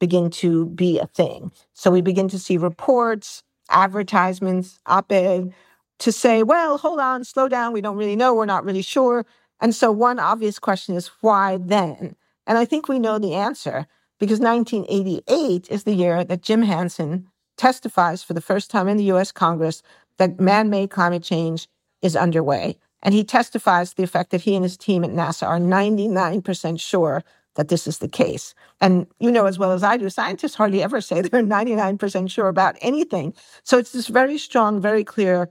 begin 0.00 0.30
to 0.30 0.66
be 0.66 0.98
a 0.98 1.06
thing. 1.06 1.52
So 1.74 1.90
we 1.90 2.00
begin 2.00 2.28
to 2.28 2.38
see 2.38 2.56
reports, 2.56 3.44
advertisements, 3.70 4.80
op 4.86 5.12
ed 5.12 5.52
to 6.00 6.10
say, 6.10 6.42
well, 6.42 6.76
hold 6.76 6.98
on, 6.98 7.22
slow 7.22 7.48
down. 7.48 7.72
We 7.72 7.80
don't 7.80 7.96
really 7.96 8.16
know. 8.16 8.34
We're 8.34 8.46
not 8.46 8.64
really 8.64 8.82
sure. 8.82 9.24
And 9.60 9.72
so 9.72 9.92
one 9.92 10.18
obvious 10.18 10.58
question 10.58 10.96
is, 10.96 11.08
why 11.20 11.58
then? 11.58 12.16
And 12.48 12.58
I 12.58 12.64
think 12.64 12.88
we 12.88 12.98
know 12.98 13.20
the 13.20 13.34
answer 13.34 13.86
because 14.22 14.38
1988 14.38 15.68
is 15.68 15.82
the 15.82 15.94
year 15.94 16.22
that 16.22 16.42
Jim 16.42 16.62
Hansen 16.62 17.26
testifies 17.56 18.22
for 18.22 18.34
the 18.34 18.40
first 18.40 18.70
time 18.70 18.86
in 18.86 18.96
the 18.96 19.10
US 19.10 19.32
Congress 19.32 19.82
that 20.18 20.38
man 20.38 20.70
made 20.70 20.90
climate 20.90 21.24
change 21.24 21.66
is 22.02 22.14
underway. 22.14 22.78
And 23.02 23.14
he 23.14 23.24
testifies 23.24 23.90
to 23.90 23.96
the 23.96 24.04
effect 24.04 24.30
that 24.30 24.42
he 24.42 24.54
and 24.54 24.62
his 24.62 24.76
team 24.76 25.02
at 25.02 25.10
NASA 25.10 25.48
are 25.48 25.58
99% 25.58 26.80
sure 26.80 27.24
that 27.56 27.66
this 27.66 27.88
is 27.88 27.98
the 27.98 28.06
case. 28.06 28.54
And 28.80 29.08
you 29.18 29.32
know 29.32 29.46
as 29.46 29.58
well 29.58 29.72
as 29.72 29.82
I 29.82 29.96
do, 29.96 30.08
scientists 30.08 30.54
hardly 30.54 30.84
ever 30.84 31.00
say 31.00 31.20
they're 31.22 31.42
99% 31.42 32.30
sure 32.30 32.46
about 32.46 32.76
anything. 32.80 33.34
So 33.64 33.76
it's 33.76 33.90
this 33.90 34.06
very 34.06 34.38
strong, 34.38 34.80
very 34.80 35.02
clear, 35.02 35.48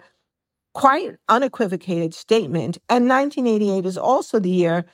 quite 0.73 1.17
unequivocated 1.27 2.13
statement. 2.13 2.77
And 2.87 3.09
1988 3.09 3.85
is 3.85 3.97
also 3.97 4.39
the 4.39 4.49
year 4.49 4.85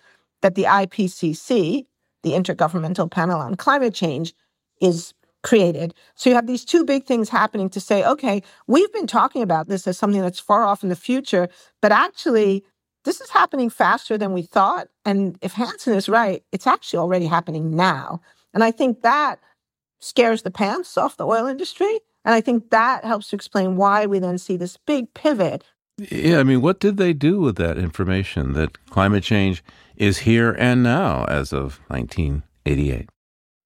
that 0.41 0.55
the 0.55 0.63
IPCC, 0.63 1.85
the 2.23 2.31
Intergovernmental 2.31 3.09
Panel 3.09 3.39
on 3.39 3.55
Climate 3.55 3.93
Change, 3.93 4.33
is 4.81 5.13
created. 5.43 5.93
So 6.15 6.29
you 6.29 6.35
have 6.35 6.47
these 6.47 6.65
two 6.65 6.83
big 6.83 7.05
things 7.05 7.29
happening 7.29 7.69
to 7.69 7.79
say, 7.79 8.03
okay, 8.03 8.43
we've 8.67 8.91
been 8.91 9.07
talking 9.07 9.41
about 9.41 9.67
this 9.67 9.87
as 9.87 9.97
something 9.97 10.21
that's 10.21 10.39
far 10.39 10.63
off 10.63 10.83
in 10.83 10.89
the 10.89 10.95
future, 10.95 11.47
but 11.81 11.91
actually, 11.91 12.65
this 13.05 13.21
is 13.21 13.29
happening 13.29 13.69
faster 13.69 14.17
than 14.17 14.33
we 14.33 14.41
thought. 14.41 14.89
And 15.05 15.37
if 15.41 15.53
Hansen 15.53 15.93
is 15.93 16.09
right, 16.09 16.43
it's 16.51 16.67
actually 16.67 16.99
already 16.99 17.25
happening 17.25 17.75
now. 17.75 18.19
And 18.53 18.63
I 18.63 18.71
think 18.71 19.01
that 19.01 19.39
scares 19.99 20.41
the 20.41 20.51
pants 20.51 20.97
off 20.97 21.15
the 21.15 21.25
oil 21.25 21.47
industry. 21.47 22.01
And 22.25 22.35
I 22.35 22.41
think 22.41 22.71
that 22.71 23.05
helps 23.05 23.29
to 23.29 23.37
explain 23.37 23.77
why 23.77 24.05
we 24.05 24.19
then 24.19 24.37
see 24.37 24.57
this 24.57 24.77
big 24.85 25.13
pivot. 25.13 25.63
Yeah, 25.97 26.39
I 26.39 26.43
mean, 26.43 26.61
what 26.61 26.79
did 26.79 26.97
they 26.97 27.13
do 27.13 27.39
with 27.39 27.55
that 27.57 27.77
information 27.77 28.53
that 28.53 28.77
climate 28.89 29.23
change 29.23 29.63
is 29.95 30.19
here 30.19 30.51
and 30.51 30.83
now 30.83 31.25
as 31.25 31.51
of 31.51 31.79
1988? 31.87 33.09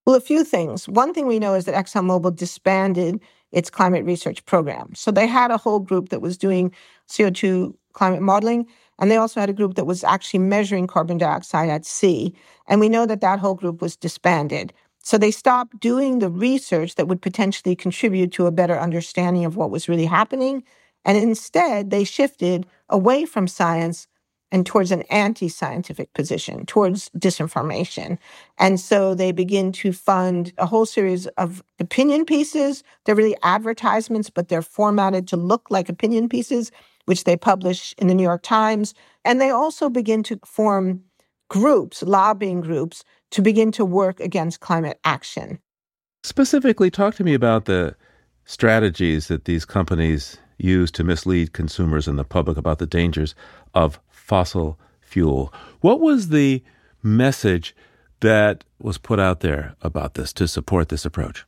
Well, 0.06 0.16
a 0.16 0.22
few 0.22 0.46
things. 0.46 0.88
One 0.88 1.14
thing 1.14 1.28
we 1.28 1.40
know 1.40 1.54
is 1.56 1.66
that 1.66 1.76
ExxonMobil 1.76 2.36
disbanded 2.36 3.20
its 3.52 3.70
climate 3.70 4.06
research 4.06 4.46
program. 4.46 4.96
So 4.96 5.12
they 5.12 5.28
had 5.28 5.52
a 5.52 5.58
whole 5.58 5.80
group 5.80 6.10
that 6.10 6.22
was 6.22 6.38
doing 6.38 6.74
CO2 7.10 7.74
climate 7.94 8.22
modeling, 8.22 8.66
and 8.98 9.12
they 9.12 9.18
also 9.18 9.42
had 9.42 9.50
a 9.50 9.54
group 9.54 9.76
that 9.76 9.86
was 9.86 10.04
actually 10.04 10.40
measuring 10.40 10.88
carbon 10.88 11.18
dioxide 11.18 11.70
at 11.70 11.86
sea. 11.86 12.34
And 12.68 12.80
we 12.80 12.88
know 12.88 13.06
that 13.06 13.20
that 13.22 13.40
whole 13.40 13.56
group 13.56 13.82
was 13.82 13.98
disbanded. 13.98 14.72
So 15.04 15.18
they 15.18 15.32
stopped 15.32 15.80
doing 15.80 16.20
the 16.20 16.30
research 16.30 16.96
that 16.96 17.08
would 17.08 17.22
potentially 17.22 17.76
contribute 17.76 18.32
to 18.34 18.46
a 18.46 18.52
better 18.52 18.80
understanding 18.80 19.44
of 19.44 19.58
what 19.58 19.72
was 19.72 19.90
really 19.90 20.06
happening. 20.06 20.64
And 21.06 21.18
instead, 21.18 21.90
they 21.90 22.04
shifted 22.04 22.66
away 22.90 23.26
from 23.26 23.48
science 23.48 24.08
and 24.52 24.66
towards 24.66 24.92
an 24.92 25.04
anti 25.04 25.48
scientific 25.48 26.14
position, 26.14 26.66
towards 26.66 27.10
disinformation. 27.18 28.18
And 28.58 28.80
so 28.80 29.16
they 29.16 29.32
begin 29.32 29.72
to 29.74 29.94
fund 29.94 30.52
a 30.58 30.66
whole 30.66 30.86
series 30.86 31.28
of 31.28 31.64
opinion 31.80 32.26
pieces. 32.26 32.84
They're 33.06 33.16
really 33.16 33.38
advertisements, 33.44 34.30
but 34.30 34.50
they're 34.50 34.62
formatted 34.62 35.28
to 35.30 35.38
look 35.38 35.72
like 35.72 35.88
opinion 35.88 36.28
pieces 36.28 36.72
which 37.06 37.24
they 37.24 37.36
publish 37.36 37.96
in 37.98 38.08
the 38.08 38.14
New 38.14 38.24
York 38.24 38.44
Times. 38.44 38.94
And 39.26 39.42
they 39.42 39.50
also 39.50 39.90
begin 39.90 40.24
to 40.24 40.40
form 40.46 41.02
groups, 41.50 42.04
lobbying 42.04 42.62
groups, 42.62 43.04
to 43.32 43.42
begin 43.42 43.72
to 43.74 43.86
work 43.86 44.20
against 44.20 44.60
climate 44.60 45.00
action. 45.04 45.60
Specifically, 46.24 46.92
talk 46.92 47.16
to 47.16 47.24
me 47.24 47.34
about 47.34 47.66
the 47.66 47.96
strategies 48.46 49.28
that 49.28 49.46
these 49.46 49.66
companies 49.66 50.38
use 50.64 50.92
to 50.92 51.04
mislead 51.04 51.54
consumers 51.54 52.08
and 52.08 52.18
the 52.18 52.24
public 52.24 52.58
about 52.58 52.80
the 52.80 52.88
dangers 52.88 53.36
of 53.74 54.00
fossil 54.10 54.80
fuel. 55.02 55.54
What 55.82 56.00
was 56.00 56.30
the 56.30 56.64
message 57.04 57.76
that 58.22 58.64
was 58.80 58.98
put 58.98 59.20
out 59.20 59.42
there 59.42 59.76
about 59.82 60.14
this 60.14 60.32
to 60.34 60.48
support 60.48 60.90
this 60.90 61.06
approach? 61.06 61.46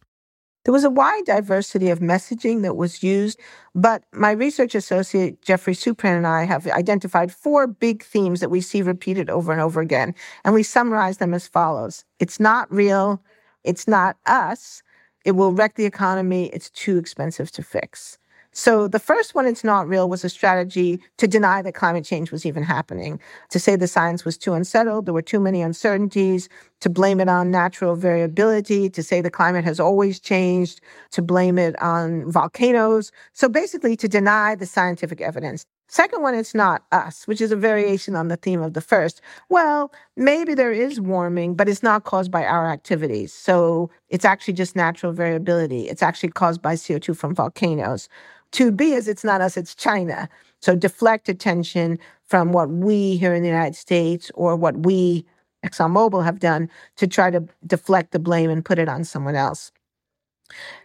There 0.65 0.73
was 0.73 0.85
a 0.85 0.89
wide 0.89 1.25
diversity 1.25 1.89
of 1.89 1.99
messaging 1.99 2.61
that 2.61 2.77
was 2.77 3.03
used, 3.03 3.37
but 3.75 4.03
my 4.13 4.31
research 4.31 4.75
associate, 4.75 5.41
Geoffrey 5.41 5.73
Supran, 5.73 6.15
and 6.15 6.27
I 6.27 6.45
have 6.45 6.65
identified 6.67 7.33
four 7.33 7.67
big 7.67 8.01
themes 8.01 8.39
that 8.39 8.49
we 8.49 8.61
see 8.61 8.81
repeated 8.81 9.29
over 9.29 9.51
and 9.51 9.59
over 9.59 9.81
again. 9.81 10.15
And 10.45 10.53
we 10.53 10.63
summarize 10.63 11.17
them 11.17 11.33
as 11.33 11.47
follows 11.47 12.05
It's 12.19 12.39
not 12.39 12.71
real. 12.71 13.21
It's 13.65 13.89
not 13.89 14.15
us. 14.25 14.81
It 15.25 15.31
will 15.31 15.51
wreck 15.51 15.75
the 15.75 15.85
economy. 15.85 16.47
It's 16.47 16.69
too 16.69 16.97
expensive 16.97 17.51
to 17.51 17.63
fix. 17.63 18.17
So 18.53 18.87
the 18.87 18.99
first 18.99 19.33
one, 19.33 19.47
it's 19.47 19.63
not 19.63 19.87
real, 19.87 20.07
was 20.07 20.23
a 20.23 20.29
strategy 20.29 21.01
to 21.17 21.27
deny 21.27 21.61
that 21.63 21.73
climate 21.73 22.05
change 22.05 22.31
was 22.31 22.45
even 22.45 22.63
happening, 22.63 23.19
to 23.49 23.59
say 23.59 23.75
the 23.75 23.87
science 23.87 24.23
was 24.23 24.37
too 24.37 24.53
unsettled, 24.53 25.05
there 25.05 25.13
were 25.13 25.23
too 25.23 25.39
many 25.39 25.61
uncertainties, 25.61 26.49
to 26.79 26.89
blame 26.89 27.19
it 27.19 27.27
on 27.27 27.49
natural 27.49 27.95
variability, 27.95 28.89
to 28.91 29.01
say 29.01 29.21
the 29.21 29.31
climate 29.31 29.65
has 29.65 29.79
always 29.79 30.19
changed, 30.19 30.81
to 31.11 31.21
blame 31.21 31.57
it 31.57 31.81
on 31.81 32.29
volcanoes. 32.31 33.11
So 33.33 33.49
basically 33.49 33.95
to 33.97 34.07
deny 34.07 34.55
the 34.55 34.65
scientific 34.65 35.19
evidence. 35.19 35.65
Second 35.87 36.21
one, 36.23 36.33
it's 36.33 36.55
not 36.55 36.83
us, 36.91 37.27
which 37.27 37.39
is 37.39 37.51
a 37.51 37.55
variation 37.55 38.15
on 38.15 38.27
the 38.27 38.35
theme 38.35 38.61
of 38.61 38.73
the 38.73 38.81
first. 38.81 39.21
Well, 39.49 39.91
maybe 40.17 40.55
there 40.55 40.71
is 40.71 40.99
warming, 40.99 41.55
but 41.55 41.69
it's 41.69 41.83
not 41.83 42.03
caused 42.03 42.31
by 42.31 42.45
our 42.45 42.67
activities. 42.67 43.31
So 43.31 43.91
it's 44.09 44.25
actually 44.25 44.55
just 44.55 44.75
natural 44.75 45.11
variability. 45.11 45.89
It's 45.89 46.01
actually 46.01 46.29
caused 46.29 46.61
by 46.61 46.75
CO2 46.75 47.15
from 47.15 47.35
volcanoes. 47.35 48.09
2B 48.53 48.81
is 48.95 49.07
it's 49.07 49.23
not 49.23 49.41
us, 49.41 49.57
it's 49.57 49.75
China. 49.75 50.29
So 50.61 50.75
deflect 50.75 51.27
attention 51.27 51.99
from 52.25 52.53
what 52.53 52.69
we 52.69 53.17
here 53.17 53.33
in 53.33 53.41
the 53.41 53.49
United 53.49 53.75
States 53.75 54.31
or 54.35 54.55
what 54.55 54.85
we, 54.85 55.25
ExxonMobil, 55.65 56.23
have 56.23 56.39
done 56.39 56.69
to 56.95 57.07
try 57.07 57.29
to 57.31 57.45
deflect 57.67 58.11
the 58.11 58.19
blame 58.19 58.49
and 58.49 58.63
put 58.63 58.79
it 58.79 58.87
on 58.87 59.03
someone 59.03 59.35
else. 59.35 59.71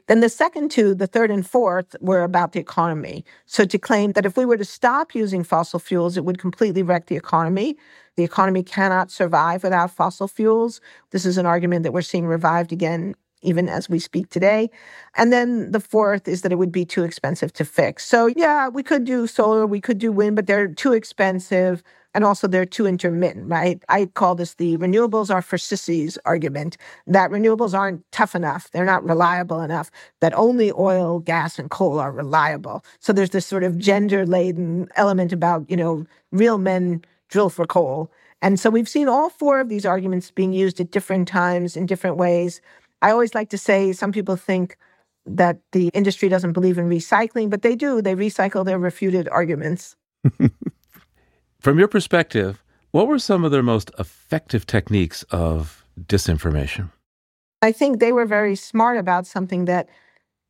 Then 0.06 0.20
the 0.20 0.28
second 0.28 0.70
two, 0.70 0.94
the 0.94 1.06
third 1.06 1.30
and 1.30 1.46
fourth, 1.46 1.94
were 2.00 2.22
about 2.22 2.52
the 2.52 2.60
economy. 2.60 3.24
So 3.44 3.64
to 3.66 3.78
claim 3.78 4.12
that 4.12 4.24
if 4.24 4.36
we 4.36 4.46
were 4.46 4.56
to 4.56 4.64
stop 4.64 5.14
using 5.14 5.44
fossil 5.44 5.78
fuels, 5.78 6.16
it 6.16 6.24
would 6.24 6.38
completely 6.38 6.82
wreck 6.82 7.06
the 7.06 7.16
economy. 7.16 7.76
The 8.16 8.24
economy 8.24 8.62
cannot 8.62 9.10
survive 9.10 9.62
without 9.62 9.90
fossil 9.90 10.26
fuels. 10.26 10.80
This 11.10 11.26
is 11.26 11.36
an 11.36 11.46
argument 11.46 11.82
that 11.82 11.92
we're 11.92 12.02
seeing 12.02 12.26
revived 12.26 12.72
again 12.72 13.14
even 13.42 13.68
as 13.68 13.88
we 13.88 13.98
speak 13.98 14.28
today. 14.30 14.70
And 15.16 15.32
then 15.32 15.70
the 15.72 15.80
fourth 15.80 16.28
is 16.28 16.42
that 16.42 16.52
it 16.52 16.56
would 16.56 16.72
be 16.72 16.84
too 16.84 17.04
expensive 17.04 17.52
to 17.54 17.64
fix. 17.64 18.04
So, 18.06 18.26
yeah, 18.26 18.68
we 18.68 18.82
could 18.82 19.04
do 19.04 19.26
solar, 19.26 19.66
we 19.66 19.80
could 19.80 19.98
do 19.98 20.12
wind, 20.12 20.36
but 20.36 20.46
they're 20.46 20.68
too 20.68 20.92
expensive. 20.92 21.82
And 22.14 22.24
also, 22.24 22.48
they're 22.48 22.64
too 22.64 22.86
intermittent, 22.86 23.48
right? 23.48 23.82
I 23.88 24.06
call 24.06 24.34
this 24.34 24.54
the 24.54 24.76
renewables 24.78 25.32
are 25.32 25.42
for 25.42 25.58
sissies 25.58 26.18
argument 26.24 26.76
that 27.06 27.30
renewables 27.30 27.74
aren't 27.78 28.02
tough 28.12 28.34
enough. 28.34 28.70
They're 28.72 28.84
not 28.84 29.04
reliable 29.04 29.60
enough, 29.60 29.90
that 30.20 30.34
only 30.34 30.72
oil, 30.72 31.20
gas, 31.20 31.58
and 31.58 31.70
coal 31.70 31.98
are 32.00 32.10
reliable. 32.10 32.84
So, 32.98 33.12
there's 33.12 33.30
this 33.30 33.46
sort 33.46 33.62
of 33.62 33.78
gender 33.78 34.26
laden 34.26 34.88
element 34.96 35.32
about, 35.32 35.70
you 35.70 35.76
know, 35.76 36.06
real 36.32 36.58
men 36.58 37.04
drill 37.28 37.50
for 37.50 37.66
coal. 37.66 38.10
And 38.40 38.58
so, 38.58 38.70
we've 38.70 38.88
seen 38.88 39.08
all 39.08 39.28
four 39.30 39.60
of 39.60 39.68
these 39.68 39.84
arguments 39.86 40.30
being 40.30 40.52
used 40.52 40.80
at 40.80 40.90
different 40.90 41.28
times 41.28 41.76
in 41.76 41.86
different 41.86 42.16
ways. 42.16 42.60
I 43.02 43.10
always 43.10 43.34
like 43.34 43.50
to 43.50 43.58
say 43.58 43.92
some 43.92 44.12
people 44.12 44.36
think 44.36 44.76
that 45.26 45.58
the 45.72 45.90
industry 45.94 46.28
doesn't 46.28 46.52
believe 46.52 46.78
in 46.78 46.88
recycling, 46.88 47.50
but 47.50 47.62
they 47.62 47.76
do. 47.76 48.00
They 48.02 48.14
recycle 48.14 48.64
their 48.64 48.78
refuted 48.78 49.28
arguments. 49.28 49.96
From 51.60 51.78
your 51.78 51.88
perspective, 51.88 52.62
what 52.92 53.08
were 53.08 53.18
some 53.18 53.44
of 53.44 53.50
their 53.50 53.62
most 53.62 53.90
effective 53.98 54.66
techniques 54.66 55.22
of 55.24 55.84
disinformation? 56.00 56.90
I 57.60 57.72
think 57.72 57.98
they 57.98 58.12
were 58.12 58.26
very 58.26 58.54
smart 58.54 58.96
about 58.96 59.26
something 59.26 59.64
that, 59.66 59.88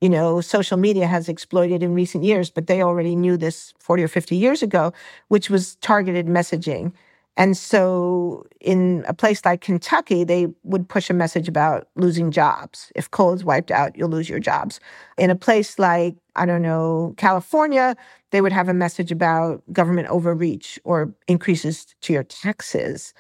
you 0.01 0.09
know, 0.09 0.41
social 0.41 0.77
media 0.77 1.07
has 1.07 1.29
exploited 1.29 1.83
in 1.83 1.95
recent 1.95 2.23
years, 2.23 2.51
but 2.51 2.67
they 2.67 2.83
already 2.83 3.17
knew 3.17 3.37
this 3.37 3.73
40 3.79 4.05
or 4.05 4.09
50 4.09 4.37
years 4.37 4.63
ago, 4.63 4.93
which 5.29 5.51
was 5.51 5.77
targeted 5.77 6.27
messaging. 6.27 6.93
And 7.39 7.57
so, 7.57 8.45
in 8.61 9.05
a 9.07 9.15
place 9.15 9.45
like 9.45 9.61
Kentucky, 9.61 10.25
they 10.25 10.49
would 10.65 10.89
push 10.89 11.09
a 11.09 11.15
message 11.15 11.49
about 11.49 11.87
losing 11.95 12.33
jobs. 12.33 12.91
If 12.97 13.13
coal 13.13 13.33
is 13.33 13.45
wiped 13.45 13.71
out, 13.71 13.97
you'll 13.97 14.09
lose 14.09 14.29
your 14.29 14.41
jobs. 14.41 14.81
In 15.17 15.31
a 15.31 15.37
place 15.37 15.79
like, 15.79 16.17
I 16.35 16.47
don't 16.47 16.63
know, 16.63 17.15
California, 17.17 17.97
they 18.33 18.41
would 18.41 18.53
have 18.53 18.69
a 18.69 18.75
message 18.75 19.13
about 19.13 19.63
government 19.73 20.09
overreach 20.09 20.81
or 20.83 21.15
increases 21.29 21.87
to 22.03 22.13
your 22.13 22.25
taxes. 22.25 23.15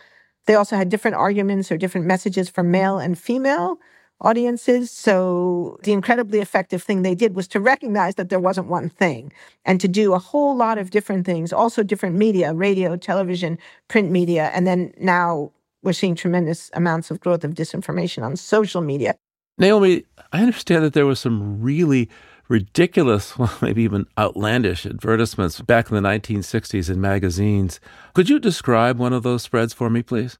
They 0.46 0.56
also 0.56 0.76
had 0.76 0.88
different 0.88 1.16
arguments 1.16 1.70
or 1.70 1.76
different 1.78 2.06
messages 2.08 2.50
for 2.50 2.64
male 2.64 2.98
and 2.98 3.16
female 3.16 3.78
audiences. 4.20 4.90
So 4.90 5.78
the 5.82 5.92
incredibly 5.92 6.40
effective 6.40 6.82
thing 6.82 7.02
they 7.02 7.14
did 7.14 7.34
was 7.34 7.48
to 7.48 7.60
recognize 7.60 8.16
that 8.16 8.28
there 8.28 8.40
wasn't 8.40 8.68
one 8.68 8.88
thing 8.88 9.32
and 9.64 9.80
to 9.80 9.88
do 9.88 10.14
a 10.14 10.18
whole 10.18 10.56
lot 10.56 10.78
of 10.78 10.90
different 10.90 11.24
things, 11.24 11.52
also 11.52 11.82
different 11.82 12.16
media, 12.16 12.52
radio, 12.52 12.96
television, 12.96 13.58
print 13.88 14.10
media. 14.10 14.50
And 14.54 14.66
then 14.66 14.92
now 14.98 15.52
we're 15.82 15.92
seeing 15.92 16.14
tremendous 16.14 16.70
amounts 16.74 17.10
of 17.10 17.20
growth 17.20 17.44
of 17.44 17.54
disinformation 17.54 18.24
on 18.24 18.36
social 18.36 18.80
media. 18.80 19.14
Naomi, 19.58 20.04
I 20.32 20.42
understand 20.42 20.84
that 20.84 20.92
there 20.92 21.06
was 21.06 21.18
some 21.20 21.60
really 21.60 22.08
ridiculous, 22.48 23.38
well, 23.38 23.56
maybe 23.60 23.82
even 23.82 24.06
outlandish 24.18 24.86
advertisements 24.86 25.60
back 25.60 25.90
in 25.90 25.96
the 25.96 26.08
1960s 26.08 26.90
in 26.90 27.00
magazines. 27.00 27.80
Could 28.14 28.28
you 28.28 28.38
describe 28.38 28.98
one 28.98 29.12
of 29.12 29.22
those 29.22 29.42
spreads 29.42 29.72
for 29.72 29.90
me, 29.90 30.02
please? 30.02 30.38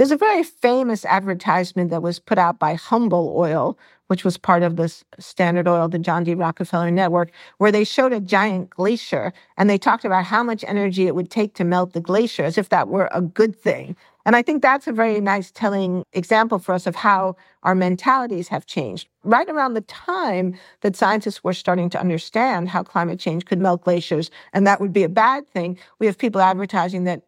There's 0.00 0.10
a 0.10 0.16
very 0.16 0.42
famous 0.42 1.04
advertisement 1.04 1.90
that 1.90 2.00
was 2.00 2.18
put 2.18 2.38
out 2.38 2.58
by 2.58 2.72
Humble 2.72 3.34
Oil, 3.36 3.76
which 4.06 4.24
was 4.24 4.38
part 4.38 4.62
of 4.62 4.76
the 4.76 4.88
Standard 5.18 5.68
Oil, 5.68 5.88
the 5.88 5.98
John 5.98 6.24
D. 6.24 6.34
Rockefeller 6.34 6.90
network, 6.90 7.30
where 7.58 7.70
they 7.70 7.84
showed 7.84 8.14
a 8.14 8.18
giant 8.18 8.70
glacier 8.70 9.30
and 9.58 9.68
they 9.68 9.76
talked 9.76 10.06
about 10.06 10.24
how 10.24 10.42
much 10.42 10.64
energy 10.66 11.06
it 11.06 11.14
would 11.14 11.30
take 11.30 11.52
to 11.56 11.64
melt 11.64 11.92
the 11.92 12.00
glacier 12.00 12.44
as 12.44 12.56
if 12.56 12.70
that 12.70 12.88
were 12.88 13.10
a 13.12 13.20
good 13.20 13.54
thing. 13.54 13.94
And 14.24 14.36
I 14.36 14.40
think 14.40 14.62
that's 14.62 14.86
a 14.86 14.92
very 14.92 15.20
nice 15.20 15.50
telling 15.50 16.02
example 16.14 16.58
for 16.58 16.72
us 16.74 16.86
of 16.86 16.96
how 16.96 17.36
our 17.62 17.74
mentalities 17.74 18.48
have 18.48 18.64
changed. 18.64 19.06
Right 19.22 19.50
around 19.50 19.74
the 19.74 19.82
time 19.82 20.58
that 20.80 20.96
scientists 20.96 21.44
were 21.44 21.52
starting 21.52 21.90
to 21.90 22.00
understand 22.00 22.70
how 22.70 22.82
climate 22.84 23.20
change 23.20 23.44
could 23.44 23.60
melt 23.60 23.84
glaciers 23.84 24.30
and 24.54 24.66
that 24.66 24.80
would 24.80 24.94
be 24.94 25.02
a 25.02 25.10
bad 25.10 25.46
thing, 25.50 25.78
we 25.98 26.06
have 26.06 26.16
people 26.16 26.40
advertising 26.40 27.04
that 27.04 27.20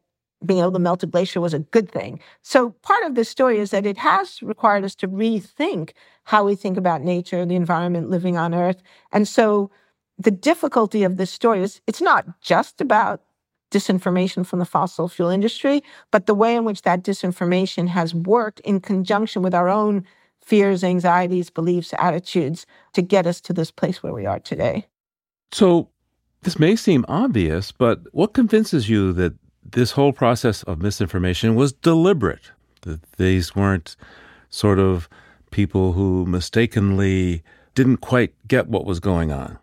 being 0.44 0.60
able 0.60 0.72
to 0.72 0.78
melt 0.78 1.02
a 1.02 1.06
glacier 1.06 1.40
was 1.40 1.54
a 1.54 1.60
good 1.60 1.90
thing. 1.90 2.20
So 2.42 2.70
part 2.82 3.04
of 3.04 3.14
this 3.14 3.28
story 3.28 3.58
is 3.58 3.70
that 3.70 3.86
it 3.86 3.98
has 3.98 4.42
required 4.42 4.84
us 4.84 4.94
to 4.96 5.08
rethink 5.08 5.92
how 6.24 6.44
we 6.44 6.54
think 6.54 6.76
about 6.76 7.02
nature, 7.02 7.44
the 7.44 7.56
environment, 7.56 8.10
living 8.10 8.36
on 8.36 8.54
Earth. 8.54 8.82
And 9.12 9.26
so 9.26 9.70
the 10.18 10.30
difficulty 10.30 11.04
of 11.04 11.16
this 11.16 11.30
story 11.30 11.62
is 11.62 11.80
it's 11.86 12.00
not 12.00 12.26
just 12.40 12.80
about 12.80 13.22
disinformation 13.70 14.46
from 14.46 14.58
the 14.58 14.64
fossil 14.64 15.08
fuel 15.08 15.30
industry, 15.30 15.82
but 16.10 16.26
the 16.26 16.34
way 16.34 16.54
in 16.54 16.64
which 16.64 16.82
that 16.82 17.02
disinformation 17.02 17.88
has 17.88 18.14
worked 18.14 18.60
in 18.60 18.80
conjunction 18.80 19.42
with 19.42 19.54
our 19.54 19.68
own 19.68 20.04
fears, 20.40 20.84
anxieties, 20.84 21.50
beliefs, 21.50 21.94
attitudes 21.98 22.66
to 22.92 23.02
get 23.02 23.26
us 23.26 23.40
to 23.40 23.52
this 23.52 23.70
place 23.70 24.02
where 24.02 24.12
we 24.12 24.26
are 24.26 24.40
today. 24.40 24.86
So, 25.52 25.88
this 26.42 26.58
may 26.58 26.74
seem 26.74 27.04
obvious, 27.08 27.70
but 27.70 28.00
what 28.12 28.34
convinces 28.34 28.88
you 28.88 29.12
that 29.12 29.34
this 29.64 29.92
whole 29.92 30.12
process 30.12 30.62
of 30.64 30.82
misinformation 30.82 31.54
was 31.54 31.72
deliberate, 31.72 32.50
that 32.82 33.00
these 33.16 33.54
weren't 33.54 33.96
sort 34.50 34.78
of 34.78 35.08
people 35.50 35.92
who 35.92 36.26
mistakenly 36.26 37.42
didn't 37.74 37.98
quite 37.98 38.34
get 38.46 38.68
what 38.68 38.84
was 38.84 39.00
going 39.00 39.32
on? 39.32 39.58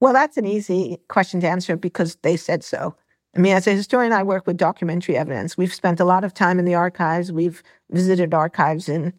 Well, 0.00 0.12
that's 0.12 0.36
an 0.36 0.46
easy 0.46 0.98
question 1.08 1.40
to 1.40 1.48
answer 1.48 1.76
because 1.76 2.16
they 2.22 2.36
said 2.36 2.64
so. 2.64 2.94
I 3.36 3.38
mean, 3.38 3.54
as 3.54 3.66
a 3.66 3.72
historian, 3.72 4.12
I 4.12 4.22
work 4.22 4.46
with 4.46 4.56
documentary 4.56 5.16
evidence. 5.16 5.56
We've 5.56 5.74
spent 5.74 6.00
a 6.00 6.04
lot 6.04 6.24
of 6.24 6.34
time 6.34 6.58
in 6.58 6.64
the 6.64 6.74
archives. 6.74 7.30
We've 7.30 7.62
visited 7.90 8.34
archives 8.34 8.88
in, 8.88 9.12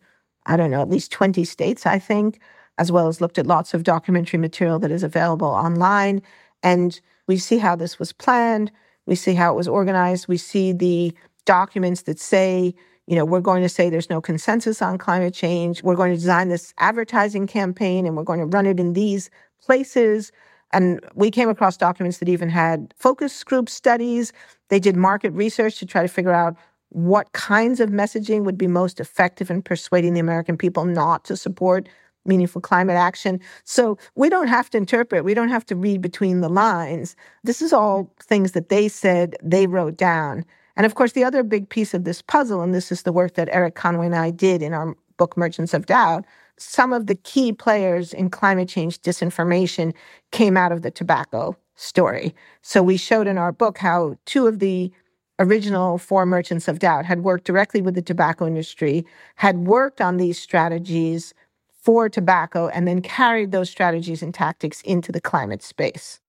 I 0.46 0.58
don't 0.58 0.72
know, 0.72 0.82
at 0.82 0.90
least 0.90 1.12
20 1.12 1.46
states, 1.46 1.86
I 1.86 2.00
think, 2.00 2.40
as 2.78 2.92
well 2.92 3.08
as 3.08 3.22
looked 3.22 3.38
at 3.38 3.48
lots 3.48 3.74
of 3.74 3.84
documentary 3.84 4.40
material 4.40 4.80
that 4.80 4.92
is 4.92 5.04
available 5.04 5.48
online. 5.48 6.22
And 6.62 7.00
we 7.28 7.38
see 7.38 7.58
how 7.58 7.76
this 7.76 8.00
was 8.00 8.12
planned. 8.12 8.72
We 9.06 9.16
see 9.16 9.34
how 9.34 9.54
it 9.54 9.56
was 9.56 9.68
organized. 9.68 10.28
We 10.28 10.38
see 10.38 10.74
the 10.74 11.14
documents 11.46 12.04
that 12.04 12.20
say, 12.20 12.74
you 13.08 13.16
know, 13.16 13.26
we're 13.26 13.42
going 13.42 13.64
to 13.64 13.70
say 13.70 13.90
there's 13.90 14.10
no 14.10 14.22
consensus 14.22 14.82
on 14.82 14.98
climate 14.98 15.34
change. 15.34 15.84
We're 15.84 15.96
going 15.96 16.12
to 16.12 16.18
design 16.18 16.50
this 16.50 16.74
advertising 16.78 17.48
campaign 17.48 18.06
and 18.06 18.16
we're 18.16 18.24
going 18.24 18.40
to 18.40 18.46
run 18.46 18.66
it 18.66 18.80
in 18.80 18.94
these 18.94 19.30
places. 19.62 20.32
And 20.72 21.02
we 21.16 21.32
came 21.32 21.50
across 21.50 21.78
documents 21.78 22.20
that 22.20 22.30
even 22.30 22.50
had 22.50 22.94
focus 22.98 23.44
group 23.44 23.70
studies. 23.70 24.32
They 24.70 24.80
did 24.80 24.96
market 24.96 25.32
research 25.34 25.80
to 25.80 25.86
try 25.86 26.02
to 26.02 26.08
figure 26.08 26.32
out 26.32 26.56
what 26.90 27.32
kinds 27.34 27.80
of 27.80 27.90
messaging 27.90 28.44
would 28.44 28.58
be 28.58 28.68
most 28.68 29.00
effective 29.00 29.50
in 29.50 29.62
persuading 29.62 30.14
the 30.14 30.20
American 30.20 30.58
people 30.58 30.86
not 30.86 31.24
to 31.26 31.38
support 31.38 31.88
meaningful 32.26 32.62
climate 32.62 32.96
action. 32.96 33.40
So 33.64 33.98
we 34.16 34.30
don't 34.30 34.48
have 34.48 34.70
to 34.72 34.78
interpret, 34.78 35.24
we 35.24 35.34
don't 35.34 35.50
have 35.50 35.66
to 35.68 35.76
read 35.76 36.02
between 36.02 36.42
the 36.42 36.50
lines. 36.50 37.16
This 37.44 37.62
is 37.62 37.74
all 37.74 38.04
mm-hmm. 38.04 38.22
things 38.22 38.52
that 38.54 38.70
they 38.70 38.88
said 38.88 39.36
they 39.44 39.68
wrote 39.68 39.98
down. 39.98 40.46
And 40.76 40.86
of 40.86 40.96
course, 40.96 41.12
the 41.12 41.24
other 41.24 41.44
big 41.44 41.70
piece 41.70 41.94
of 41.94 42.06
this 42.06 42.22
puzzle, 42.22 42.62
and 42.62 42.74
this 42.74 42.92
is 42.92 43.04
the 43.04 43.12
work 43.12 43.34
that 43.36 43.50
Erik 43.52 43.76
Conway 43.76 44.06
and 44.06 44.16
I 44.16 44.32
did 44.32 44.62
in 44.62 44.74
our 44.74 44.96
book 45.18 45.36
Merchants 45.38 45.74
of 45.74 45.86
Doubt, 45.86 46.26
some 46.58 46.94
of 46.94 47.08
the 47.08 47.16
key 47.16 47.52
players 47.52 48.14
in 48.14 48.30
climate 48.30 48.70
change 48.70 49.02
disinformation 49.02 49.94
came 50.32 50.56
out 50.56 50.72
of 50.72 50.82
the 50.82 50.92
tobacco 50.92 51.56
story. 51.76 52.34
So 52.62 52.84
we 52.84 52.98
showed 52.98 53.28
in 53.28 53.38
our 53.38 53.52
book 53.52 53.80
how 53.80 54.16
two 54.26 54.48
of 54.48 54.60
the 54.60 54.92
original 55.40 55.98
four 55.98 56.26
merchants 56.26 56.68
of 56.68 56.80
doubt 56.80 57.06
had 57.06 57.24
worked 57.24 57.46
directly 57.46 57.82
with 57.82 57.96
the 57.96 58.02
tobacco 58.02 58.46
industry, 58.46 59.06
had 59.36 59.66
worked 59.66 60.00
on 60.00 60.18
these 60.18 60.40
strategies 60.40 61.34
for 61.82 62.10
tobacco, 62.10 62.68
and 62.68 62.88
then 62.88 63.02
carried 63.02 63.52
those 63.52 63.70
strategies 63.70 64.22
and 64.22 64.34
tactics 64.34 64.82
into 64.82 65.12
the 65.12 65.22
climate 65.22 65.64
space. 65.64 66.20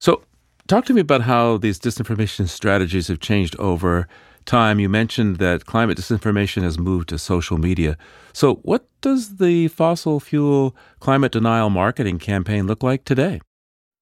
So, 0.00 0.22
talk 0.68 0.84
to 0.86 0.94
me 0.94 1.00
about 1.00 1.22
how 1.22 1.58
these 1.58 1.78
disinformation 1.78 2.48
strategies 2.48 3.08
have 3.08 3.20
changed 3.20 3.56
over 3.58 4.08
time. 4.44 4.78
You 4.80 4.88
mentioned 4.88 5.36
that 5.36 5.66
climate 5.66 5.98
disinformation 5.98 6.62
has 6.62 6.78
moved 6.78 7.08
to 7.10 7.18
social 7.18 7.58
media. 7.58 7.96
So, 8.32 8.56
what 8.56 8.88
does 9.00 9.36
the 9.36 9.68
fossil 9.68 10.20
fuel 10.20 10.76
climate 11.00 11.32
denial 11.32 11.70
marketing 11.70 12.18
campaign 12.18 12.66
look 12.66 12.82
like 12.82 13.04
today? 13.04 13.40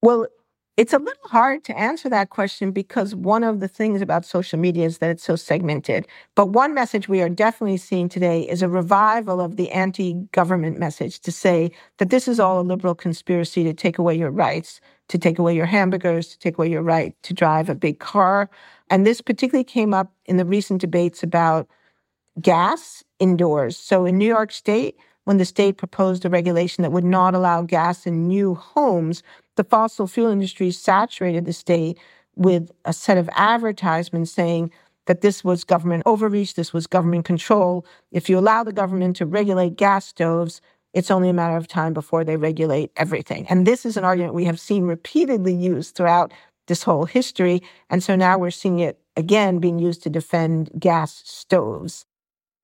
Well, 0.02 0.26
it's 0.80 0.94
a 0.94 0.98
little 0.98 1.28
hard 1.28 1.62
to 1.62 1.78
answer 1.78 2.08
that 2.08 2.30
question 2.30 2.70
because 2.70 3.14
one 3.14 3.44
of 3.44 3.60
the 3.60 3.68
things 3.68 4.00
about 4.00 4.24
social 4.24 4.58
media 4.58 4.86
is 4.86 4.96
that 4.96 5.10
it's 5.10 5.22
so 5.22 5.36
segmented. 5.36 6.08
But 6.34 6.46
one 6.46 6.72
message 6.72 7.06
we 7.06 7.20
are 7.20 7.28
definitely 7.28 7.76
seeing 7.76 8.08
today 8.08 8.48
is 8.48 8.62
a 8.62 8.68
revival 8.68 9.42
of 9.42 9.56
the 9.56 9.70
anti 9.72 10.14
government 10.32 10.78
message 10.78 11.20
to 11.20 11.30
say 11.30 11.70
that 11.98 12.08
this 12.08 12.26
is 12.26 12.40
all 12.40 12.58
a 12.58 12.62
liberal 12.62 12.94
conspiracy 12.94 13.62
to 13.62 13.74
take 13.74 13.98
away 13.98 14.14
your 14.14 14.30
rights, 14.30 14.80
to 15.10 15.18
take 15.18 15.38
away 15.38 15.54
your 15.54 15.66
hamburgers, 15.66 16.28
to 16.28 16.38
take 16.38 16.56
away 16.56 16.70
your 16.70 16.82
right 16.82 17.14
to 17.24 17.34
drive 17.34 17.68
a 17.68 17.74
big 17.74 17.98
car. 17.98 18.48
And 18.88 19.06
this 19.06 19.20
particularly 19.20 19.64
came 19.64 19.92
up 19.92 20.10
in 20.24 20.38
the 20.38 20.46
recent 20.46 20.80
debates 20.80 21.22
about 21.22 21.68
gas 22.40 23.04
indoors. 23.18 23.76
So 23.76 24.06
in 24.06 24.16
New 24.16 24.26
York 24.26 24.50
State, 24.50 24.96
when 25.24 25.36
the 25.36 25.44
state 25.44 25.76
proposed 25.76 26.24
a 26.24 26.30
regulation 26.30 26.82
that 26.82 26.92
would 26.92 27.04
not 27.04 27.34
allow 27.34 27.62
gas 27.62 28.06
in 28.06 28.26
new 28.26 28.54
homes, 28.54 29.22
the 29.60 29.64
fossil 29.64 30.06
fuel 30.06 30.30
industry 30.30 30.70
saturated 30.70 31.44
the 31.44 31.52
state 31.52 31.98
with 32.34 32.70
a 32.86 32.94
set 32.94 33.18
of 33.18 33.28
advertisements 33.34 34.32
saying 34.32 34.70
that 35.04 35.20
this 35.20 35.44
was 35.44 35.64
government 35.64 36.02
overreach, 36.06 36.54
this 36.54 36.72
was 36.72 36.86
government 36.86 37.26
control. 37.26 37.84
If 38.10 38.30
you 38.30 38.38
allow 38.38 38.64
the 38.64 38.72
government 38.72 39.16
to 39.16 39.26
regulate 39.26 39.76
gas 39.76 40.06
stoves, 40.06 40.62
it's 40.94 41.10
only 41.10 41.28
a 41.28 41.34
matter 41.34 41.58
of 41.58 41.68
time 41.68 41.92
before 41.92 42.24
they 42.24 42.38
regulate 42.38 42.90
everything. 42.96 43.46
And 43.50 43.66
this 43.66 43.84
is 43.84 43.98
an 43.98 44.04
argument 44.04 44.32
we 44.32 44.46
have 44.46 44.58
seen 44.58 44.84
repeatedly 44.84 45.52
used 45.52 45.94
throughout 45.94 46.32
this 46.66 46.82
whole 46.82 47.04
history. 47.04 47.62
And 47.90 48.02
so 48.02 48.16
now 48.16 48.38
we're 48.38 48.50
seeing 48.50 48.78
it 48.78 48.98
again 49.14 49.58
being 49.58 49.78
used 49.78 50.02
to 50.04 50.08
defend 50.08 50.70
gas 50.78 51.22
stoves. 51.26 52.06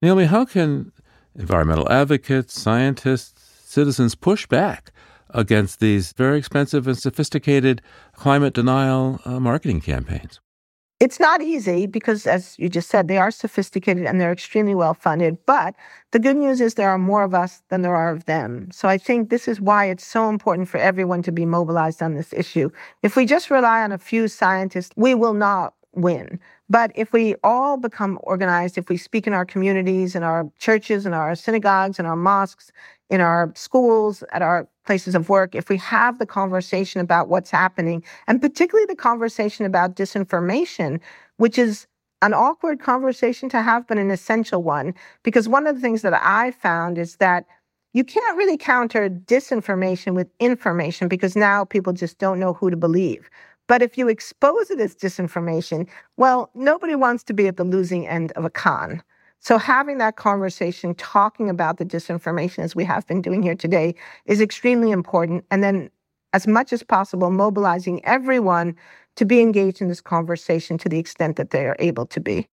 Naomi, 0.01 0.25
how 0.25 0.45
can 0.45 0.91
environmental 1.35 1.91
advocates, 1.91 2.59
scientists, 2.59 3.39
citizens 3.65 4.15
push 4.15 4.47
back 4.47 4.91
against 5.31 5.79
these 5.79 6.13
very 6.13 6.37
expensive 6.37 6.87
and 6.87 6.97
sophisticated 6.97 7.81
climate 8.13 8.53
denial 8.53 9.19
uh, 9.25 9.39
marketing 9.39 9.81
campaigns? 9.81 10.39
It's 10.99 11.19
not 11.19 11.43
easy 11.43 11.85
because, 11.85 12.25
as 12.25 12.57
you 12.57 12.69
just 12.69 12.89
said, 12.89 13.07
they 13.07 13.19
are 13.19 13.29
sophisticated 13.29 14.07
and 14.07 14.19
they're 14.19 14.31
extremely 14.31 14.73
well 14.73 14.95
funded. 14.95 15.37
But 15.45 15.75
the 16.09 16.17
good 16.17 16.35
news 16.35 16.59
is 16.59 16.73
there 16.73 16.89
are 16.89 16.97
more 16.97 17.21
of 17.21 17.35
us 17.35 17.61
than 17.69 17.83
there 17.83 17.95
are 17.95 18.09
of 18.09 18.25
them. 18.25 18.69
So 18.71 18.87
I 18.87 18.97
think 18.97 19.29
this 19.29 19.47
is 19.47 19.61
why 19.61 19.85
it's 19.85 20.05
so 20.05 20.27
important 20.27 20.69
for 20.69 20.79
everyone 20.79 21.21
to 21.23 21.31
be 21.31 21.45
mobilized 21.45 22.01
on 22.01 22.15
this 22.15 22.33
issue. 22.33 22.71
If 23.03 23.15
we 23.15 23.27
just 23.27 23.51
rely 23.51 23.83
on 23.83 23.91
a 23.91 23.99
few 23.99 24.27
scientists, 24.27 24.91
we 24.95 25.13
will 25.13 25.35
not 25.35 25.75
win. 25.93 26.39
But 26.69 26.91
if 26.95 27.13
we 27.13 27.35
all 27.43 27.77
become 27.77 28.19
organized, 28.23 28.77
if 28.77 28.89
we 28.89 28.97
speak 28.97 29.27
in 29.27 29.33
our 29.33 29.45
communities, 29.45 30.15
in 30.15 30.23
our 30.23 30.49
churches, 30.59 31.05
in 31.05 31.13
our 31.13 31.35
synagogues, 31.35 31.99
in 31.99 32.05
our 32.05 32.15
mosques, 32.15 32.71
in 33.09 33.21
our 33.21 33.51
schools, 33.55 34.23
at 34.31 34.41
our 34.41 34.67
places 34.85 35.15
of 35.15 35.29
work, 35.29 35.55
if 35.55 35.69
we 35.69 35.77
have 35.77 36.19
the 36.19 36.25
conversation 36.25 37.01
about 37.01 37.29
what's 37.29 37.51
happening, 37.51 38.03
and 38.27 38.41
particularly 38.41 38.85
the 38.85 38.95
conversation 38.95 39.65
about 39.65 39.95
disinformation, 39.95 40.99
which 41.37 41.57
is 41.57 41.87
an 42.21 42.33
awkward 42.33 42.79
conversation 42.79 43.47
to 43.49 43.61
have, 43.61 43.87
but 43.87 43.97
an 43.97 44.11
essential 44.11 44.63
one, 44.63 44.93
because 45.23 45.47
one 45.47 45.67
of 45.67 45.75
the 45.75 45.81
things 45.81 46.01
that 46.01 46.13
I 46.13 46.51
found 46.51 46.97
is 46.97 47.17
that 47.17 47.45
you 47.93 48.03
can't 48.03 48.37
really 48.37 48.57
counter 48.57 49.09
disinformation 49.09 50.13
with 50.13 50.29
information 50.39 51.07
because 51.07 51.35
now 51.35 51.63
people 51.63 51.93
just 51.93 52.17
don't 52.17 52.39
know 52.39 52.53
who 52.53 52.69
to 52.69 52.77
believe. 52.77 53.29
But 53.67 53.81
if 53.81 53.97
you 53.97 54.07
expose 54.07 54.69
it 54.69 54.79
as 54.79 54.95
disinformation, 54.95 55.87
well, 56.15 56.49
nobody 56.55 56.95
wants 56.95 57.23
to 57.25 57.33
be 57.33 57.47
at 57.47 57.57
the 57.57 57.63
losing 57.63 58.07
end 58.07 58.31
of 58.33 58.45
a 58.45 58.49
con. 58.49 59.01
So 59.39 59.57
having 59.57 59.97
that 59.99 60.15
conversation, 60.15 60.95
talking 60.95 61.49
about 61.49 61.77
the 61.77 61.85
disinformation 61.85 62.59
as 62.59 62.75
we 62.75 62.83
have 62.85 63.07
been 63.07 63.21
doing 63.21 63.43
here 63.43 63.55
today 63.55 63.95
is 64.25 64.41
extremely 64.41 64.91
important. 64.91 65.45
And 65.51 65.63
then 65.63 65.89
as 66.33 66.47
much 66.47 66.73
as 66.73 66.83
possible, 66.83 67.31
mobilizing 67.31 68.03
everyone 68.05 68.75
to 69.15 69.25
be 69.25 69.41
engaged 69.41 69.81
in 69.81 69.87
this 69.87 70.01
conversation 70.01 70.77
to 70.79 70.89
the 70.89 70.99
extent 70.99 71.35
that 71.37 71.51
they 71.51 71.65
are 71.65 71.75
able 71.79 72.05
to 72.07 72.19
be. 72.19 72.47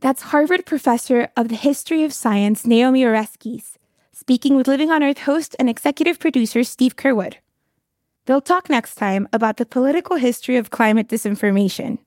That's 0.00 0.22
Harvard 0.22 0.64
professor 0.64 1.28
of 1.36 1.48
the 1.48 1.56
history 1.56 2.04
of 2.04 2.12
science, 2.12 2.66
Naomi 2.66 3.02
Oreskes, 3.02 3.76
speaking 4.12 4.56
with 4.56 4.68
Living 4.68 4.90
on 4.90 5.02
Earth 5.02 5.18
host 5.18 5.56
and 5.58 5.68
executive 5.68 6.18
producer 6.18 6.62
Steve 6.62 6.96
Curwood. 6.96 7.34
They'll 8.26 8.40
talk 8.40 8.68
next 8.68 8.94
time 8.96 9.28
about 9.32 9.56
the 9.56 9.66
political 9.66 10.16
history 10.16 10.56
of 10.56 10.70
climate 10.70 11.08
disinformation. 11.08 11.98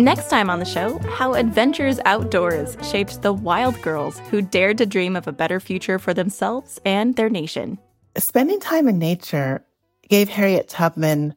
Next 0.00 0.30
time 0.30 0.48
on 0.48 0.60
the 0.60 0.64
show, 0.64 0.98
how 1.10 1.34
adventures 1.34 2.00
outdoors 2.06 2.74
shaped 2.90 3.20
the 3.20 3.34
wild 3.34 3.82
girls 3.82 4.18
who 4.30 4.40
dared 4.40 4.78
to 4.78 4.86
dream 4.86 5.14
of 5.14 5.28
a 5.28 5.32
better 5.32 5.60
future 5.60 5.98
for 5.98 6.14
themselves 6.14 6.80
and 6.86 7.16
their 7.16 7.28
nation. 7.28 7.78
Spending 8.16 8.60
time 8.60 8.88
in 8.88 8.98
nature 8.98 9.62
gave 10.08 10.30
Harriet 10.30 10.70
Tubman 10.70 11.34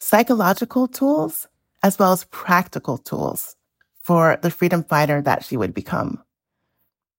psychological 0.00 0.86
tools 0.86 1.48
as 1.82 1.98
well 1.98 2.12
as 2.12 2.24
practical 2.24 2.98
tools 2.98 3.56
for 4.02 4.38
the 4.42 4.50
freedom 4.50 4.84
fighter 4.84 5.22
that 5.22 5.42
she 5.42 5.56
would 5.56 5.72
become. 5.72 6.22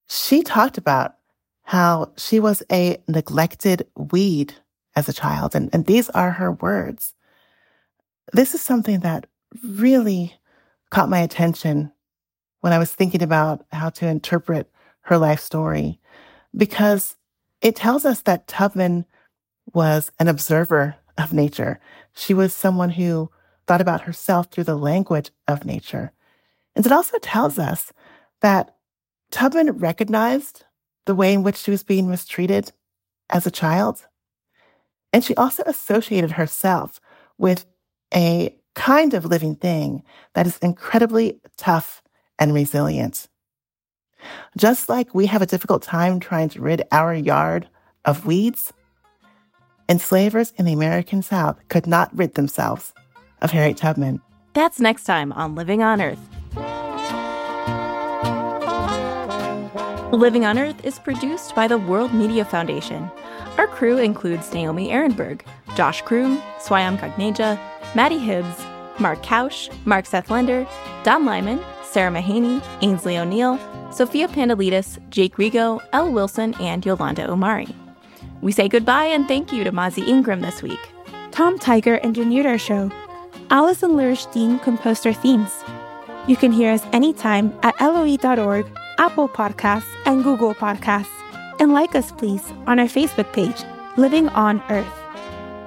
She 0.07 0.43
talked 0.43 0.77
about 0.77 1.15
how 1.63 2.11
she 2.15 2.39
was 2.39 2.61
a 2.71 3.01
neglected 3.07 3.87
weed 3.95 4.53
as 4.95 5.09
a 5.09 5.13
child, 5.13 5.55
and, 5.55 5.71
and 5.73 5.87
these 5.87 6.11
are 6.11 6.29
her 6.29 6.51
words. 6.51 7.15
This 8.33 8.53
is 8.53 8.61
something 8.61 8.99
that 8.99 9.25
really 9.63 10.38
caught 10.91 11.09
my 11.09 11.19
attention 11.19 11.91
when 12.61 12.73
I 12.73 12.79
was 12.79 12.91
thinking 12.91 13.23
about 13.23 13.65
how 13.71 13.89
to 13.89 14.07
interpret 14.07 14.69
her 15.01 15.17
life 15.17 15.39
story 15.39 15.99
because 16.55 17.15
it 17.61 17.75
tells 17.75 18.05
us 18.05 18.21
that 18.21 18.47
Tubman 18.47 19.05
was 19.73 20.11
an 20.19 20.27
observer 20.27 20.95
of 21.17 21.33
nature. 21.33 21.79
She 22.13 22.33
was 22.33 22.53
someone 22.53 22.89
who 22.91 23.29
thought 23.67 23.81
about 23.81 24.01
herself 24.01 24.47
through 24.47 24.63
the 24.63 24.75
language 24.75 25.31
of 25.47 25.65
nature. 25.65 26.11
And 26.75 26.85
it 26.85 26.91
also 26.91 27.17
tells 27.19 27.59
us 27.59 27.91
that 28.41 28.75
Tubman 29.31 29.71
recognized 29.71 30.63
the 31.05 31.15
way 31.15 31.33
in 31.33 31.43
which 31.43 31.57
she 31.57 31.71
was 31.71 31.83
being 31.83 32.09
mistreated 32.09 32.71
as 33.29 33.45
a 33.45 33.51
child. 33.51 34.05
And 35.13 35.23
she 35.23 35.35
also 35.35 35.63
associated 35.65 36.31
herself 36.31 36.99
with 37.37 37.65
a 38.13 38.58
kind 38.79 39.13
of 39.13 39.25
living 39.25 39.55
thing 39.55 40.01
that 40.35 40.47
is 40.47 40.57
incredibly 40.59 41.41
tough 41.57 42.01
and 42.39 42.53
resilient. 42.53 43.27
Just 44.55 44.87
like 44.87 45.13
we 45.13 45.25
have 45.25 45.41
a 45.41 45.45
difficult 45.45 45.83
time 45.83 46.19
trying 46.21 46.47
to 46.49 46.61
rid 46.61 46.83
our 46.89 47.13
yard 47.13 47.67
of 48.05 48.25
weeds, 48.25 48.71
enslavers 49.89 50.53
in 50.55 50.63
the 50.63 50.71
American 50.71 51.21
South 51.21 51.59
could 51.67 51.87
not 51.87 52.09
rid 52.15 52.35
themselves 52.35 52.93
of 53.41 53.51
Harriet 53.51 53.75
Tubman. 53.75 54.21
That's 54.53 54.79
next 54.79 55.03
time 55.03 55.33
on 55.33 55.55
Living 55.55 55.83
on 55.83 56.01
Earth. 56.01 56.19
Living 60.13 60.45
on 60.45 60.57
Earth 60.57 60.85
is 60.85 60.99
produced 60.99 61.53
by 61.53 61.67
the 61.67 61.77
World 61.77 62.13
Media 62.13 62.45
Foundation. 62.45 63.11
Our 63.57 63.67
crew 63.67 63.97
includes 63.97 64.53
Naomi 64.53 64.87
Arenberg, 64.87 65.41
Josh 65.75 66.01
Croom, 66.01 66.41
Swayam 66.59 66.97
Gagneja, 66.97 67.59
Maddie 67.93 68.19
Hibbs, 68.19 68.65
Mark 68.99 69.23
Kausch, 69.23 69.69
Mark 69.85 70.05
Seth 70.05 70.29
Lender, 70.29 70.67
Don 71.03 71.25
Lyman, 71.25 71.59
Sarah 71.83 72.11
Mahaney, 72.11 72.63
Ainsley 72.81 73.17
O'Neill, 73.17 73.59
Sophia 73.91 74.27
Pandalidis, 74.27 74.99
Jake 75.09 75.37
Rigo, 75.37 75.81
Elle 75.93 76.11
Wilson, 76.11 76.53
and 76.59 76.85
Yolanda 76.85 77.29
Omari. 77.29 77.67
We 78.41 78.51
say 78.51 78.67
goodbye 78.67 79.05
and 79.05 79.27
thank 79.27 79.51
you 79.51 79.63
to 79.63 79.71
Mazi 79.71 80.07
Ingram 80.07 80.41
this 80.41 80.61
week. 80.61 80.79
Tom 81.31 81.57
Tiger 81.57 81.99
engineered 82.03 82.45
our 82.45 82.57
show. 82.57 82.91
Allison 83.49 83.91
Lirish 83.91 84.31
Dean 84.31 84.59
composed 84.59 85.05
our 85.07 85.13
themes. 85.13 85.51
You 86.27 86.35
can 86.35 86.51
hear 86.51 86.71
us 86.71 86.85
anytime 86.93 87.57
at 87.63 87.79
LOE.org, 87.81 88.65
Apple 88.99 89.27
Podcasts, 89.29 89.91
and 90.05 90.23
Google 90.23 90.53
Podcasts. 90.53 91.07
And 91.59 91.73
like 91.73 91.95
us, 91.95 92.11
please, 92.11 92.43
on 92.67 92.79
our 92.79 92.85
Facebook 92.85 93.33
page, 93.33 93.63
Living 93.97 94.29
on 94.29 94.61
Earth. 94.69 94.87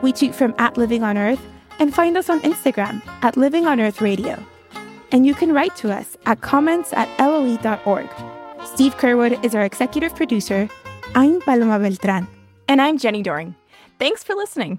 We 0.03 0.13
tweet 0.13 0.35
from 0.35 0.55
at 0.59 0.79
Living 0.79 1.03
on 1.03 1.19
Earth 1.19 1.41
and 1.83 1.93
find 1.93 2.17
us 2.17 2.31
on 2.31 2.41
Instagram 2.43 3.03
at 3.23 3.37
Living 3.37 3.67
on 3.67 3.81
Earth 3.81 4.01
Radio. 4.01 4.39
And 5.11 5.27
you 5.27 5.35
can 5.35 5.53
write 5.53 5.75
to 5.79 5.93
us 5.93 6.17
at 6.27 6.41
comments 6.41 6.93
at 6.93 7.09
LOE.org. 7.19 8.09
Steve 8.65 8.97
Curwood 8.99 9.45
is 9.45 9.53
our 9.57 9.65
executive 9.65 10.15
producer. 10.15 10.69
I'm 11.17 11.41
Paloma 11.41 11.81
Beltran. 11.81 12.29
And 12.69 12.81
I'm 12.81 12.99
Jenny 12.99 13.21
Doering. 13.21 13.57
Thanks 13.99 14.23
for 14.23 14.37
listening. 14.37 14.79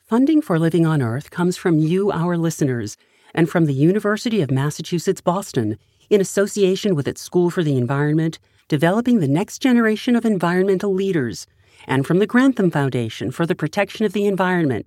Funding 0.00 0.42
for 0.42 0.58
Living 0.58 0.84
on 0.84 1.00
Earth 1.00 1.30
comes 1.30 1.56
from 1.56 1.78
you, 1.78 2.10
our 2.10 2.36
listeners, 2.36 2.96
and 3.32 3.48
from 3.48 3.66
the 3.66 3.72
University 3.72 4.42
of 4.42 4.50
Massachusetts 4.50 5.20
Boston, 5.20 5.78
in 6.10 6.20
association 6.20 6.96
with 6.96 7.06
its 7.06 7.22
School 7.22 7.50
for 7.50 7.62
the 7.62 7.76
Environment, 7.76 8.40
developing 8.66 9.20
the 9.20 9.28
next 9.28 9.60
generation 9.60 10.16
of 10.16 10.24
environmental 10.24 10.92
leaders, 10.92 11.46
and 11.86 12.04
from 12.04 12.18
the 12.18 12.26
Grantham 12.26 12.72
Foundation 12.72 13.30
for 13.30 13.46
the 13.46 13.54
Protection 13.54 14.04
of 14.04 14.12
the 14.12 14.26
Environment 14.26 14.86